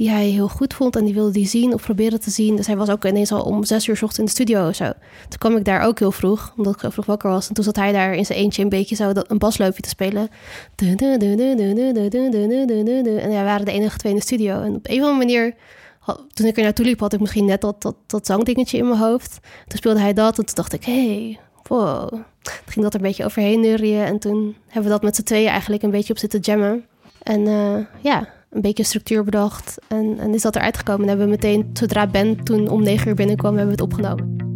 die 0.00 0.10
hij 0.10 0.28
heel 0.28 0.48
goed 0.48 0.74
vond 0.74 0.96
en 0.96 1.04
die 1.04 1.14
wilde 1.14 1.32
die 1.32 1.46
zien 1.46 1.74
of 1.74 1.82
proberen 1.82 2.20
te 2.20 2.30
zien. 2.30 2.56
Dus 2.56 2.66
hij 2.66 2.76
was 2.76 2.88
ook 2.88 3.04
ineens 3.04 3.32
al 3.32 3.42
om 3.42 3.64
zes 3.64 3.86
uur 3.86 3.96
's 3.96 4.02
ochtends 4.02 4.18
in 4.18 4.24
de 4.24 4.30
studio 4.30 4.68
of 4.68 4.74
zo. 4.74 4.92
Toen 5.28 5.38
kwam 5.38 5.56
ik 5.56 5.64
daar 5.64 5.82
ook 5.82 5.98
heel 5.98 6.12
vroeg, 6.12 6.52
omdat 6.56 6.74
ik 6.74 6.80
zo 6.80 6.90
vroeg 6.90 7.06
wakker 7.06 7.30
was. 7.30 7.48
En 7.48 7.54
toen 7.54 7.64
zat 7.64 7.76
hij 7.76 7.92
daar 7.92 8.14
in 8.14 8.26
zijn 8.26 8.38
eentje 8.38 8.62
een 8.62 8.68
beetje 8.68 8.94
zo 8.94 9.12
een 9.14 9.38
basloopje 9.38 9.82
te 9.82 9.88
spelen. 9.88 10.28
En 10.76 10.96
we 13.28 13.40
waren 13.44 13.64
de 13.64 13.72
enige 13.72 13.98
twee 13.98 14.12
in 14.12 14.18
de 14.18 14.24
studio. 14.24 14.62
En 14.62 14.74
op 14.74 14.88
een 14.88 15.02
of 15.02 15.08
andere 15.08 15.18
manier, 15.18 15.54
toen 16.32 16.46
ik 16.46 16.56
er 16.56 16.62
naartoe 16.62 16.84
liep, 16.84 17.00
had 17.00 17.12
ik 17.12 17.20
misschien 17.20 17.44
net 17.44 17.60
dat, 17.60 17.82
dat, 17.82 17.96
dat 18.06 18.26
zangdingetje 18.26 18.78
in 18.78 18.88
mijn 18.88 19.00
hoofd. 19.00 19.38
Toen 19.66 19.78
speelde 19.78 20.00
hij 20.00 20.12
dat 20.12 20.38
en 20.38 20.44
toen 20.44 20.54
dacht 20.54 20.72
ik, 20.72 20.84
hey, 20.84 21.38
wow. 21.62 22.08
Toen 22.42 22.52
ging 22.66 22.84
dat 22.84 22.94
er 22.94 23.00
een 23.00 23.06
beetje 23.06 23.24
overheen 23.24 23.60
neurien. 23.60 24.04
En 24.04 24.18
toen 24.18 24.56
hebben 24.66 24.82
we 24.82 24.96
dat 24.96 25.02
met 25.02 25.16
z'n 25.16 25.22
tweeën 25.22 25.48
eigenlijk 25.48 25.82
een 25.82 25.90
beetje 25.90 26.12
op 26.12 26.18
zitten 26.18 26.40
jammen. 26.40 26.84
En 27.22 27.46
eh, 27.46 27.76
ja, 28.00 28.28
een 28.50 28.60
beetje 28.60 28.84
structuur 28.84 29.24
bedacht. 29.24 29.78
En, 29.88 30.18
en 30.18 30.34
is 30.34 30.42
dat 30.42 30.56
eruit 30.56 30.76
gekomen. 30.76 31.02
En 31.02 31.08
hebben 31.08 31.26
we 31.26 31.32
meteen, 31.32 31.70
zodra 31.72 32.06
Ben 32.06 32.44
toen 32.44 32.68
om 32.68 32.82
negen 32.82 33.08
uur 33.08 33.14
binnenkwam, 33.14 33.56
hebben 33.56 33.76
we 33.76 33.82
het 33.82 33.92
opgenomen. 33.92 34.49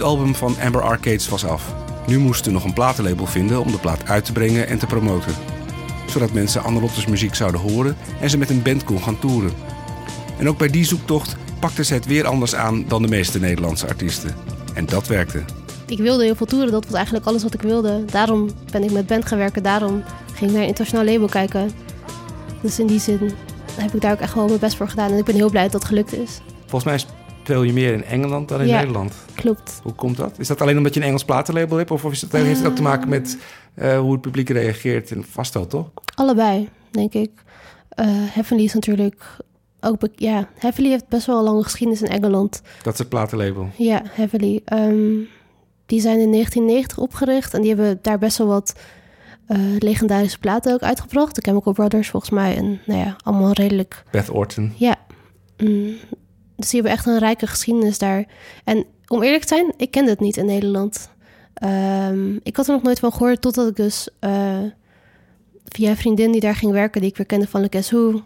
Debuutalbum 0.00 0.34
van 0.34 0.56
Amber 0.60 0.82
Arcades 0.82 1.28
was 1.28 1.44
af. 1.44 1.74
Nu 2.06 2.18
moesten 2.18 2.46
we 2.46 2.52
nog 2.52 2.64
een 2.64 2.72
platenlabel 2.72 3.26
vinden 3.26 3.60
om 3.60 3.70
de 3.70 3.78
plaat 3.78 4.08
uit 4.08 4.24
te 4.24 4.32
brengen 4.32 4.66
en 4.66 4.78
te 4.78 4.86
promoten. 4.86 5.32
Zodat 6.06 6.32
mensen 6.32 6.62
Annelottes 6.62 7.06
muziek 7.06 7.34
zouden 7.34 7.60
horen 7.60 7.96
en 8.20 8.30
ze 8.30 8.38
met 8.38 8.50
een 8.50 8.62
band 8.62 8.84
kon 8.84 9.02
gaan 9.02 9.18
toeren. 9.18 9.52
En 10.38 10.48
ook 10.48 10.58
bij 10.58 10.68
die 10.68 10.84
zoektocht 10.84 11.36
pakte 11.58 11.84
ze 11.84 11.94
het 11.94 12.06
weer 12.06 12.26
anders 12.26 12.54
aan 12.54 12.84
dan 12.88 13.02
de 13.02 13.08
meeste 13.08 13.38
Nederlandse 13.38 13.86
artiesten. 13.86 14.34
En 14.74 14.86
dat 14.86 15.06
werkte. 15.06 15.44
Ik 15.86 15.98
wilde 15.98 16.24
heel 16.24 16.34
veel 16.34 16.46
toeren, 16.46 16.72
dat 16.72 16.84
was 16.84 16.94
eigenlijk 16.94 17.26
alles 17.26 17.42
wat 17.42 17.54
ik 17.54 17.62
wilde. 17.62 18.04
Daarom 18.04 18.50
ben 18.70 18.82
ik 18.82 18.90
met 18.90 19.06
band 19.06 19.26
gaan 19.26 19.38
werken, 19.38 19.62
daarom 19.62 20.02
ging 20.34 20.50
ik 20.50 20.56
naar 20.56 20.62
een 20.62 20.68
internationaal 20.68 21.04
label 21.04 21.28
kijken. 21.28 21.70
Dus 22.62 22.78
in 22.78 22.86
die 22.86 23.00
zin 23.00 23.30
heb 23.80 23.94
ik 23.94 24.00
daar 24.00 24.12
ook 24.12 24.20
echt 24.20 24.34
wel 24.34 24.46
mijn 24.46 24.58
best 24.58 24.76
voor 24.76 24.88
gedaan. 24.88 25.10
En 25.10 25.18
ik 25.18 25.24
ben 25.24 25.34
heel 25.34 25.50
blij 25.50 25.62
dat 25.62 25.72
dat 25.72 25.84
gelukt 25.84 26.12
is. 26.12 26.40
Volgens 26.66 26.84
mij 26.84 27.19
speel 27.50 27.62
je 27.62 27.72
meer 27.72 27.92
in 27.92 28.04
Engeland 28.04 28.48
dan 28.48 28.60
in 28.60 28.66
Ja. 28.66 28.78
Nederland. 28.78 29.14
Klopt. 29.34 29.80
Hoe 29.82 29.92
komt 29.92 30.16
dat? 30.16 30.38
Is 30.38 30.48
dat 30.48 30.60
alleen 30.60 30.76
omdat 30.76 30.94
je 30.94 31.00
een 31.00 31.06
Engels 31.06 31.24
platenlabel 31.24 31.76
hebt? 31.76 31.90
Of 31.90 32.04
is 32.04 32.20
het, 32.20 32.32
heeft 32.32 32.58
het 32.58 32.68
ook 32.68 32.76
te 32.76 32.82
maken 32.82 33.08
met 33.08 33.38
eh, 33.74 33.98
hoe 33.98 34.12
het 34.12 34.20
publiek 34.20 34.48
reageert 34.48 35.10
en 35.10 35.24
vast 35.24 35.54
wel, 35.54 35.66
toch? 35.66 35.90
Allebei, 36.14 36.68
denk 36.90 37.12
ik. 37.14 37.30
Eh 37.88 38.06
Heavenly 38.08 38.64
is 38.64 38.74
natuurlijk 38.74 39.22
ook... 39.80 40.00
Ja, 40.14 40.48
Heavenly 40.58 40.90
heeft 40.90 41.08
best 41.08 41.26
wel 41.26 41.38
een 41.38 41.44
lange 41.44 41.62
geschiedenis 41.62 42.02
in 42.02 42.08
Engeland. 42.08 42.62
Dat 42.82 42.92
is 42.92 42.98
het 42.98 43.08
platenlabel. 43.08 43.68
Ja, 43.76 44.02
Heavily. 44.10 44.60
Ehm, 44.64 45.14
die 45.86 46.00
zijn 46.00 46.18
in 46.18 46.30
1990 46.30 46.98
opgericht 46.98 47.54
en 47.54 47.60
die 47.60 47.74
hebben 47.74 47.98
daar 48.02 48.18
best 48.18 48.38
wel 48.38 48.46
wat 48.46 48.74
eh, 49.46 49.58
legendarische 49.78 50.38
platen 50.38 50.72
ook 50.72 50.82
uitgebracht. 50.82 51.34
De 51.34 51.40
Chemical 51.42 51.72
Brothers 51.72 52.08
volgens 52.10 52.32
mij. 52.32 52.56
En 52.56 52.80
nou 52.86 53.00
ja, 53.00 53.16
allemaal 53.22 53.52
redelijk 53.52 54.04
Beth 54.10 54.30
Orton. 54.30 54.72
ja. 54.76 54.96
Mm. 55.58 55.94
Dus 56.60 56.70
die 56.70 56.80
hebben 56.80 56.98
echt 56.98 57.06
een 57.06 57.18
rijke 57.18 57.46
geschiedenis 57.46 57.98
daar. 57.98 58.24
En 58.64 58.84
om 59.06 59.22
eerlijk 59.22 59.42
te 59.42 59.54
zijn, 59.54 59.72
ik 59.76 59.90
kende 59.90 60.10
het 60.10 60.20
niet 60.20 60.36
in 60.36 60.46
Nederland. 60.46 61.10
Ehm, 61.54 62.36
ik 62.42 62.56
had 62.56 62.66
er 62.66 62.72
nog 62.72 62.82
nooit 62.82 62.98
van 62.98 63.12
gehoord 63.12 63.40
totdat 63.40 63.68
ik 63.68 63.76
dus 63.76 64.08
eh, 64.18 64.58
via 65.64 65.90
een 65.90 65.96
vriendin 65.96 66.32
die 66.32 66.40
daar 66.40 66.54
ging 66.54 66.72
werken, 66.72 67.00
die 67.00 67.10
ik 67.10 67.16
weer 67.16 67.26
kende 67.26 67.46
van 67.46 67.66
Guess 67.70 67.90
Who. 67.90 68.22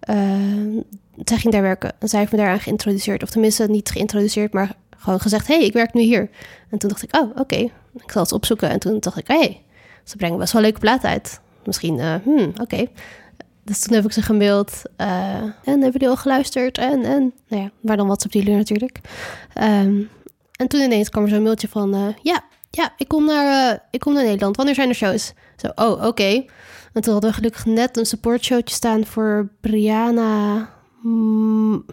ehm, 0.00 0.80
zij 1.24 1.36
ging 1.36 1.52
daar 1.52 1.62
werken 1.62 1.92
en 1.98 2.08
zij 2.08 2.18
heeft 2.18 2.32
me 2.32 2.38
daaraan 2.38 2.60
geïntroduceerd. 2.60 3.22
Of 3.22 3.30
tenminste, 3.30 3.66
niet 3.66 3.90
geïntroduceerd, 3.90 4.52
maar 4.52 4.76
gewoon 4.96 5.20
gezegd: 5.20 5.46
hey, 5.46 5.64
ik 5.64 5.72
werk 5.72 5.94
nu 5.94 6.00
hier. 6.00 6.30
En 6.70 6.78
toen 6.78 6.88
dacht 6.88 7.02
ik: 7.02 7.16
oh, 7.16 7.36
oké, 7.36 7.56
ik 7.94 8.10
zal 8.12 8.22
het 8.22 8.32
opzoeken. 8.32 8.70
En 8.70 8.78
toen 8.78 9.00
dacht 9.00 9.18
ik: 9.18 9.26
hey, 9.26 9.62
ze 10.04 10.16
brengen 10.16 10.38
best 10.38 10.52
wel 10.52 10.62
leuke 10.62 10.80
plaat 10.80 11.04
uit. 11.04 11.40
Misschien, 11.64 11.98
eh, 11.98 12.14
hmm, 12.24 12.52
oké. 12.60 12.86
Dus 13.64 13.80
toen 13.80 13.94
heb 13.94 14.04
ik 14.04 14.12
ze 14.12 14.22
gemaild. 14.22 14.82
eh, 14.96 15.36
en 15.42 15.52
hebben 15.64 15.92
jullie 15.92 16.08
al 16.08 16.16
geluisterd? 16.16 16.78
En, 16.78 17.04
en, 17.04 17.32
nou 17.48 17.62
ja, 17.62 17.70
maar 17.80 17.96
dan 17.96 18.06
WhatsApp 18.06 18.32
dealer 18.32 18.56
natuurlijk. 18.56 19.00
Ehm, 19.54 20.02
en 20.56 20.68
toen 20.68 20.80
ineens 20.80 21.08
kwam 21.08 21.22
er 21.24 21.30
zo'n 21.30 21.42
mailtje 21.42 21.68
van... 21.68 21.94
eh, 21.94 22.06
ja, 22.22 22.40
ja 22.70 22.92
ik, 22.96 23.08
kom 23.08 23.24
naar, 23.24 23.70
eh, 23.72 23.78
ik 23.90 24.00
kom 24.00 24.12
naar 24.14 24.24
Nederland. 24.24 24.56
Wanneer 24.56 24.74
zijn 24.74 24.88
er 24.88 24.94
shows? 24.94 25.32
Zo, 25.56 25.68
oh, 25.74 26.06
oké. 26.06 26.44
En 26.92 27.02
toen 27.02 27.12
hadden 27.12 27.30
we 27.30 27.36
gelukkig 27.36 27.64
net 27.66 27.96
een 27.96 28.06
supportshowtje 28.06 28.74
staan 28.74 29.06
voor 29.06 29.48
Brianna... 29.60 30.68
mm, 31.02 31.84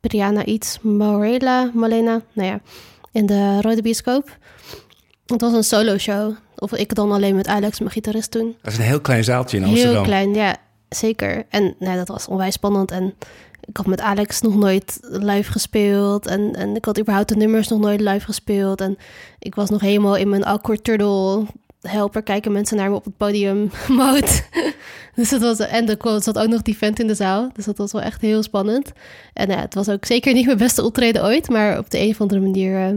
Brianna 0.00 0.44
iets, 0.44 0.78
Morela, 0.82 1.70
Malena. 1.74 2.20
Nou 2.32 2.48
ja, 2.48 2.60
in 3.12 3.26
de 3.26 3.60
Rode 3.60 3.82
Bioscoop. 3.82 4.38
Het 5.26 5.40
was 5.40 5.52
een 5.52 5.64
solo 5.64 5.98
show. 5.98 6.34
Of 6.56 6.72
ik 6.72 6.94
dan 6.94 7.12
alleen 7.12 7.34
met 7.36 7.46
Alex, 7.46 7.78
mijn 7.78 7.90
gitarist 7.90 8.30
toen. 8.30 8.56
Dat 8.62 8.72
is 8.72 8.78
een 8.78 8.84
heel 8.84 9.00
klein 9.00 9.24
zaaltje 9.24 9.56
in 9.56 9.64
Amsterdam. 9.64 9.94
Heel 9.94 10.02
klein, 10.04 10.34
ja, 10.34 10.56
zeker. 10.96 11.44
En 11.48 11.74
nou, 11.78 11.96
dat 11.96 12.08
was 12.08 12.28
onwijs 12.28 12.54
spannend. 12.54 12.90
En 12.90 13.14
ik 13.60 13.76
had 13.76 13.86
met 13.86 14.00
Alex 14.00 14.40
nog 14.40 14.56
nooit 14.56 14.98
live 15.02 15.52
gespeeld. 15.52 16.26
En, 16.26 16.54
en 16.54 16.76
ik 16.76 16.84
had 16.84 16.98
überhaupt 16.98 17.28
de 17.28 17.36
nummers 17.36 17.68
nog 17.68 17.80
nooit 17.80 18.00
live 18.00 18.24
gespeeld. 18.24 18.80
En 18.80 18.98
ik 19.38 19.54
was 19.54 19.70
nog 19.70 19.80
helemaal 19.80 20.16
in 20.16 20.28
mijn 20.28 20.44
awkward 20.44 20.84
turtle 20.84 21.46
helper 21.88 22.22
kijken 22.22 22.52
mensen 22.52 22.76
naar 22.76 22.90
me 22.90 22.96
op 22.96 23.04
het 23.04 23.16
podium 23.16 23.70
mode. 23.88 24.40
dus 25.16 25.28
dat 25.28 25.40
was, 25.40 25.58
en 25.58 25.88
er 25.88 26.22
zat 26.22 26.38
ook 26.38 26.48
nog 26.48 26.62
die 26.62 26.76
vent 26.76 27.00
in 27.00 27.06
de 27.06 27.14
zaal. 27.14 27.50
Dus 27.52 27.64
dat 27.64 27.78
was 27.78 27.92
wel 27.92 28.02
echt 28.02 28.20
heel 28.20 28.42
spannend. 28.42 28.92
En 29.32 29.48
ja, 29.48 29.60
het 29.60 29.74
was 29.74 29.88
ook 29.88 30.04
zeker 30.04 30.32
niet 30.32 30.46
mijn 30.46 30.58
beste 30.58 30.82
optreden 30.82 31.24
ooit. 31.24 31.48
Maar 31.48 31.78
op 31.78 31.90
de 31.90 31.98
een 31.98 32.10
of 32.10 32.20
andere 32.20 32.40
manier 32.40 32.76
eh, 32.76 32.96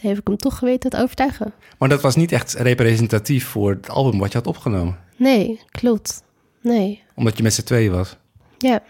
heb 0.00 0.18
ik 0.18 0.26
hem 0.26 0.36
toch 0.36 0.58
geweten 0.58 0.90
te 0.90 1.02
overtuigen. 1.02 1.52
Maar 1.78 1.88
dat 1.88 2.02
was 2.02 2.16
niet 2.16 2.32
echt 2.32 2.52
representatief 2.52 3.46
voor 3.46 3.70
het 3.70 3.88
album 3.88 4.18
wat 4.18 4.32
je 4.32 4.38
had 4.38 4.46
opgenomen. 4.46 4.98
Nee, 5.16 5.60
klopt. 5.70 6.22
Nee, 6.60 7.02
Omdat 7.18 7.36
je 7.36 7.42
met 7.42 7.54
z'n 7.54 7.62
tweeën 7.62 7.92
was. 7.92 8.16
ja, 8.58 8.82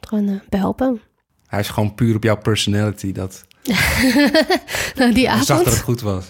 gewoon 0.00 0.28
eh, 0.28 0.34
behelpen. 0.48 1.00
Hij 1.46 1.60
is 1.60 1.68
gewoon 1.68 1.94
puur 1.94 2.16
op 2.16 2.22
jouw 2.22 2.36
personality 2.36 3.12
dat 3.12 3.44
nou, 4.96 5.12
die 5.12 5.28
hij 5.28 5.42
zag 5.42 5.50
avond, 5.50 5.64
dat 5.64 5.74
het 5.74 5.80
goed 5.82 6.00
was. 6.00 6.26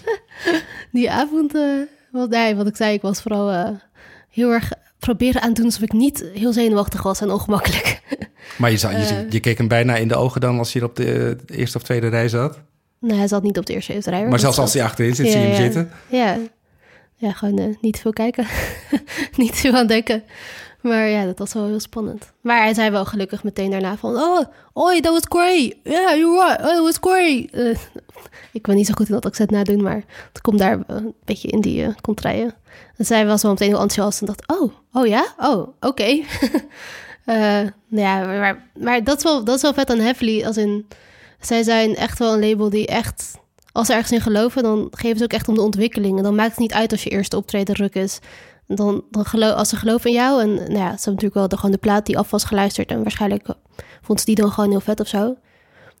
die 0.91 1.11
avond, 1.11 1.55
eh 1.55 1.61
wat, 2.11 2.29
nee, 2.29 2.55
wat 2.55 2.67
ik 2.67 2.75
zei, 2.75 2.93
ik 2.93 3.01
was 3.01 3.21
vooral 3.21 3.51
eh, 3.51 3.69
heel 4.29 4.51
erg 4.51 4.71
proberen 4.99 5.41
aan 5.41 5.47
het 5.47 5.55
doen 5.55 5.65
alsof 5.65 5.81
ik 5.81 5.91
niet 5.91 6.25
heel 6.33 6.53
zenuwachtig 6.53 7.03
was 7.03 7.21
en 7.21 7.31
ongemakkelijk. 7.31 7.99
Maar 8.57 8.71
je, 8.71 8.77
zag, 8.77 8.91
je, 8.91 9.25
je 9.29 9.39
keek 9.39 9.57
hem 9.57 9.67
bijna 9.67 9.95
in 9.95 10.07
de 10.07 10.15
ogen 10.15 10.41
dan 10.41 10.57
als 10.57 10.73
je 10.73 10.83
op 10.83 10.95
de 10.95 11.37
eerste 11.45 11.77
of 11.77 11.83
tweede 11.83 12.07
rij 12.07 12.29
zat. 12.29 12.59
nee, 12.99 13.17
hij 13.17 13.27
zat 13.27 13.43
niet 13.43 13.57
op 13.57 13.65
de 13.65 13.73
eerste 13.73 13.99
rij. 14.09 14.27
Maar 14.27 14.39
zelfs 14.39 14.57
als 14.57 14.73
hij 14.73 14.83
achterin 14.83 15.15
zit, 15.15 15.25
Ja, 15.25 15.31
zie 15.31 15.41
je 15.41 15.47
hem 15.47 15.55
ja. 15.55 15.61
zitten. 15.61 15.91
Ja, 16.09 16.37
ja 17.15 17.31
gewoon 17.31 17.77
niet 17.81 17.99
veel 17.99 18.13
kijken. 18.13 18.45
niet 19.35 19.55
veel 19.55 19.73
aan 19.73 19.87
denken. 19.87 20.23
Maar 20.81 21.07
ja, 21.07 21.25
dat 21.25 21.39
was 21.39 21.53
wel 21.53 21.65
heel 21.65 21.79
spannend. 21.79 22.31
Maar 22.41 22.61
hij 22.61 22.73
zei 22.73 22.89
wel 22.89 23.05
gelukkig 23.05 23.43
meteen 23.43 23.71
daarna 23.71 23.97
van... 23.97 24.15
Oh, 24.15 24.45
oi, 24.73 24.99
that 24.99 25.13
was 25.13 25.23
great. 25.29 25.73
Yeah, 25.83 26.15
you're 26.17 26.45
right. 26.45 26.59
Oh, 26.59 26.67
that 26.67 26.79
was 26.79 26.97
great. 27.01 27.49
Eh, 27.51 27.77
ik 28.51 28.61
ben 28.61 28.75
niet 28.75 28.87
zo 28.87 28.93
goed 28.93 29.07
in 29.07 29.13
dat 29.13 29.25
accent 29.25 29.51
nadoen, 29.51 29.81
maar 29.81 30.03
het 30.33 30.41
komt 30.41 30.59
daar 30.59 30.79
een 30.87 31.13
beetje 31.25 31.47
in 31.47 31.61
die 31.61 31.81
uh, 31.81 31.93
contraien. 32.01 32.53
En 32.97 33.05
zij 33.05 33.25
was 33.25 33.41
wel 33.41 33.51
meteen 33.51 33.67
heel 33.67 33.81
enthousiast 33.81 34.19
en 34.19 34.25
dacht... 34.25 34.47
Oh, 34.47 34.73
oh 34.91 35.07
ja? 35.07 35.33
Oh, 35.37 35.67
oké. 35.79 36.19
Eh, 37.27 37.35
nou 37.87 38.07
ja, 38.07 38.25
maar, 38.25 38.69
maar 38.79 39.03
dat, 39.03 39.17
is 39.17 39.23
wel, 39.23 39.43
dat 39.43 39.55
is 39.55 39.61
wel 39.61 39.73
vet 39.73 39.89
aan 39.89 39.99
Heavily. 39.99 40.45
Als 40.45 40.57
in, 40.57 40.87
zij 41.39 41.63
zijn 41.63 41.95
echt 41.95 42.19
wel 42.19 42.33
een 42.33 42.49
label 42.49 42.69
die 42.69 42.87
echt... 42.87 43.37
Als 43.71 43.87
ze 43.87 43.93
ergens 43.93 44.11
in 44.11 44.21
geloven, 44.21 44.63
dan 44.63 44.87
geven 44.91 45.17
ze 45.17 45.23
ook 45.23 45.33
echt 45.33 45.47
om 45.47 45.55
de 45.55 45.61
ontwikkeling. 45.61 46.17
En 46.17 46.23
dan 46.23 46.35
maakt 46.35 46.49
het 46.49 46.59
niet 46.59 46.73
uit 46.73 46.91
als 46.91 47.03
je 47.03 47.09
eerste 47.09 47.37
optreden 47.37 47.75
ruk 47.75 47.95
is. 47.95 48.19
Dan, 48.67 49.03
dan 49.11 49.25
gelo 49.25 49.49
als 49.49 49.69
ze 49.69 49.75
geloven 49.75 50.09
in 50.09 50.15
jou... 50.15 50.41
En 50.41 50.53
nou 50.53 50.71
ja, 50.71 50.97
ze 50.97 51.09
hebben 51.09 51.23
natuurlijk 51.23 51.61
wel 51.61 51.71
de, 51.71 51.77
plaat 51.77 52.05
die 52.05 52.17
af 52.17 52.31
was 52.31 52.43
geluisterd... 52.43 52.91
en 52.91 53.01
waarschijnlijk 53.01 53.47
vond 54.01 54.19
ze 54.19 54.25
die 54.25 54.35
dan 54.35 54.51
gewoon 54.51 54.69
heel 54.69 54.79
vet 54.79 54.99
of 54.99 55.07
zo. 55.07 55.35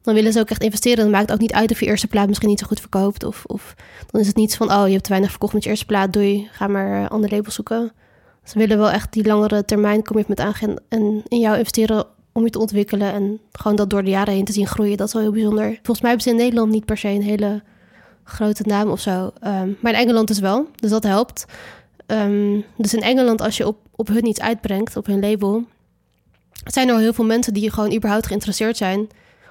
Dan 0.01 0.13
willen 0.13 0.33
ze 0.33 0.39
ook 0.39 0.49
echt 0.49 0.63
investeren. 0.63 1.03
Dan 1.03 1.09
maakt 1.11 1.23
het 1.23 1.33
ook 1.33 1.41
niet 1.41 1.53
uit 1.53 1.71
of 1.71 1.79
je 1.79 1.85
eerste 1.85 2.07
plaat 2.07 2.27
misschien 2.27 2.49
niet 2.49 2.59
zo 2.59 2.67
goed 2.67 2.79
verkoopt. 2.79 3.23
Of, 3.23 3.43
of 3.45 3.75
dan 4.11 4.21
is 4.21 4.27
het 4.27 4.35
niet 4.35 4.57
van, 4.57 4.71
oh, 4.71 4.85
je 4.85 4.91
hebt 4.91 5.03
te 5.03 5.09
weinig 5.09 5.29
verkocht 5.29 5.53
met 5.53 5.63
je 5.63 5.69
eerste 5.69 5.85
plaat. 5.85 6.13
Doei, 6.13 6.47
ga 6.51 6.67
maar 6.67 7.01
een 7.01 7.07
ander 7.07 7.29
label 7.29 7.51
zoeken. 7.51 7.91
Ze 8.43 8.57
willen 8.57 8.77
wel 8.77 8.91
echt 8.91 9.13
die 9.13 9.25
langere 9.25 9.65
termijn 9.65 10.03
commitment 10.03 10.39
aangaan 10.39 10.75
en 10.89 11.23
in 11.27 11.39
jou 11.39 11.57
investeren 11.57 12.05
om 12.31 12.43
je 12.43 12.49
te 12.49 12.59
ontwikkelen 12.59 13.13
en 13.13 13.39
gewoon 13.51 13.77
dat 13.77 13.89
door 13.89 14.03
de 14.03 14.09
jaren 14.09 14.33
heen 14.33 14.45
te 14.45 14.51
zien 14.51 14.67
groeien. 14.67 14.97
Dat 14.97 15.07
is 15.07 15.13
wel 15.13 15.21
heel 15.21 15.31
bijzonder. 15.31 15.65
Volgens 15.65 16.01
mij 16.01 16.09
hebben 16.09 16.21
ze 16.21 16.29
in 16.29 16.35
Nederland 16.35 16.71
niet 16.71 16.85
per 16.85 16.97
se 16.97 17.07
een 17.07 17.21
hele 17.21 17.63
grote 18.23 18.63
naam 18.65 18.89
of 18.89 18.99
zo. 18.99 19.31
Ehm, 19.39 19.69
maar 19.81 19.93
in 19.93 19.99
Engeland 19.99 20.29
is 20.29 20.39
wel, 20.39 20.67
dus 20.75 20.89
dat 20.89 21.03
helpt. 21.03 21.45
Ehm, 22.07 22.61
dus 22.77 22.93
in 22.93 23.01
Engeland, 23.01 23.41
als 23.41 23.57
je 23.57 23.67
op, 23.67 23.77
op 23.95 24.07
hun 24.07 24.25
iets 24.25 24.39
uitbrengt, 24.39 24.97
op 24.97 25.05
hun 25.05 25.19
label, 25.19 25.63
zijn 26.65 26.89
er 26.89 26.97
heel 26.97 27.13
veel 27.13 27.25
mensen 27.25 27.53
die 27.53 27.71
gewoon 27.71 27.93
überhaupt 27.93 28.27
geïnteresseerd 28.27 28.77
zijn 28.77 29.07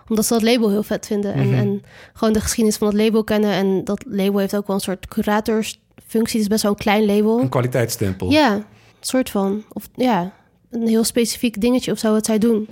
omdat 0.09 0.27
ze 0.27 0.33
dat 0.33 0.42
label 0.42 0.71
heel 0.71 0.83
vet 0.83 1.07
vinden. 1.07 1.35
en, 1.35 1.55
en 1.55 1.83
gewoon 2.12 2.33
de 2.33 2.40
geschiedenis 2.40 2.77
van 2.77 2.90
dat 2.90 3.01
label 3.01 3.25
kennen. 3.25 3.51
En 3.51 3.85
dat 3.85 4.05
label 4.09 4.38
heeft 4.38 4.57
ook 4.57 4.66
wel 4.66 4.77
een 4.77 4.83
soort 4.83 5.09
curatorsfunctie. 5.09 6.21
Het 6.21 6.35
is 6.35 6.47
best 6.47 6.62
wel 6.62 6.71
een 6.71 6.79
klein 6.79 7.05
label. 7.07 7.40
Een 7.40 7.49
kwaliteitsstempel. 7.49 8.31
Ja, 8.31 8.55
een 8.55 8.64
soort 9.01 9.31
van. 9.31 9.64
Of 9.73 9.88
ja, 9.95 10.33
een 10.71 10.87
heel 10.87 11.05
specifiek 11.05 11.61
dingetje 11.61 11.92
of 11.92 11.99
zo 11.99 12.12
wat 12.12 12.27
zij 12.27 12.38
doen. 12.38 12.69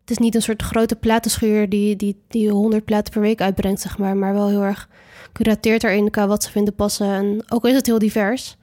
Het 0.00 0.10
is 0.10 0.18
niet 0.18 0.34
een 0.34 0.42
soort 0.42 0.62
grote 0.62 0.96
platenschuur 0.96 1.68
die, 1.68 1.96
die, 1.96 2.16
die 2.28 2.50
100 2.50 2.84
platen 2.84 3.12
per 3.12 3.22
week 3.22 3.40
uitbrengt, 3.40 3.80
zeg 3.80 3.98
maar. 3.98 4.16
Maar 4.16 4.34
wel 4.34 4.48
heel 4.48 4.62
erg 4.62 4.88
curateert 5.32 5.80
daarin 5.80 6.10
qua 6.10 6.26
wat 6.26 6.42
ze 6.42 6.50
vinden 6.50 6.74
passen. 6.74 7.06
En 7.06 7.44
ook 7.48 7.66
is 7.66 7.74
het 7.74 7.86
heel 7.86 7.98
divers. 7.98 8.56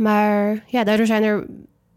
Maar 0.00 0.64
ja, 0.66 0.84
daardoor 0.84 1.06
zijn 1.06 1.22
er 1.22 1.46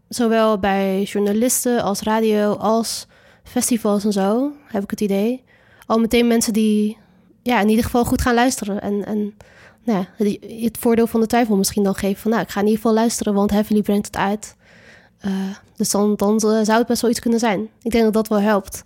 zowel 0.08 0.58
bij 0.58 1.02
journalisten 1.02 1.82
als 1.82 2.00
radio 2.00 2.52
als 2.52 3.06
festivals 3.42 4.04
en 4.04 4.12
zo, 4.12 4.52
heb 4.66 4.82
ik 4.82 4.90
het 4.90 5.00
idee. 5.00 5.44
Al 5.86 5.98
meteen 5.98 6.26
mensen 6.26 6.52
die 6.52 6.98
ja, 7.42 7.60
in 7.60 7.68
ieder 7.68 7.84
geval 7.84 8.04
goed 8.04 8.20
gaan 8.20 8.34
luisteren. 8.34 8.80
En, 8.80 9.04
en 9.06 9.34
nou 9.84 10.06
ja, 10.16 10.26
het- 10.64 10.78
voordeel 10.78 11.06
van 11.06 11.20
de 11.20 11.26
twijfel 11.26 11.56
misschien 11.56 11.82
dan 11.82 11.94
geven 11.94 12.22
van... 12.22 12.30
nou, 12.30 12.42
ik 12.42 12.48
ga 12.50 12.60
in 12.60 12.66
ieder 12.66 12.80
geval 12.80 12.96
luisteren, 12.96 13.34
want 13.34 13.50
Heavily 13.50 13.82
brengt 13.82 14.06
het 14.06 14.16
uit. 14.16 14.56
Eh, 15.18 15.32
dus 15.76 15.90
dan, 15.90 16.14
dan 16.16 16.34
eh, 16.34 16.40
zou 16.40 16.78
het 16.78 16.86
best 16.86 17.02
wel 17.02 17.10
iets 17.10 17.20
kunnen 17.20 17.40
zijn. 17.40 17.68
Ik 17.82 17.90
denk 17.90 18.04
dat 18.04 18.12
dat 18.12 18.28
wel 18.28 18.40
helpt. 18.40 18.82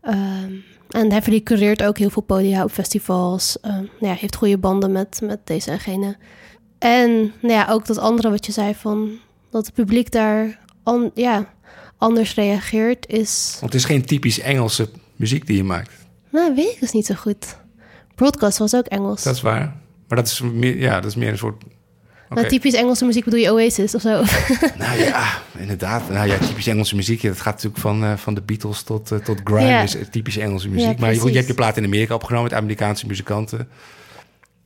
Ehm, 0.00 0.52
en 0.90 1.10
Heavily 1.10 1.40
cureert 1.40 1.82
ook 1.82 1.98
heel 1.98 2.10
veel 2.10 2.22
podia 2.22 2.64
op 2.64 2.70
festivals. 2.70 3.60
Ehm, 3.60 3.74
nou 3.74 3.88
ja, 3.98 4.12
heeft 4.12 4.36
goede 4.36 4.58
banden 4.58 4.92
met, 4.92 5.20
met 5.22 5.38
deze 5.44 5.70
en 5.70 5.80
gene. 5.80 6.16
En 6.80 7.32
nou 7.40 7.54
ja, 7.54 7.66
ook 7.70 7.86
dat 7.86 7.98
andere 7.98 8.30
wat 8.30 8.46
je 8.46 8.52
zei 8.52 8.74
van... 8.74 9.10
dat 9.50 9.66
het 9.66 9.74
publiek 9.74 10.10
daar 10.10 10.58
an- 10.82 11.10
ja, 11.14 11.52
anders 11.98 12.34
reageert 12.34 13.08
is... 13.08 13.56
Want 13.60 13.72
het 13.72 13.80
is 13.82 13.86
geen 13.88 14.04
typisch 14.04 14.38
Engelse 14.40 14.88
muziek 15.16 15.46
die 15.46 15.56
je 15.56 15.64
maakt. 15.64 15.90
Nou, 16.30 16.54
weet 16.54 16.72
ik 16.72 16.80
dus 16.80 16.92
niet 16.92 17.06
zo 17.06 17.14
goed. 17.14 17.56
Broadcast 18.14 18.58
was 18.58 18.74
ook 18.74 18.86
Engels. 18.86 19.22
Dat 19.22 19.34
is 19.34 19.40
waar. 19.40 19.76
Maar 20.08 20.18
dat 20.18 20.26
is 20.26 20.40
meer, 20.40 20.78
ja, 20.78 20.94
dat 21.00 21.10
is 21.10 21.16
meer 21.16 21.28
een 21.28 21.38
soort... 21.38 21.62
Nou, 22.28 22.48
typisch 22.48 22.74
Engelse 22.74 23.04
muziek 23.04 23.24
bedoel 23.24 23.40
je 23.40 23.52
Oasis 23.52 23.94
of 23.94 24.00
zo? 24.00 24.08
Nou 24.78 24.98
ja, 24.98 25.38
inderdaad. 25.58 26.08
Nou 26.08 26.28
ja, 26.28 26.38
typisch 26.38 26.66
Engelse 26.66 26.96
muziek. 26.96 27.22
Dat 27.22 27.40
gaat 27.40 27.54
natuurlijk 27.54 27.80
van, 27.82 28.04
eh, 28.04 28.16
van 28.16 28.34
de 28.34 28.42
Beatles 28.42 28.82
tot, 28.82 29.12
eh, 29.12 29.18
tot 29.18 29.40
grime. 29.44 29.66
Ja. 29.66 29.82
Is 29.82 29.96
typisch 30.10 30.36
Engelse 30.36 30.68
muziek. 30.68 30.90
Ja, 30.90 30.96
maar 30.98 31.14
je 31.14 31.30
hebt 31.30 31.46
je 31.46 31.54
plaat 31.54 31.76
in 31.76 31.84
Amerika 31.84 32.14
opgenomen 32.14 32.50
met 32.50 32.58
Amerikaanse 32.58 33.06
muzikanten. 33.06 33.68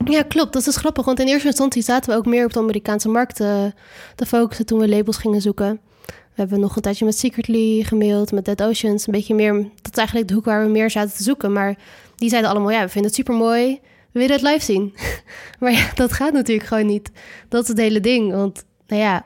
Ja, 0.04 0.22
klopt. 0.22 0.52
Dat 0.52 0.66
is 0.66 0.76
grappig. 0.76 1.04
Want 1.04 1.20
in 1.20 1.26
eerste 1.26 1.46
instantie 1.46 1.82
zaten 1.82 2.10
we 2.10 2.16
ook 2.16 2.26
meer 2.26 2.44
op 2.44 2.52
de 2.52 2.58
Amerikaanse 2.58 3.08
markt 3.08 3.36
te 3.36 4.26
focussen 4.26 4.66
toen 4.66 4.78
we 4.78 4.88
labels 4.88 5.16
gingen 5.16 5.40
zoeken. 5.40 5.80
We 6.06 6.40
hebben 6.40 6.60
nog 6.60 6.76
een 6.76 6.82
tijdje 6.82 7.04
met 7.04 7.18
Secretly 7.18 7.82
gemaild, 7.82 8.32
met 8.32 8.44
Dead 8.44 8.62
Oceans. 8.62 9.06
Een 9.06 9.12
beetje 9.12 9.34
meer, 9.34 9.52
dat 9.52 9.92
is 9.92 9.98
eigenlijk 9.98 10.28
de 10.28 10.34
hoek 10.34 10.44
waar 10.44 10.64
we 10.64 10.70
meer 10.70 10.90
zaten 10.90 11.16
te 11.16 11.22
zoeken. 11.22 11.52
Maar 11.52 11.78
die 12.16 12.28
zeiden 12.28 12.50
allemaal, 12.50 12.70
ja, 12.70 12.82
we 12.82 12.88
vinden 12.88 13.10
het 13.10 13.14
super 13.14 13.34
mooi. 13.34 13.80
We 14.12 14.20
willen 14.20 14.36
het 14.36 14.42
live 14.42 14.64
zien. 14.64 14.94
maar 15.60 15.72
ja, 15.72 15.90
dat 15.94 16.12
gaat 16.12 16.32
natuurlijk 16.32 16.68
gewoon 16.68 16.86
niet. 16.86 17.10
Dat 17.48 17.62
is 17.62 17.68
het 17.68 17.78
hele 17.78 18.00
ding. 18.00 18.32
Want, 18.32 18.64
nou 18.86 19.02
ja, 19.02 19.22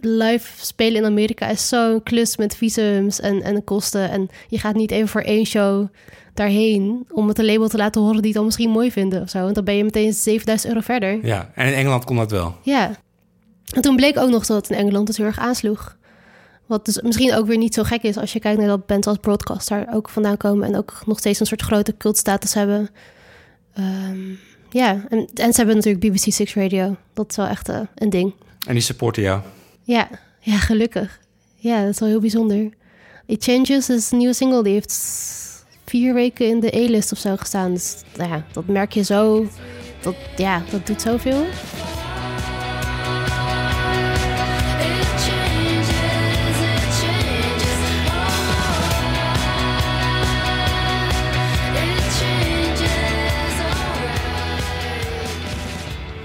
live 0.00 0.64
spelen 0.64 1.00
in 1.00 1.04
Amerika 1.04 1.48
is 1.48 1.68
zo'n 1.68 2.02
klus 2.02 2.36
met 2.36 2.56
visums 2.56 3.20
en, 3.20 3.42
en 3.42 3.64
kosten. 3.64 4.10
En 4.10 4.28
je 4.48 4.58
gaat 4.58 4.74
niet 4.74 4.90
even 4.90 5.08
voor 5.08 5.20
één 5.20 5.46
show 5.46 5.88
daarheen 6.34 7.06
om 7.10 7.28
het 7.28 7.38
een 7.38 7.44
label 7.44 7.68
te 7.68 7.76
laten 7.76 8.00
horen 8.00 8.16
die 8.16 8.26
het 8.26 8.34
dan 8.34 8.44
misschien 8.44 8.70
mooi 8.70 8.90
vinden 8.90 9.22
of 9.22 9.30
zo. 9.30 9.40
Want 9.40 9.54
dan 9.54 9.64
ben 9.64 9.76
je 9.76 9.84
meteen 9.84 10.12
7000 10.12 10.72
euro 10.72 10.84
verder. 10.84 11.26
Ja, 11.26 11.50
en 11.54 11.66
in 11.66 11.72
Engeland 11.72 12.04
kon 12.04 12.16
dat 12.16 12.30
wel. 12.30 12.56
Ja. 12.62 12.90
En 13.74 13.82
toen 13.82 13.96
bleek 13.96 14.18
ook 14.18 14.30
nog 14.30 14.46
dat 14.46 14.56
het 14.56 14.70
in 14.70 14.84
Engeland 14.84 15.08
het 15.08 15.16
heel 15.16 15.26
erg 15.26 15.38
aansloeg. 15.38 15.96
Wat 16.66 16.84
dus 16.84 17.00
misschien 17.00 17.34
ook 17.34 17.46
weer 17.46 17.58
niet 17.58 17.74
zo 17.74 17.82
gek 17.82 18.02
is 18.02 18.16
als 18.16 18.32
je 18.32 18.40
kijkt 18.40 18.58
naar 18.58 18.68
dat 18.68 18.86
bands 18.86 19.06
als 19.06 19.18
Broadcast 19.18 19.68
daar 19.68 19.88
ook 19.94 20.08
vandaan 20.08 20.36
komen 20.36 20.66
en 20.66 20.76
ook 20.76 21.02
nog 21.06 21.18
steeds 21.18 21.40
een 21.40 21.46
soort 21.46 21.62
grote 21.62 21.96
cultstatus 21.96 22.54
hebben. 22.54 22.90
Ehm, 23.74 24.30
ja, 24.70 25.04
en, 25.08 25.28
en 25.34 25.52
ze 25.52 25.56
hebben 25.56 25.74
natuurlijk 25.74 26.04
BBC 26.04 26.32
Six 26.32 26.54
Radio. 26.54 26.96
Dat 27.14 27.30
is 27.30 27.36
wel 27.36 27.46
echt 27.46 27.68
eh, 27.68 27.80
een 27.94 28.10
ding. 28.10 28.32
En 28.66 28.72
die 28.72 28.82
supporten 28.82 29.22
jou. 29.22 29.40
Ja, 29.82 30.08
ja, 30.40 30.56
gelukkig. 30.58 31.20
Ja, 31.54 31.80
dat 31.80 31.90
is 31.90 31.98
wel 31.98 32.08
heel 32.08 32.20
bijzonder. 32.20 32.70
It 33.26 33.44
Changes 33.44 33.88
is 33.88 34.10
een 34.10 34.18
nieuwe 34.18 34.34
single. 34.34 34.62
Die 34.62 34.72
heeft 34.72 34.92
vier 35.92 36.14
weken 36.14 36.46
in 36.46 36.60
de 36.60 36.74
A-list 36.74 37.12
of 37.12 37.18
zo 37.18 37.36
gestaan. 37.36 37.72
Dus 37.72 37.96
ja, 38.16 38.44
dat 38.52 38.66
merk 38.66 38.92
je 38.92 39.02
zo. 39.02 39.46
Dat, 40.00 40.14
ja, 40.36 40.62
dat 40.70 40.86
doet 40.86 41.02
zoveel. 41.02 41.44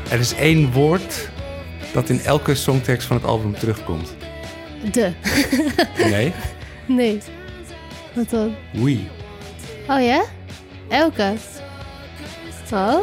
Er 0.09 0.19
is 0.19 0.33
één 0.33 0.71
woord 0.71 1.29
dat 1.93 2.09
in 2.09 2.19
elke 2.19 2.55
songtekst 2.55 3.07
van 3.07 3.15
het 3.15 3.25
album 3.25 3.53
terugkomt. 3.53 4.15
De. 4.91 5.11
Nee? 5.97 6.33
Nee. 6.85 7.19
Wat 8.13 8.29
dan? 8.29 8.55
We. 8.71 9.16
Oh 9.89 10.01
ja? 10.01 10.23
Elke? 10.89 11.33
Oh? 12.73 12.99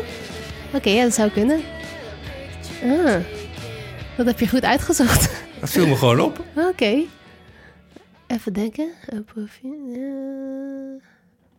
Oké, 0.74 0.90
ja, 0.90 1.02
dat 1.02 1.14
zou 1.14 1.30
kunnen. 1.30 1.60
Ah. 2.82 3.14
Dat 4.16 4.26
heb 4.26 4.40
je 4.40 4.48
goed 4.48 4.64
uitgezocht. 4.64 5.30
Dat 5.60 5.70
viel 5.70 5.86
me 5.86 5.96
gewoon 5.96 6.20
op. 6.20 6.44
Oké. 6.56 7.02
Even 8.26 8.52
denken. 8.52 8.88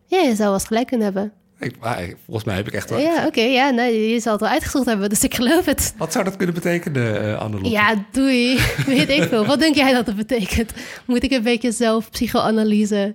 Ja, 0.06 0.18
je 0.18 0.34
zou 0.34 0.38
wel 0.38 0.52
eens 0.52 0.66
gelijk 0.66 0.86
kunnen 0.86 1.06
hebben. 1.06 1.32
Ik, 1.58 1.74
maar, 1.80 2.12
volgens 2.24 2.46
mij 2.46 2.56
heb 2.56 2.66
ik 2.66 2.72
echt 2.72 2.90
wel... 2.90 2.98
Ja, 2.98 3.26
oké. 3.26 3.40
ja, 3.40 3.70
nee, 3.70 4.12
je 4.12 4.20
zal 4.20 4.32
het 4.32 4.40
wel 4.40 4.50
uitgezocht 4.50 4.86
hebben, 4.86 5.08
dus 5.08 5.24
ik 5.24 5.34
geloof 5.34 5.64
het. 5.64 5.94
Wat 5.96 6.12
zou 6.12 6.24
dat 6.24 6.36
kunnen 6.36 6.54
betekenen, 6.54 7.38
Annelotte? 7.38 7.70
Ja, 7.70 8.04
doei. 8.12 8.60
Weet 8.86 9.08
ik 9.08 9.22
veel. 9.22 9.46
Wat 9.46 9.58
denk 9.58 9.74
jij 9.74 9.92
dat 9.92 10.06
het 10.06 10.16
betekent? 10.16 10.72
Moet 11.04 11.22
ik 11.22 11.30
een 11.30 11.42
beetje 11.42 11.72
zelf 11.72 12.10
psychoanalyse? 12.10 13.14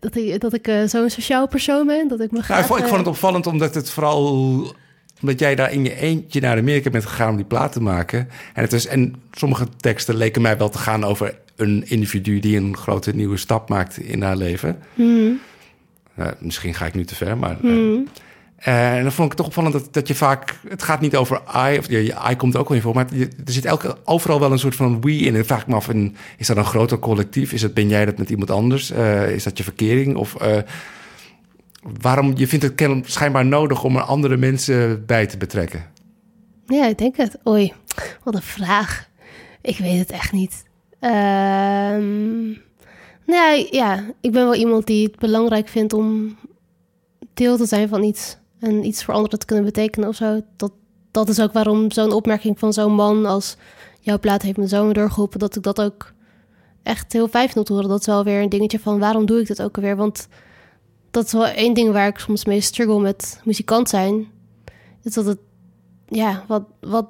Dat 0.00 0.16
ik, 0.16 0.40
dat 0.40 0.52
ik 0.52 0.68
eh, 0.68 0.84
zo'n 0.84 1.10
sociaal 1.10 1.48
persoon 1.48 1.86
ben? 1.86 2.08
Dat 2.08 2.20
ik 2.20 2.30
me 2.30 2.42
Nou, 2.48 2.60
ik, 2.60 2.66
vond, 2.66 2.80
ik 2.80 2.86
het 2.86 3.06
opvallend 3.06 3.46
omdat 3.46 3.74
het 3.74 3.90
vooral... 3.90 4.74
Omdat 5.20 5.38
jij 5.38 5.54
daar 5.54 5.72
in 5.72 5.84
je 5.84 5.96
eentje 5.96 6.40
naar 6.40 6.58
Amerika 6.58 6.90
bent 6.90 7.06
gegaan 7.06 7.30
om 7.30 7.36
die 7.36 7.44
plaat 7.44 7.72
te 7.72 7.82
maken. 7.82 8.18
En, 8.54 8.62
het 8.62 8.72
is, 8.72 8.86
en 8.86 9.14
sommige 9.32 9.66
teksten 9.76 10.16
leken 10.16 10.42
mij 10.42 10.58
wel 10.58 10.68
te 10.68 10.78
gaan 10.78 11.04
over 11.04 11.38
een 11.56 11.88
individu... 11.88 12.40
die 12.40 12.56
een 12.56 12.76
grote 12.76 13.14
nieuwe 13.14 13.36
stap 13.36 13.68
maakt 13.68 13.98
in 13.98 14.22
haar 14.22 14.36
leven. 14.36 14.78
Eh, 16.14 16.26
misschien 16.38 16.74
ga 16.74 16.86
ik 16.86 16.94
nu 16.94 17.04
te 17.04 17.14
ver, 17.14 17.38
maar... 17.38 17.56
eh, 17.62 17.94
eh, 17.94 17.98
en 18.56 19.02
dan 19.02 19.12
vond 19.12 19.32
ik 19.32 19.36
het 19.36 19.36
toch 19.36 19.46
opvallend 19.46 19.74
dat, 19.74 19.92
dat 19.92 20.08
je 20.08 20.14
vaak... 20.14 20.58
Het 20.68 20.82
gaat 20.82 21.00
niet 21.00 21.16
over 21.16 21.40
I, 21.70 21.78
of 21.78 21.88
je 21.88 22.14
I 22.30 22.36
komt 22.36 22.56
ook 22.56 22.68
wel 22.68 22.76
in 22.76 22.82
voor... 22.82 22.94
maar 22.94 23.06
er 23.44 23.52
zit 23.52 23.64
elke, 23.64 23.96
overal 24.04 24.40
wel 24.40 24.52
een 24.52 24.58
soort 24.58 24.74
van 24.74 25.00
we 25.00 25.12
in. 25.12 25.26
En 25.26 25.34
dan 25.34 25.44
vraag 25.44 25.60
ik 25.60 25.66
me 25.66 25.74
af, 25.74 25.88
is 26.36 26.46
dat 26.46 26.56
een 26.56 26.64
groter 26.64 26.98
collectief? 26.98 27.52
Is 27.52 27.62
het, 27.62 27.74
ben 27.74 27.88
jij 27.88 28.04
dat 28.04 28.18
met 28.18 28.30
iemand 28.30 28.50
anders? 28.50 28.90
Eh, 28.90 29.30
is 29.30 29.42
dat 29.42 29.58
je 29.58 29.64
verkering? 29.64 30.16
Of 30.16 30.34
eh, 30.34 30.58
waarom... 32.00 32.32
Je 32.36 32.48
vindt 32.48 32.64
het 32.78 33.10
schijnbaar 33.10 33.46
nodig 33.46 33.84
om 33.84 33.96
er 33.96 34.02
andere 34.02 34.36
mensen 34.36 35.06
bij 35.06 35.26
te 35.26 35.36
betrekken. 35.36 35.86
Ja, 36.66 36.86
ik 36.86 36.98
denk 36.98 37.16
het. 37.16 37.38
Oei, 37.48 37.72
wat 38.22 38.34
een 38.34 38.42
vraag. 38.42 39.08
Ik 39.60 39.78
weet 39.78 39.98
het 39.98 40.10
echt 40.10 40.32
niet. 40.32 40.64
Ehm 41.00 42.48
nee, 43.26 43.68
ja, 43.70 44.04
ik 44.20 44.32
ben 44.32 44.44
wel 44.44 44.54
iemand 44.54 44.86
die 44.86 45.06
het 45.06 45.18
belangrijk 45.18 45.68
vindt 45.68 45.92
om 45.92 46.36
deel 47.34 47.56
te 47.56 47.66
zijn 47.66 47.88
van 47.88 48.02
iets. 48.02 48.36
En 48.60 48.84
iets 48.84 49.04
voor 49.04 49.14
anderen 49.14 49.38
te 49.38 49.46
kunnen 49.46 49.64
betekenen 49.64 50.08
of 50.08 50.16
zo. 50.16 50.40
Dat, 50.56 50.72
dat 51.10 51.28
is 51.28 51.40
ook 51.40 51.52
waarom 51.52 51.90
zo'n 51.90 52.12
opmerking 52.12 52.58
van 52.58 52.72
zo'n 52.72 52.94
man 52.94 53.26
als... 53.26 53.56
jouw 54.00 54.18
plaat 54.18 54.42
heeft 54.42 54.56
me 54.56 54.68
zo 54.68 54.92
doorgeholpen... 54.92 55.38
dat 55.38 55.56
ik 55.56 55.62
dat 55.62 55.80
ook 55.80 56.14
echt 56.82 57.12
heel 57.12 57.28
fijn 57.28 57.48
vind 57.48 57.66
te 57.66 57.72
horen. 57.72 57.88
Dat 57.88 58.00
is 58.00 58.06
wel 58.06 58.24
weer 58.24 58.42
een 58.42 58.48
dingetje 58.48 58.78
van 58.78 58.98
waarom 58.98 59.26
doe 59.26 59.40
ik 59.40 59.46
dit 59.46 59.62
ook 59.62 59.76
alweer? 59.76 59.96
Want 59.96 60.28
dat 61.10 61.24
is 61.24 61.32
wel 61.32 61.46
één 61.46 61.74
ding 61.74 61.92
waar 61.92 62.08
ik 62.08 62.18
soms 62.18 62.44
mee 62.44 62.60
struggle 62.60 63.00
met 63.00 63.40
muzikant 63.44 63.88
zijn. 63.88 64.26
Is 65.02 65.14
dat 65.14 65.24
het 65.26 65.38
ja, 66.08 66.44
wat, 66.46 66.62
wat, 66.80 67.06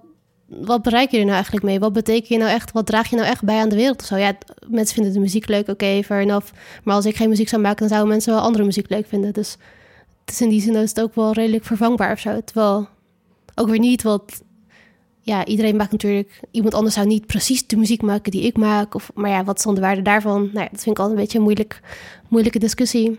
wat 0.47 0.83
bereik 0.83 1.11
je 1.11 1.17
er 1.17 1.23
nou 1.23 1.35
eigenlijk 1.35 1.65
mee? 1.65 1.79
Wat 1.79 1.93
betekent 1.93 2.29
je 2.29 2.39
nou 2.39 2.51
echt? 2.51 2.73
Wat 2.73 2.87
draag 2.87 3.11
je 3.11 3.17
nou 3.17 3.29
echt 3.29 3.45
bij 3.45 3.61
aan 3.61 3.69
de 3.69 3.77
wereld 3.77 4.01
of 4.01 4.07
zo? 4.07 4.17
Ja, 4.17 4.37
mensen 4.69 4.95
vinden 4.95 5.13
de 5.13 5.21
muziek 5.21 5.49
leuk, 5.49 5.69
oké, 5.69 6.03
fair 6.03 6.21
enough. 6.21 6.53
Maar 6.85 6.95
als 6.95 7.07
ik 7.07 7.17
geen 7.17 7.29
muziek 7.29 7.49
zou 7.49 7.63
maken, 7.63 7.79
dan 7.79 7.89
zouden 7.89 8.11
mensen 8.11 8.33
wel 8.33 8.43
andere 8.43 8.65
muziek 8.65 8.91
leuk 8.91 9.07
vinden. 9.07 9.33
Dus 9.33 9.57
is 10.31 10.41
in 10.41 10.49
die 10.49 10.61
zin 10.61 10.75
is 10.75 10.89
het 10.89 11.01
ook 11.01 11.15
wel 11.15 11.33
redelijk 11.33 11.65
vervangbaar 11.65 12.13
of 12.13 12.19
zo. 12.19 12.41
Terwijl 12.41 12.89
ook 13.55 13.69
weer 13.69 13.79
niet, 13.79 14.03
want 14.03 14.43
ja, 15.21 15.45
iedereen 15.45 15.77
maakt 15.77 15.93
natuurlijk... 15.93 16.41
Iemand 16.51 16.75
anders 16.75 16.95
zou 16.95 17.07
niet 17.07 17.27
precies 17.27 17.67
de 17.67 17.77
muziek 17.77 18.03
maken 18.03 18.31
die 18.31 18.43
ik 18.43 18.57
maak. 18.57 18.95
Of, 18.95 19.11
maar 19.15 19.31
ja, 19.31 19.45
wat 19.45 19.59
is 19.59 19.65
dan 19.65 19.75
de 19.75 19.81
waarde 19.81 20.03
daarvan? 20.03 20.41
Nou 20.41 20.59
ja, 20.59 20.69
dat 20.71 20.83
vind 20.83 20.97
ik 20.97 20.99
altijd 20.99 21.11
een 21.11 21.23
beetje 21.23 21.39
een 21.39 21.45
moeilijk, 21.45 21.81
moeilijke 22.29 22.59
discussie. 22.59 23.19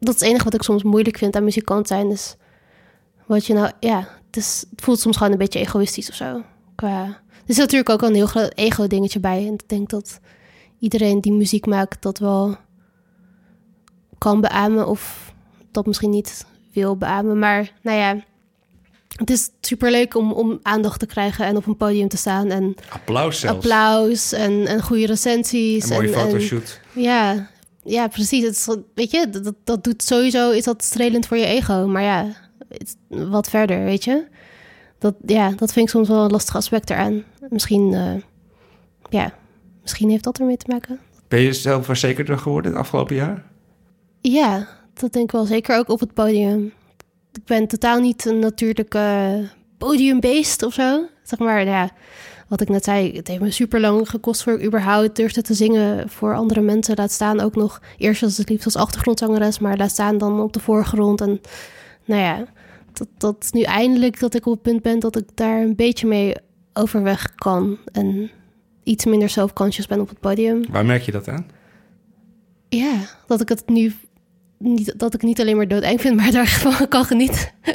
Dat 0.00 0.14
is 0.14 0.20
het 0.20 0.28
enige 0.28 0.44
wat 0.44 0.54
ik 0.54 0.62
soms 0.62 0.82
moeilijk 0.82 1.18
vind 1.18 1.36
aan 1.36 1.44
muzikant 1.44 1.88
zijn. 1.88 2.08
Dus 2.08 2.36
wat 3.26 3.46
je 3.46 3.54
nou, 3.54 3.70
ja, 3.80 4.08
het, 4.30 4.66
voelt 4.76 5.00
soms 5.00 5.16
gewoon 5.16 5.32
een 5.32 5.38
beetje 5.38 5.58
egoïstisch 5.58 6.08
of 6.08 6.14
zo. 6.14 6.42
Qua, 6.74 7.04
er 7.04 7.20
is 7.46 7.56
natuurlijk 7.56 7.90
ook 7.90 8.02
een 8.02 8.14
heel 8.14 8.26
groot 8.26 8.52
ego-dingetje 8.54 9.20
bij. 9.20 9.46
En 9.46 9.52
ik 9.52 9.68
denk 9.68 9.90
dat 9.90 10.20
iedereen 10.78 11.20
die 11.20 11.32
muziek 11.32 11.66
maakt 11.66 12.02
dat 12.02 12.18
wel 12.18 12.56
kan 14.18 14.40
beamen 14.40 14.88
of 14.88 15.25
dat 15.76 15.86
misschien 15.86 16.10
niet 16.10 16.46
wil 16.72 16.96
beamen. 16.96 17.38
Maar 17.38 17.72
nou 17.82 17.98
ja, 17.98 18.24
het 19.16 19.30
is 19.30 19.50
superleuk 19.60 20.14
om, 20.14 20.32
om 20.32 20.58
aandacht 20.62 20.98
te 20.98 21.06
krijgen 21.06 21.44
en 21.46 21.56
op 21.56 21.66
een 21.66 21.76
podium 21.76 22.08
te 22.08 22.16
staan. 22.16 22.48
En 22.50 22.74
Applaus 22.88 23.40
zelfs. 23.40 23.56
applaus 23.56 24.32
en, 24.32 24.66
en 24.66 24.82
goede 24.82 25.06
recensies. 25.06 25.84
Een 25.84 25.96
mooie 25.96 26.08
en, 26.12 26.14
en- 26.14 26.20
fotoshoot. 26.20 26.80
ja, 26.92 27.50
ja, 27.84 28.08
precies. 28.08 28.44
Het 28.44 28.54
is, 28.56 28.76
weet 28.94 29.10
je, 29.10 29.28
dat, 29.30 29.54
dat 29.64 29.84
doet 29.84 30.02
sowieso, 30.02 30.50
is 30.50 30.64
dat 30.64 30.84
strelend 30.84 31.26
voor 31.26 31.36
je 31.36 31.46
ego. 31.46 31.86
Maar 31.86 32.02
ja, 32.02 32.32
het- 32.68 32.96
wat 33.08 33.48
verder, 33.50 33.84
weet 33.84 34.04
je. 34.04 34.24
Dat, 34.98 35.14
ja, 35.26 35.50
dat 35.50 35.72
vind 35.72 35.86
ik 35.86 35.92
soms 35.94 36.08
wel 36.08 36.24
een 36.24 36.30
lastig 36.30 36.56
aspect 36.56 36.90
eraan. 36.90 37.22
Misschien, 37.48 37.94
eh, 37.94 38.14
ja, 39.10 39.34
misschien 39.82 40.10
heeft 40.10 40.24
dat 40.24 40.38
ermee 40.38 40.56
te 40.56 40.66
maken. 40.68 40.98
Ben 41.28 41.40
je 41.40 41.52
zelfverzekerder 41.52 42.38
geworden 42.38 42.70
het 42.70 42.80
afgelopen 42.80 43.14
jaar? 43.16 43.44
Ja, 44.20 44.68
dat 45.00 45.12
denk 45.12 45.24
ik 45.24 45.30
wel. 45.30 45.44
Zeker 45.44 45.78
ook 45.78 45.88
op 45.88 46.00
het 46.00 46.14
podium. 46.14 46.72
Ik 47.32 47.44
ben 47.44 47.66
totaal 47.66 48.00
niet 48.00 48.24
een 48.24 48.38
natuurlijke 48.38 49.48
podiumbeest 49.78 50.62
of 50.62 50.72
zo. 50.72 51.06
Zeg 51.22 51.38
maar, 51.38 51.64
ja, 51.64 51.90
wat 52.48 52.60
ik 52.60 52.68
net 52.68 52.84
zei, 52.84 53.12
het 53.16 53.28
heeft 53.28 53.40
me 53.40 53.50
super 53.50 53.80
lang 53.80 54.10
gekost 54.10 54.42
voor 54.42 54.52
ik 54.52 54.66
überhaupt 54.66 55.16
durfde 55.16 55.42
te 55.42 55.54
zingen 55.54 56.08
voor 56.08 56.34
andere 56.34 56.60
mensen. 56.60 56.96
Laat 56.96 57.12
staan 57.12 57.40
ook 57.40 57.54
nog 57.54 57.80
eerst 57.98 58.22
als 58.22 58.36
het 58.36 58.48
liefst 58.48 58.64
als 58.64 58.76
achtergrondzangeres, 58.76 59.58
maar 59.58 59.76
laat 59.76 59.90
staan 59.90 60.18
dan 60.18 60.40
op 60.40 60.52
de 60.52 60.60
voorgrond. 60.60 61.20
En 61.20 61.40
nou 62.04 62.20
ja, 62.20 62.44
dat, 62.92 63.08
dat 63.18 63.48
nu 63.52 63.62
eindelijk 63.62 64.20
dat 64.20 64.34
ik 64.34 64.46
op 64.46 64.52
het 64.52 64.62
punt 64.62 64.82
ben 64.82 64.98
dat 64.98 65.16
ik 65.16 65.28
daar 65.34 65.60
een 65.60 65.76
beetje 65.76 66.06
mee 66.06 66.34
overweg 66.72 67.34
kan. 67.34 67.78
En 67.92 68.30
iets 68.82 69.04
minder 69.04 69.28
self-conscious 69.28 69.86
ben 69.86 70.00
op 70.00 70.08
het 70.08 70.20
podium. 70.20 70.64
Waar 70.70 70.86
merk 70.86 71.02
je 71.02 71.12
dat 71.12 71.28
aan? 71.28 71.46
Ja, 72.68 72.94
dat 73.26 73.40
ik 73.40 73.48
het 73.48 73.68
nu 73.68 73.92
niet, 74.58 74.94
dat 74.96 75.14
ik 75.14 75.22
niet 75.22 75.40
alleen 75.40 75.56
maar 75.56 75.68
doodeng 75.68 76.00
vind, 76.00 76.16
maar 76.20 76.30
daarvan 76.30 76.88
kan 76.88 77.04
genieten. 77.04 77.48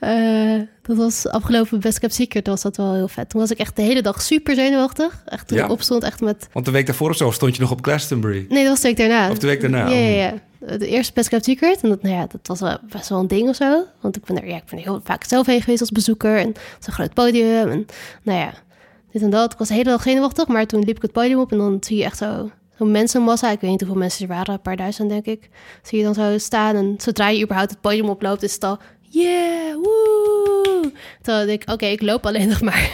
Eh, 0.00 0.60
dat 0.82 0.96
was 0.96 1.28
afgelopen 1.28 1.80
Best 1.80 1.98
Kept 1.98 2.14
Secret, 2.14 2.46
was 2.46 2.62
dat 2.62 2.76
wel 2.76 2.94
heel 2.94 3.08
vet. 3.08 3.28
Toen 3.28 3.40
was 3.40 3.50
ik 3.50 3.58
echt 3.58 3.76
de 3.76 3.82
hele 3.82 4.02
dag 4.02 4.22
super 4.22 4.54
zenuwachtig. 4.54 5.22
Echt 5.26 5.48
toen 5.48 5.58
Ja. 5.58 5.64
ik 5.64 5.70
opstond, 5.70 6.02
echt 6.02 6.20
met... 6.20 6.48
Want 6.52 6.64
de 6.64 6.70
week 6.70 6.86
daarvoor 6.86 7.10
of 7.10 7.16
zo 7.16 7.30
stond 7.30 7.54
je 7.56 7.60
nog 7.62 7.70
op 7.70 7.84
Glastonbury. 7.84 8.46
Nee, 8.48 8.62
dat 8.62 8.72
was 8.72 8.80
de 8.80 8.88
week 8.88 8.96
daarna. 8.96 9.30
Of 9.30 9.38
de 9.38 9.46
week 9.46 9.60
daarna, 9.60 9.78
Ja, 9.78 9.84
oh. 9.84 10.16
ja, 10.16 10.32
ja. 10.68 10.76
De 10.76 10.86
eerste 10.88 11.12
Best 11.14 11.28
Kept 11.28 11.44
Secret. 11.44 11.80
En 11.82 11.88
dat, 11.88 12.02
nou 12.02 12.14
ja, 12.14 12.26
dat 12.26 12.40
was 12.46 12.60
wel 12.60 12.78
best 12.92 13.08
wel 13.08 13.18
een 13.18 13.26
ding 13.28 13.48
of 13.48 13.56
zo. 13.56 13.84
Want 14.00 14.16
ik 14.16 14.24
ben 14.24 14.42
er, 14.42 14.48
ja, 14.48 14.56
ik 14.56 14.64
ben 14.70 14.78
er 14.78 14.84
heel 14.84 15.00
vaak 15.04 15.24
zelf 15.24 15.46
heen 15.46 15.60
geweest 15.60 15.80
als 15.80 15.90
bezoeker. 15.90 16.36
En 16.36 16.46
een 16.86 16.92
groot 16.92 17.14
podium. 17.14 17.68
En 17.70 17.86
nou 18.22 18.38
ja, 18.38 18.52
dit 19.12 19.22
en 19.22 19.30
dat. 19.30 19.52
Ik 19.52 19.58
was 19.58 19.68
de 19.68 19.74
hele 19.74 19.90
dag 19.90 20.02
zenuwachtig, 20.02 20.46
maar 20.46 20.66
toen 20.66 20.84
liep 20.84 20.96
ik 20.96 21.02
het 21.02 21.12
podium 21.12 21.38
op. 21.40 21.52
En 21.52 21.58
dan 21.58 21.76
zie 21.80 21.96
je 21.96 22.04
echt 22.04 22.18
zo 22.18 22.50
mensenmassa. 22.86 23.50
Ik 23.50 23.60
weet 23.60 23.70
niet 23.70 23.80
hoeveel 23.80 23.98
mensen 23.98 24.28
er 24.28 24.34
waren, 24.34 24.54
een 24.54 24.60
paar 24.60 24.76
duizend 24.76 25.08
denk 25.08 25.26
ik. 25.26 25.48
Zie 25.82 25.98
je 25.98 26.04
dan 26.04 26.14
zo 26.14 26.38
staan. 26.38 26.76
En 26.76 26.94
zodra 26.98 27.28
je 27.28 27.42
überhaupt 27.42 27.70
het 27.70 27.80
podium 27.80 28.08
oploopt, 28.08 28.42
is 28.42 28.54
het 28.54 28.64
al... 28.64 28.78
Yeah, 29.02 29.74
woe! 29.74 30.92
Terwijl 31.22 31.48
ik, 31.48 31.62
oké, 31.66 31.86
ik 31.86 32.02
loop 32.02 32.26
alleen 32.26 32.48
nog 32.58 32.60
maar. 32.60 32.90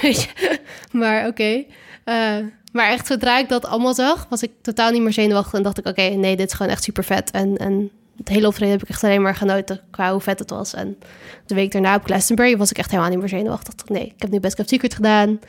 Maar 0.90 1.26
oké. 1.26 1.64
Eh, 2.04 2.36
maar 2.72 2.90
echt, 2.90 3.06
zodra 3.06 3.38
ik 3.38 3.48
dat 3.48 3.66
allemaal 3.66 3.94
zag, 3.94 4.26
was 4.28 4.42
ik 4.42 4.50
totaal 4.62 4.90
niet 4.90 5.02
meer 5.02 5.12
zenuwachtig. 5.12 5.52
En 5.52 5.62
dacht 5.62 5.78
ik, 5.78 5.86
oké, 5.86 6.02
nee, 6.02 6.36
dit 6.36 6.46
is 6.46 6.52
gewoon 6.56 6.72
echt 6.72 6.82
super 6.82 7.04
vet. 7.04 7.30
En, 7.30 7.56
en 7.56 7.90
het 8.16 8.28
hele 8.28 8.46
optreden 8.46 8.72
heb 8.72 8.82
ik 8.82 8.88
echt 8.88 9.04
alleen 9.04 9.22
maar 9.22 9.34
genoten 9.34 9.80
qua 9.90 10.10
hoe 10.10 10.20
vet 10.20 10.38
het 10.38 10.50
was. 10.50 10.74
En 10.74 10.98
de 11.46 11.54
week 11.54 11.72
daarna 11.72 11.94
op 11.94 12.04
Glastonbury 12.04 12.56
was 12.56 12.70
ik 12.70 12.78
echt 12.78 12.90
helemaal 12.90 13.10
niet 13.10 13.18
meer 13.18 13.28
zenuwachtig. 13.28 13.74
Nee, 13.86 14.04
ik 14.04 14.14
heb 14.22 14.30
nu 14.30 14.40
Best 14.40 14.54
Kept 14.54 14.68
Secret 14.68 14.94
gedaan. 14.94 15.40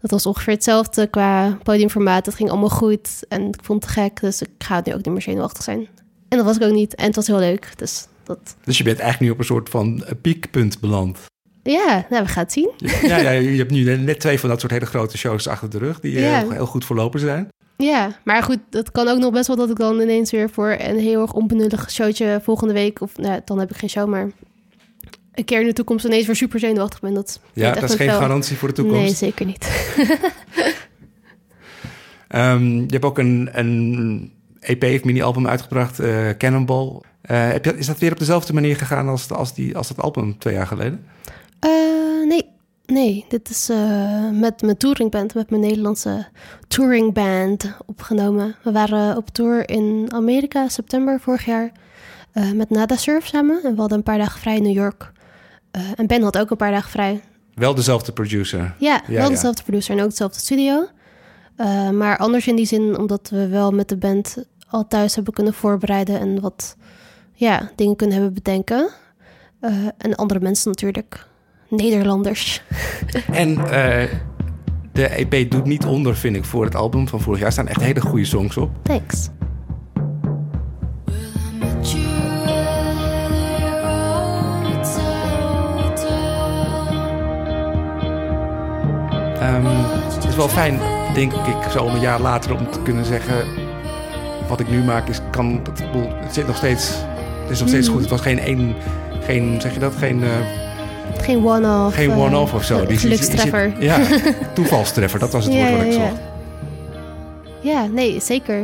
Dat 0.00 0.10
was 0.10 0.26
ongeveer 0.26 0.52
hetzelfde 0.54 1.06
qua 1.06 1.58
podiumformaat. 1.62 2.26
Het 2.26 2.34
ging 2.34 2.50
allemaal 2.50 2.68
goed 2.68 3.08
en 3.28 3.42
ik 3.48 3.60
vond 3.62 3.82
het 3.84 3.92
gek. 3.92 4.20
Dus 4.20 4.42
ik 4.42 4.48
ga 4.58 4.80
nu 4.84 4.92
ook 4.92 5.04
niet 5.04 5.12
meer 5.12 5.22
zenuwachtig 5.22 5.62
zijn. 5.62 5.88
En 6.28 6.36
dat 6.36 6.46
was 6.46 6.56
ik 6.56 6.62
ook 6.62 6.72
niet. 6.72 6.94
En 6.94 7.06
het 7.06 7.16
was 7.16 7.26
heel 7.26 7.38
leuk. 7.38 7.72
Dus 7.76 8.06
dat, 8.24 8.38
Dus 8.64 8.78
je 8.78 8.84
bent 8.84 8.98
eigenlijk 8.98 9.30
nu 9.30 9.36
op 9.36 9.38
een 9.38 9.54
soort 9.54 9.68
van 9.68 10.04
eh, 10.04 10.12
piekpunt 10.22 10.80
beland. 10.80 11.18
ja, 11.62 12.06
nou, 12.10 12.22
we 12.24 12.28
gaan 12.28 12.42
het 12.42 12.52
zien. 12.52 12.70
Ja, 13.02 13.16
ja, 13.16 13.30
je 13.30 13.58
hebt 13.58 13.70
nu 13.70 13.96
net 13.96 14.20
twee 14.20 14.40
van 14.40 14.48
dat 14.48 14.60
soort 14.60 14.72
hele 14.72 14.86
grote 14.86 15.18
shows 15.18 15.48
achter 15.48 15.70
de 15.70 15.78
rug... 15.78 16.00
die 16.00 16.16
eh, 16.16 16.22
Ja. 16.22 16.38
heel, 16.38 16.50
heel 16.50 16.66
goed 16.66 16.84
verlopen 16.84 17.20
zijn. 17.20 17.48
Ja, 17.76 18.18
maar 18.24 18.42
goed, 18.42 18.58
het 18.70 18.90
kan 18.90 19.08
ook 19.08 19.18
nog 19.18 19.32
best 19.32 19.46
wel 19.46 19.56
dat 19.56 19.70
ik 19.70 19.76
dan 19.76 20.00
ineens 20.00 20.30
weer 20.30 20.50
voor 20.50 20.76
een 20.78 20.98
heel 20.98 21.22
erg 21.22 21.32
onbenullig 21.32 21.90
showtje 21.90 22.40
volgende 22.42 22.72
week, 22.72 23.00
of 23.00 23.16
nou, 23.16 23.40
dan 23.44 23.58
heb 23.58 23.70
ik 23.70 23.76
geen 23.76 23.88
show, 23.90 24.08
maar 24.08 24.30
een 25.40 25.46
keer 25.46 25.60
in 25.60 25.66
de 25.66 25.72
toekomst 25.72 26.04
ineens 26.04 26.26
weer 26.26 26.36
super 26.36 26.58
zenuwachtig 26.58 27.00
ben. 27.00 27.14
Dat 27.14 27.40
Ja, 27.52 27.72
dat 27.72 27.82
is 27.82 27.94
geen 27.94 28.08
garantie 28.08 28.56
voor 28.56 28.68
de 28.68 28.74
toekomst. 28.74 29.00
Nee, 29.00 29.14
zeker 29.14 29.46
niet. 29.46 29.68
Ehm, 32.30 32.74
je 32.74 32.86
hebt 32.88 33.04
ook 33.04 33.18
een, 33.18 33.48
een 33.52 34.32
EP 34.60 34.84
of 34.84 35.04
mini-album 35.04 35.48
uitgebracht, 35.48 35.98
eh, 35.98 36.28
Cannonball. 36.38 37.00
Eh, 37.20 37.50
heb 37.50 37.64
je, 37.64 37.76
is 37.76 37.86
dat 37.86 37.98
weer 37.98 38.12
op 38.12 38.18
dezelfde 38.18 38.52
manier 38.52 38.76
gegaan 38.76 39.08
als, 39.08 39.30
als, 39.30 39.54
die, 39.54 39.76
als 39.76 39.88
dat 39.88 40.00
album 40.00 40.38
twee 40.38 40.54
jaar 40.54 40.66
geleden? 40.66 41.04
Eh, 41.58 41.70
nee, 42.26 42.46
nee, 42.86 43.24
dit 43.28 43.50
is 43.50 43.70
met 44.32 44.62
mijn 44.62 44.76
touringband, 44.76 45.34
met 45.34 45.50
mijn 45.50 45.62
Nederlandse 45.62 46.26
touringband 46.68 47.76
opgenomen. 47.86 48.56
We 48.62 48.72
waren 48.72 49.16
op 49.16 49.28
tour 49.30 49.68
in 49.68 50.08
Amerika, 50.14 50.68
september 50.68 51.20
vorig 51.20 51.44
jaar, 51.44 51.72
met 52.54 52.70
Nada 52.70 52.96
Surf 52.96 53.26
samen. 53.26 53.60
En 53.64 53.74
we 53.74 53.80
hadden 53.80 53.98
een 53.98 54.04
paar 54.04 54.18
dagen 54.18 54.40
vrij 54.40 54.56
in 54.56 54.62
New 54.62 54.74
York. 54.74 55.12
Eh, 55.70 55.82
en 55.96 56.06
Ben 56.06 56.22
had 56.22 56.38
ook 56.38 56.50
een 56.50 56.56
paar 56.56 56.70
dagen 56.70 56.90
vrij. 56.90 57.20
Wel 57.54 57.74
dezelfde 57.74 58.12
producer. 58.12 58.58
Ja, 58.58 58.74
Ja, 58.78 59.02
wel 59.06 59.22
ja. 59.22 59.28
dezelfde 59.28 59.62
producer 59.62 59.96
en 59.96 60.02
ook 60.02 60.10
dezelfde 60.10 60.38
studio. 60.38 60.88
Eh, 61.56 61.90
maar 61.90 62.16
anders 62.16 62.46
in 62.46 62.56
die 62.56 62.66
zin, 62.66 62.98
omdat 62.98 63.28
we 63.30 63.48
wel 63.48 63.70
met 63.70 63.88
de 63.88 63.96
band 63.96 64.44
al 64.68 64.86
thuis 64.88 65.14
hebben 65.14 65.32
kunnen 65.32 65.54
voorbereiden 65.54 66.20
en 66.20 66.40
wat 66.40 66.76
ja, 67.32 67.70
dingen 67.76 67.96
kunnen 67.96 68.16
hebben 68.16 68.34
bedenken. 68.34 68.88
Eh, 69.60 69.72
en 69.98 70.14
andere 70.14 70.40
mensen 70.40 70.70
natuurlijk. 70.70 71.26
Nederlanders. 71.68 72.62
En 73.32 73.54
de 74.92 75.06
EP 75.06 75.50
doet 75.50 75.64
niet 75.64 75.84
onder, 75.84 76.16
vind 76.16 76.36
ik, 76.36 76.44
voor 76.44 76.64
het 76.64 76.74
album 76.74 77.08
van 77.08 77.20
vorig 77.20 77.38
jaar. 77.38 77.46
Er 77.46 77.52
staan 77.52 77.68
echt 77.68 77.80
hele 77.80 78.00
goede 78.00 78.24
songs 78.24 78.56
op. 78.56 78.70
Thanks. 78.82 79.28
Ehm, 89.54 89.66
het 90.14 90.24
is 90.24 90.36
wel 90.36 90.48
fijn, 90.48 90.78
denk 91.14 91.32
ik, 91.32 91.70
zo 91.70 91.86
een 91.86 92.00
jaar 92.00 92.20
later 92.20 92.54
om 92.56 92.70
te 92.70 92.82
kunnen 92.82 93.04
zeggen... 93.04 93.34
wat 94.48 94.60
ik 94.60 94.70
nu 94.70 94.82
maak, 94.84 95.08
is, 95.08 95.20
kan, 95.30 95.62
bedoel, 95.62 96.08
het 96.14 96.34
zit 96.34 96.46
nog 96.46 96.56
steeds, 96.56 96.88
het 97.42 97.50
is 97.50 97.58
nog 97.60 97.68
steeds 97.68 97.86
Mhm. 97.86 97.92
goed. 97.94 98.00
Het 98.02 98.10
was 98.10 98.20
geen 98.20 98.38
één, 98.38 98.74
geen, 99.20 99.60
zeg 99.60 99.74
je 99.74 99.80
dat, 99.80 99.94
geen, 99.96 100.22
eh, 100.22 100.28
Geen 101.22 101.44
one-off. 101.46 101.94
geen 101.96 102.10
eh, 102.10 102.18
one-off 102.18 102.54
of 102.54 102.64
zo. 102.64 102.86
Die- 102.86 102.96
Gelukstreffer. 102.98 103.72
Ja, 103.78 103.98
toevalstreffer, 104.54 105.18
dat 105.18 105.32
was 105.32 105.44
het 105.44 105.54
woord 105.54 105.70
wat 105.72 105.82
ik 105.82 105.92
zocht. 105.92 106.20
Ja, 107.60 107.86
nee, 107.86 108.20
zeker. 108.20 108.62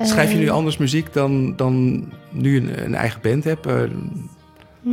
Schrijf 0.00 0.30
je 0.32 0.36
nu 0.38 0.46
Eh, 0.46 0.52
anders 0.52 0.76
muziek 0.76 1.12
dan, 1.12 1.56
dan 1.56 2.04
nu 2.30 2.56
een, 2.56 2.84
een 2.84 2.94
eigen 2.94 3.20
band 3.22 3.44
hebt? 3.44 3.66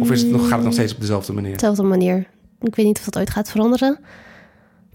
Of 0.01 0.11
is 0.11 0.21
het 0.21 0.31
nog, 0.31 0.41
gaat 0.41 0.55
het 0.55 0.63
nog 0.63 0.73
steeds 0.73 0.93
op 0.93 0.99
dezelfde 0.99 1.33
manier? 1.33 1.53
Dezelfde 1.53 1.83
manier. 1.83 2.17
Ik 2.61 2.75
weet 2.75 2.85
niet 2.85 2.97
of 2.97 3.03
dat 3.05 3.17
ooit 3.17 3.29
gaat 3.29 3.49
veranderen. 3.49 3.99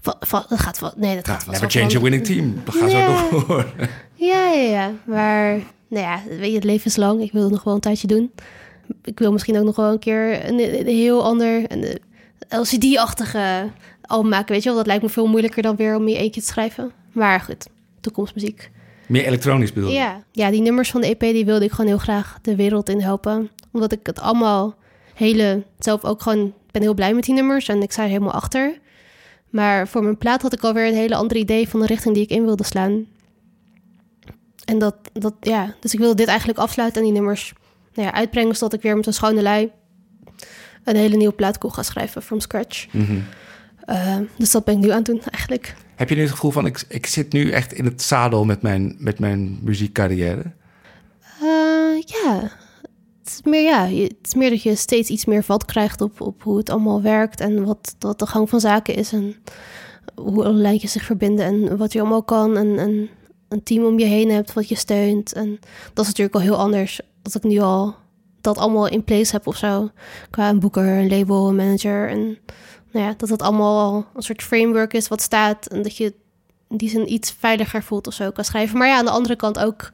Va- 0.01 0.15
va- 0.19 0.45
dat 0.49 0.59
gaat 0.59 0.79
wel. 0.79 0.91
Nee, 0.95 1.15
dat 1.15 1.25
Nou, 1.25 1.37
gaat 1.37 1.45
vast 1.47 1.61
never 1.61 1.77
wel 1.79 1.87
change 1.89 1.97
a 1.97 2.01
winning 2.09 2.25
team. 2.25 2.61
We 2.65 2.71
gaan 2.71 2.89
Ja. 2.89 3.27
zo 3.29 3.45
door. 3.47 3.65
Ja, 4.15 4.51
ja, 4.51 4.61
ja. 4.69 4.91
Maar 5.05 5.49
nou 5.87 6.05
ja, 6.05 6.21
weet 6.39 6.49
je, 6.49 6.55
het 6.55 6.63
leven 6.63 6.85
is 6.85 6.95
lang. 6.95 7.21
Ik 7.21 7.31
wil 7.31 7.41
het 7.43 7.51
nog 7.51 7.63
wel 7.63 7.73
een 7.73 7.79
tijdje 7.79 8.07
doen. 8.07 8.31
Ik 9.03 9.19
wil 9.19 9.31
misschien 9.31 9.57
ook 9.57 9.63
nog 9.65 9.75
wel 9.75 9.91
een 9.91 9.99
keer 9.99 10.45
een, 10.45 10.79
een 10.79 10.85
heel 10.95 11.23
ander, 11.23 11.63
een 11.71 11.97
LCD-achtige 12.49 13.69
album 14.01 14.29
maken. 14.29 14.53
Weet 14.53 14.63
je 14.63 14.69
wel, 14.69 14.77
dat 14.77 14.87
lijkt 14.87 15.03
me 15.03 15.09
veel 15.09 15.27
moeilijker 15.27 15.61
dan 15.61 15.75
weer 15.75 15.95
om 15.95 16.07
je 16.07 16.17
eentje 16.17 16.41
te 16.41 16.47
schrijven. 16.47 16.91
Maar 17.11 17.39
goed, 17.39 17.67
toekomstmuziek. 18.01 18.71
Meer 19.07 19.25
elektronisch 19.25 19.73
bedoel 19.73 19.89
je? 19.89 19.95
Ja. 19.95 20.23
ja, 20.31 20.51
die 20.51 20.61
nummers 20.61 20.91
van 20.91 21.01
de 21.01 21.07
EP 21.07 21.19
die 21.19 21.45
wilde 21.45 21.65
ik 21.65 21.71
gewoon 21.71 21.87
heel 21.89 21.97
graag 21.99 22.37
de 22.41 22.55
wereld 22.55 22.89
in 22.89 23.01
helpen. 23.01 23.49
Omdat 23.71 23.91
ik 23.91 23.99
het 24.05 24.19
allemaal 24.19 24.75
hele, 25.13 25.63
zelf 25.79 26.03
ook 26.05 26.21
gewoon, 26.21 26.45
ik 26.45 26.71
ben 26.71 26.81
heel 26.81 26.93
blij 26.93 27.13
met 27.13 27.23
die 27.23 27.33
nummers 27.33 27.67
en 27.67 27.81
ik 27.81 27.91
sta 27.91 28.01
er 28.03 28.07
helemaal 28.07 28.31
achter. 28.31 28.78
Maar 29.49 29.87
voor 29.87 30.03
mijn 30.03 30.17
plaat 30.17 30.41
had 30.41 30.53
ik 30.53 30.63
alweer 30.63 30.87
een 30.87 30.93
hele 30.93 31.15
andere 31.15 31.39
idee 31.39 31.69
van 31.69 31.79
de 31.79 31.85
richting 31.85 32.13
die 32.13 32.23
ik 32.23 32.29
in 32.29 32.43
wilde 32.43 32.63
slaan. 32.63 33.05
En 34.65 34.79
dat, 34.79 34.95
dat 35.13 35.33
ja, 35.41 35.75
dus 35.79 35.93
ik 35.93 35.99
wilde 35.99 36.15
dit 36.15 36.27
eigenlijk 36.27 36.59
afsluiten 36.59 37.01
en 37.01 37.07
die 37.07 37.17
nummers 37.17 37.53
nou 37.93 38.07
ja, 38.07 38.13
uitbrengen, 38.13 38.55
zodat 38.55 38.73
ik 38.73 38.81
weer 38.81 38.95
met 38.95 39.07
een 39.07 39.13
schone 39.13 39.41
lei 39.41 39.71
een 40.83 40.95
hele 40.95 41.17
nieuwe 41.17 41.33
plaat 41.33 41.57
kon 41.57 41.73
gaan 41.73 41.83
schrijven 41.83 42.21
from 42.21 42.39
scratch. 42.39 42.87
Mhm. 42.91 43.19
Eh, 43.85 44.17
dus 44.37 44.51
dat 44.51 44.65
ben 44.65 44.73
ik 44.73 44.79
nu 44.79 44.89
aan 44.89 44.97
het 44.97 45.05
doen 45.05 45.21
eigenlijk. 45.31 45.75
Heb 45.95 46.09
je 46.09 46.15
nu 46.15 46.21
het 46.21 46.31
gevoel 46.31 46.51
van, 46.51 46.65
ik, 46.65 46.83
ik 46.87 47.05
zit 47.05 47.33
nu 47.33 47.51
echt 47.51 47.73
in 47.73 47.85
het 47.85 48.01
zadel 48.01 48.45
met 48.45 48.61
mijn, 48.61 48.95
met 48.99 49.19
mijn 49.19 49.59
muziekcarrière? 49.61 50.43
Eh, 51.41 52.01
ja. 52.05 52.51
Is, 53.29 53.39
meer, 53.43 53.63
ja, 53.63 53.87
het 53.87 54.35
meer 54.35 54.49
dat 54.49 54.61
je 54.61 54.75
steeds 54.75 55.09
iets 55.09 55.25
meer 55.25 55.43
vat 55.43 55.65
krijgt 55.65 56.01
op, 56.01 56.21
op 56.21 56.43
hoe 56.43 56.57
het 56.57 56.69
allemaal 56.69 57.01
werkt 57.01 57.39
en 57.39 57.65
wat, 57.65 57.95
wat 57.99 58.19
de 58.19 58.25
gang 58.25 58.49
van 58.49 58.59
zaken 58.59 58.95
is 58.95 59.13
en 59.13 59.35
hoe 60.15 60.45
alle 60.45 60.53
lijntjes 60.53 60.91
zich 60.91 61.03
verbinden 61.03 61.45
en 61.45 61.77
wat 61.77 61.93
je 61.93 61.99
allemaal 61.99 62.23
kan 62.23 62.57
en, 62.57 62.79
en 62.79 63.09
een 63.49 63.63
team 63.63 63.85
om 63.85 63.99
je 63.99 64.05
heen 64.05 64.31
hebt 64.31 64.53
wat 64.53 64.69
je 64.69 64.75
steunt. 64.75 65.33
En 65.33 65.59
dat 65.93 66.05
is 66.05 66.07
natuurlijk 66.07 66.35
al 66.35 66.41
heel 66.41 66.57
anders 66.57 67.01
dat 67.21 67.35
ik 67.35 67.43
nu 67.43 67.59
al 67.59 67.95
dat 68.41 68.57
allemaal 68.57 68.87
in 68.87 69.03
place 69.03 69.31
heb 69.31 69.47
of 69.47 69.55
zo. 69.55 69.89
Qua 70.29 70.49
een 70.49 70.59
boeker, 70.59 70.87
een 70.87 71.09
label, 71.09 71.47
een 71.47 71.55
manager 71.55 72.09
en 72.09 72.37
nou 72.91 73.05
ja, 73.05 73.13
dat 73.17 73.29
het 73.29 73.41
allemaal 73.41 73.79
al 73.79 74.05
een 74.15 74.21
soort 74.21 74.43
framework 74.43 74.93
is 74.93 75.07
wat 75.07 75.21
staat 75.21 75.67
en 75.67 75.81
dat 75.81 75.97
je 75.97 76.13
die 76.69 76.89
zin 76.89 77.13
iets 77.13 77.35
veiliger 77.39 77.83
voelt 77.83 78.07
of 78.07 78.13
zo 78.13 78.31
kan 78.31 78.43
schrijven. 78.43 78.77
Maar 78.77 78.87
ja, 78.87 78.97
aan 78.97 79.05
de 79.05 79.11
andere 79.11 79.35
kant 79.35 79.59
ook 79.59 79.89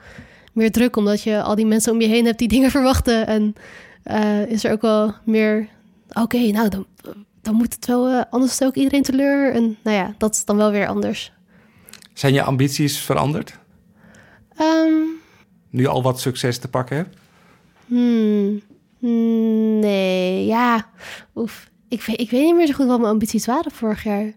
meer 0.56 0.72
druk, 0.72 0.96
omdat 0.96 1.22
je 1.24 1.42
al 1.42 1.56
die 1.56 1.66
mensen 1.66 1.92
om 1.92 2.02
je 2.02 2.08
heen 2.08 2.26
hebt 2.26 2.40
die 2.40 2.48
dingen 2.56 2.72
verwachten. 2.72 3.28
En 3.28 3.56
eh, 4.04 4.46
is 4.46 4.64
er 4.64 4.72
ook 4.72 4.82
wel 4.82 5.14
meer, 5.24 5.68
oké, 6.14 6.38
nou 6.38 6.70
dan, 6.70 6.86
dan 7.42 7.56
moet 7.56 7.74
het 7.74 7.86
wel, 7.86 8.08
eh, 8.10 8.22
anders 8.30 8.52
is 8.52 8.68
ook 8.68 8.76
iedereen 8.76 9.04
teleur. 9.04 9.54
En 9.54 9.78
nou 9.84 9.96
ja, 9.98 10.16
dat 10.18 10.34
is 10.36 10.46
dan 10.46 10.58
wel 10.58 10.72
weer 10.72 10.88
anders. 10.88 11.32
Zijn 12.14 12.34
je 12.34 12.44
ambities 12.44 13.00
veranderd? 13.00 13.58
Ehm, 14.58 15.02
Nu 15.70 15.86
al 15.86 16.04
wat 16.04 16.20
succes 16.20 16.58
te 16.58 16.68
pakken 16.68 16.96
hebt? 16.98 17.18
hmm, 17.88 18.62
hmm, 19.00 19.80
nee, 19.80 20.46
ja, 20.46 20.90
oef. 21.36 21.70
Ik 21.90 22.02
weet, 22.04 22.20
ik 22.20 22.30
weet 22.30 22.44
niet 22.44 22.56
meer 22.56 22.68
zo 22.68 22.74
goed 22.74 22.86
wat 22.88 23.00
mijn 23.00 23.12
ambities 23.12 23.46
waren 23.46 23.72
vorig 23.72 24.04
jaar. 24.04 24.34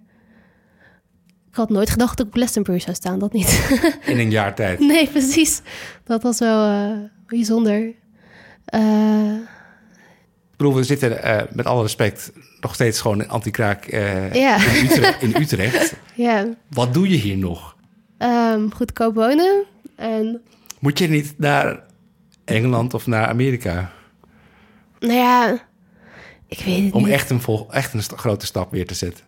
Ik 1.51 1.55
had 1.55 1.71
nooit 1.71 1.91
gedacht 1.91 2.17
dat 2.17 2.27
ik 2.27 2.33
op 2.33 2.39
Glastonbury 2.39 2.79
zou 2.79 2.97
staan, 2.97 3.19
dat 3.19 3.33
niet. 3.33 3.69
In 4.07 4.19
een 4.19 4.31
jaar 4.31 4.55
tijd. 4.55 4.79
Nee, 4.81 5.09
precies. 5.09 5.61
Dat 6.05 6.23
was 6.23 6.39
wel 6.39 6.67
eh, 6.67 6.97
bijzonder. 7.27 7.95
Ik 10.51 10.57
bedoel, 10.57 10.75
we 10.75 10.83
zitten 10.83 11.23
eh, 11.23 11.43
met 11.53 11.67
alle 11.67 11.83
respect 11.83 12.33
nog 12.61 12.75
steeds 12.75 13.01
gewoon 13.01 13.23
in 13.23 13.29
anti-kraak 13.29 13.85
in, 13.87 14.01
Utrecht, 14.85 15.23
in 15.23 15.35
Utrecht. 15.43 15.95
ja, 16.15 16.47
Wat 16.71 16.95
doe 16.95 17.09
je 17.09 17.17
hier 17.17 17.37
nog? 17.37 17.77
Ehm, 18.19 18.69
goedkoop 18.71 19.15
wonen. 19.15 19.65
En 19.97 20.41
Moet 20.79 20.99
je 20.99 21.09
niet 21.09 21.35
naar 21.37 21.81
Engeland 22.45 22.95
of 22.95 23.07
naar 23.07 23.27
Amerika? 23.27 23.93
nou 25.01 25.13
ja, 25.13 25.59
ik 26.47 26.59
weet 26.65 26.85
het 26.85 26.93
Om 26.93 27.03
niet. 27.05 27.13
echt 27.13 27.31
een, 27.31 27.41
vol, 27.41 27.73
echt 27.73 27.95
een 27.95 28.03
grote 28.03 28.47
stap 28.47 28.71
weer 28.71 28.87
te 28.87 28.95
zetten. 28.95 29.25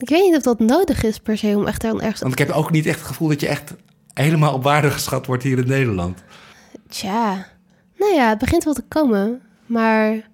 Ik 0.00 0.08
weet 0.08 0.22
niet 0.22 0.36
of 0.36 0.42
dat 0.42 0.58
nodig 0.58 1.02
is 1.02 1.18
per 1.18 1.38
se 1.38 1.56
om 1.56 1.66
echt 1.66 1.80
dan 1.80 2.00
ergens... 2.00 2.20
Want 2.20 2.32
ik 2.32 2.38
heb 2.38 2.50
ook 2.50 2.70
niet 2.70 2.86
echt 2.86 2.98
het 2.98 3.06
gevoel 3.06 3.28
dat 3.28 3.40
je 3.40 3.46
echt 3.46 3.74
helemaal 4.12 4.54
op 4.54 4.62
waarde 4.62 4.90
geschat 4.90 5.26
wordt 5.26 5.42
hier 5.42 5.58
in 5.58 5.66
Nederland. 5.66 6.22
Tja, 6.88 7.46
nou 7.96 8.14
ja, 8.14 8.28
het 8.28 8.38
begint 8.38 8.64
wel 8.64 8.74
te 8.74 8.84
komen. 8.88 9.40
Maar 9.66 10.28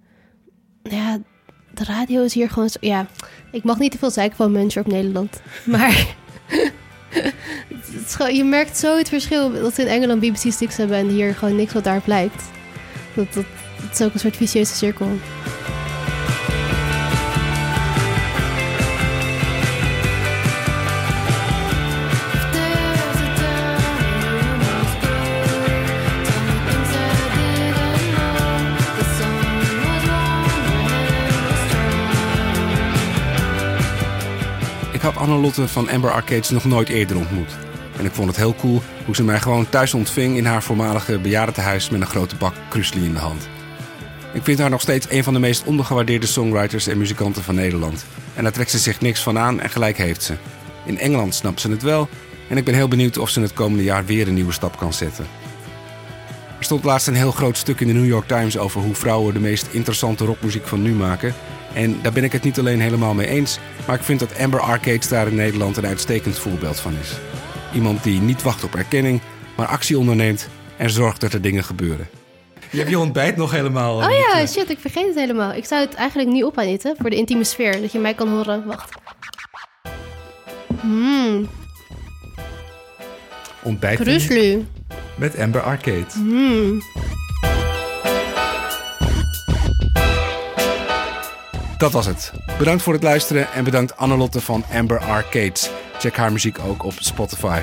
ja, 0.82 1.18
de 1.74 1.84
radio 1.84 2.22
is 2.22 2.34
hier 2.34 2.50
gewoon 2.50 2.68
zo... 2.68 2.78
Ja, 2.80 3.06
ik 3.52 3.64
mag 3.64 3.78
niet 3.78 3.92
te 3.92 3.98
veel 3.98 4.10
zeiken 4.10 4.36
van 4.36 4.52
mensen 4.52 4.80
op 4.80 4.92
Nederland. 4.92 5.40
Maar 5.64 6.14
je 8.32 8.44
merkt 8.44 8.78
zo 8.78 8.96
het 8.96 9.08
verschil 9.08 9.52
dat 9.52 9.74
ze 9.74 9.82
in 9.82 9.88
Engeland 9.88 10.20
BBC 10.20 10.52
Sticks 10.52 10.76
hebben 10.76 10.96
en 10.96 11.08
hier 11.08 11.34
gewoon 11.34 11.56
niks 11.56 11.72
wat 11.72 11.84
daar 11.84 12.00
blijkt. 12.00 12.42
Dat, 13.14 13.32
dat, 13.32 13.44
dat 13.80 13.92
is 13.92 14.06
ook 14.06 14.12
een 14.14 14.20
soort 14.20 14.36
vicieuze 14.36 14.74
cirkel. 14.74 15.08
Annelotte 35.36 35.68
van 35.68 35.90
Amber 35.90 36.10
Arcades 36.10 36.50
nog 36.50 36.64
nooit 36.64 36.88
eerder 36.88 37.16
ontmoet. 37.16 37.56
En 37.98 38.04
ik 38.04 38.12
vond 38.12 38.28
het 38.28 38.36
heel 38.36 38.54
cool 38.54 38.82
hoe 39.04 39.14
ze 39.14 39.24
mij 39.24 39.40
gewoon 39.40 39.68
thuis 39.68 39.94
ontving 39.94 40.36
in 40.36 40.44
haar 40.44 40.62
voormalige 40.62 41.18
bejaardentehuis 41.18 41.90
met 41.90 42.00
een 42.00 42.06
grote 42.06 42.36
bak 42.36 42.54
krusli 42.68 43.04
in 43.04 43.12
de 43.12 43.18
hand. 43.18 43.48
Ik 44.32 44.42
vind 44.42 44.58
haar 44.58 44.70
nog 44.70 44.80
steeds 44.80 45.06
een 45.10 45.24
van 45.24 45.32
de 45.32 45.38
meest 45.38 45.64
ondergewaardeerde 45.64 46.26
songwriters 46.26 46.86
en 46.86 46.98
muzikanten 46.98 47.42
van 47.42 47.54
Nederland. 47.54 48.04
En 48.34 48.42
daar 48.42 48.52
trekt 48.52 48.70
ze 48.70 48.78
zich 48.78 49.00
niks 49.00 49.22
van 49.22 49.38
aan 49.38 49.60
en 49.60 49.70
gelijk 49.70 49.96
heeft 49.96 50.22
ze. 50.22 50.34
In 50.84 50.98
Engeland 50.98 51.34
snapt 51.34 51.60
ze 51.60 51.70
het 51.70 51.82
wel 51.82 52.08
en 52.48 52.56
ik 52.56 52.64
ben 52.64 52.74
heel 52.74 52.88
benieuwd 52.88 53.18
of 53.18 53.30
ze 53.30 53.40
het 53.40 53.52
komende 53.52 53.84
jaar 53.84 54.04
weer 54.04 54.28
een 54.28 54.34
nieuwe 54.34 54.52
stap 54.52 54.76
kan 54.76 54.92
zetten. 54.92 55.26
Er 56.58 56.64
stond 56.64 56.84
laatst 56.84 57.06
een 57.06 57.14
heel 57.14 57.32
groot 57.32 57.56
stuk 57.56 57.80
in 57.80 57.86
de 57.86 57.92
New 57.92 58.06
York 58.06 58.26
Times 58.26 58.58
over 58.58 58.80
hoe 58.80 58.94
vrouwen 58.94 59.34
de 59.34 59.40
meest 59.40 59.68
interessante 59.70 60.24
rockmuziek 60.24 60.66
van 60.66 60.82
nu 60.82 60.92
maken. 60.92 61.34
En 61.76 61.98
daar 62.02 62.12
ben 62.12 62.24
ik 62.24 62.32
het 62.32 62.42
niet 62.42 62.58
alleen 62.58 62.80
helemaal 62.80 63.14
mee 63.14 63.26
eens, 63.26 63.58
maar 63.86 63.96
ik 63.96 64.02
vind 64.02 64.20
dat 64.20 64.38
Amber 64.38 64.60
Arcades 64.60 65.08
daar 65.08 65.26
in 65.26 65.34
Nederland 65.34 65.76
een 65.76 65.86
uitstekend 65.86 66.38
voorbeeld 66.38 66.80
van 66.80 66.92
is. 67.02 67.10
Iemand 67.74 68.02
die 68.02 68.20
niet 68.20 68.42
wacht 68.42 68.64
op 68.64 68.74
erkenning, 68.74 69.20
maar 69.56 69.66
actie 69.66 69.98
onderneemt 69.98 70.48
en 70.76 70.90
zorgt 70.90 71.20
dat 71.20 71.32
er 71.32 71.40
dingen 71.40 71.64
gebeuren. 71.64 72.08
Je 72.70 72.78
hebt 72.78 72.90
je 72.90 72.98
ontbijt 72.98 73.36
nog 73.36 73.50
helemaal. 73.50 73.96
Oh 73.96 74.10
ja, 74.32 74.46
shit, 74.46 74.70
ik 74.70 74.78
vergeet 74.80 75.06
het 75.06 75.14
helemaal. 75.14 75.52
Ik 75.52 75.64
zou 75.64 75.80
het 75.80 75.94
eigenlijk 75.94 76.28
nu 76.28 76.42
op 76.42 76.58
aan 76.58 76.64
eten 76.64 76.94
voor 76.98 77.10
de 77.10 77.16
intieme 77.16 77.44
sfeer, 77.44 77.80
dat 77.80 77.92
je 77.92 77.98
mij 77.98 78.14
kan 78.14 78.28
horen. 78.28 78.64
Wacht. 78.66 78.94
Mmm, 80.82 81.48
Ontbijt 83.62 84.00
kruslu. 84.00 84.66
met 85.16 85.38
Amber 85.38 85.62
Arcade. 85.62 86.06
Mmm. 86.16 86.80
Dat 91.78 91.92
was 91.92 92.06
het. 92.06 92.32
Bedankt 92.58 92.82
voor 92.82 92.92
het 92.92 93.02
luisteren 93.02 93.52
en 93.52 93.64
bedankt 93.64 93.96
Annelotte 93.96 94.40
van 94.40 94.64
Amber 94.72 94.98
Arcades. 94.98 95.70
Check 95.98 96.16
haar 96.16 96.32
muziek 96.32 96.58
ook 96.58 96.84
op 96.84 96.92
Spotify. 96.98 97.60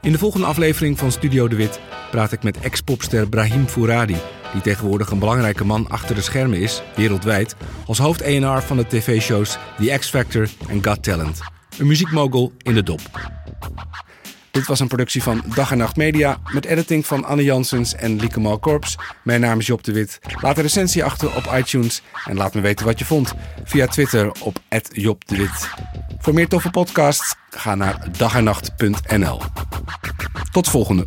In 0.00 0.12
de 0.12 0.18
volgende 0.18 0.46
aflevering 0.46 0.98
van 0.98 1.12
Studio 1.12 1.48
De 1.48 1.56
Wit 1.56 1.80
praat 2.10 2.32
ik 2.32 2.42
met 2.42 2.60
ex-popster 2.60 3.28
Brahim 3.28 3.66
Fouradi, 3.66 4.16
die 4.52 4.62
tegenwoordig 4.62 5.10
een 5.10 5.18
belangrijke 5.18 5.64
man 5.64 5.88
achter 5.88 6.14
de 6.14 6.20
schermen 6.20 6.60
is, 6.60 6.82
wereldwijd, 6.96 7.56
als 7.86 7.98
hoofd 7.98 8.20
ENR 8.20 8.62
van 8.62 8.76
de 8.76 8.86
tv-shows 8.86 9.58
The 9.78 9.96
X 9.98 10.08
Factor 10.08 10.48
en 10.68 10.84
Got 10.84 11.02
Talent. 11.02 11.40
Een 11.78 11.86
muziekmogel 11.86 12.52
in 12.58 12.74
de 12.74 12.82
dop. 12.82 13.00
Dit 14.58 14.66
was 14.66 14.80
een 14.80 14.88
productie 14.88 15.22
van 15.22 15.42
Dag 15.54 15.70
en 15.70 15.78
Nacht 15.78 15.96
Media 15.96 16.38
met 16.52 16.64
editing 16.64 17.06
van 17.06 17.24
Anne 17.24 17.44
Jansens 17.44 17.94
en 17.94 18.20
Lieke 18.20 18.40
Malkorps. 18.40 18.98
Mijn 19.22 19.40
naam 19.40 19.58
is 19.58 19.66
Job 19.66 19.84
de 19.84 19.92
Wit. 19.92 20.18
Laat 20.40 20.56
een 20.56 20.62
recensie 20.62 21.04
achter 21.04 21.36
op 21.36 21.52
iTunes 21.54 22.02
en 22.24 22.36
laat 22.36 22.54
me 22.54 22.60
weten 22.60 22.86
wat 22.86 22.98
je 22.98 23.04
vond 23.04 23.34
via 23.64 23.86
Twitter 23.86 24.32
op 24.40 24.58
Job 24.92 25.26
de 25.26 25.36
Wit. 25.36 25.68
Voor 26.18 26.34
meer 26.34 26.48
toffe 26.48 26.70
podcasts 26.70 27.34
ga 27.50 27.74
naar 27.74 28.08
dagennacht.nl. 28.16 29.40
Tot 30.52 30.68
volgende. 30.68 31.06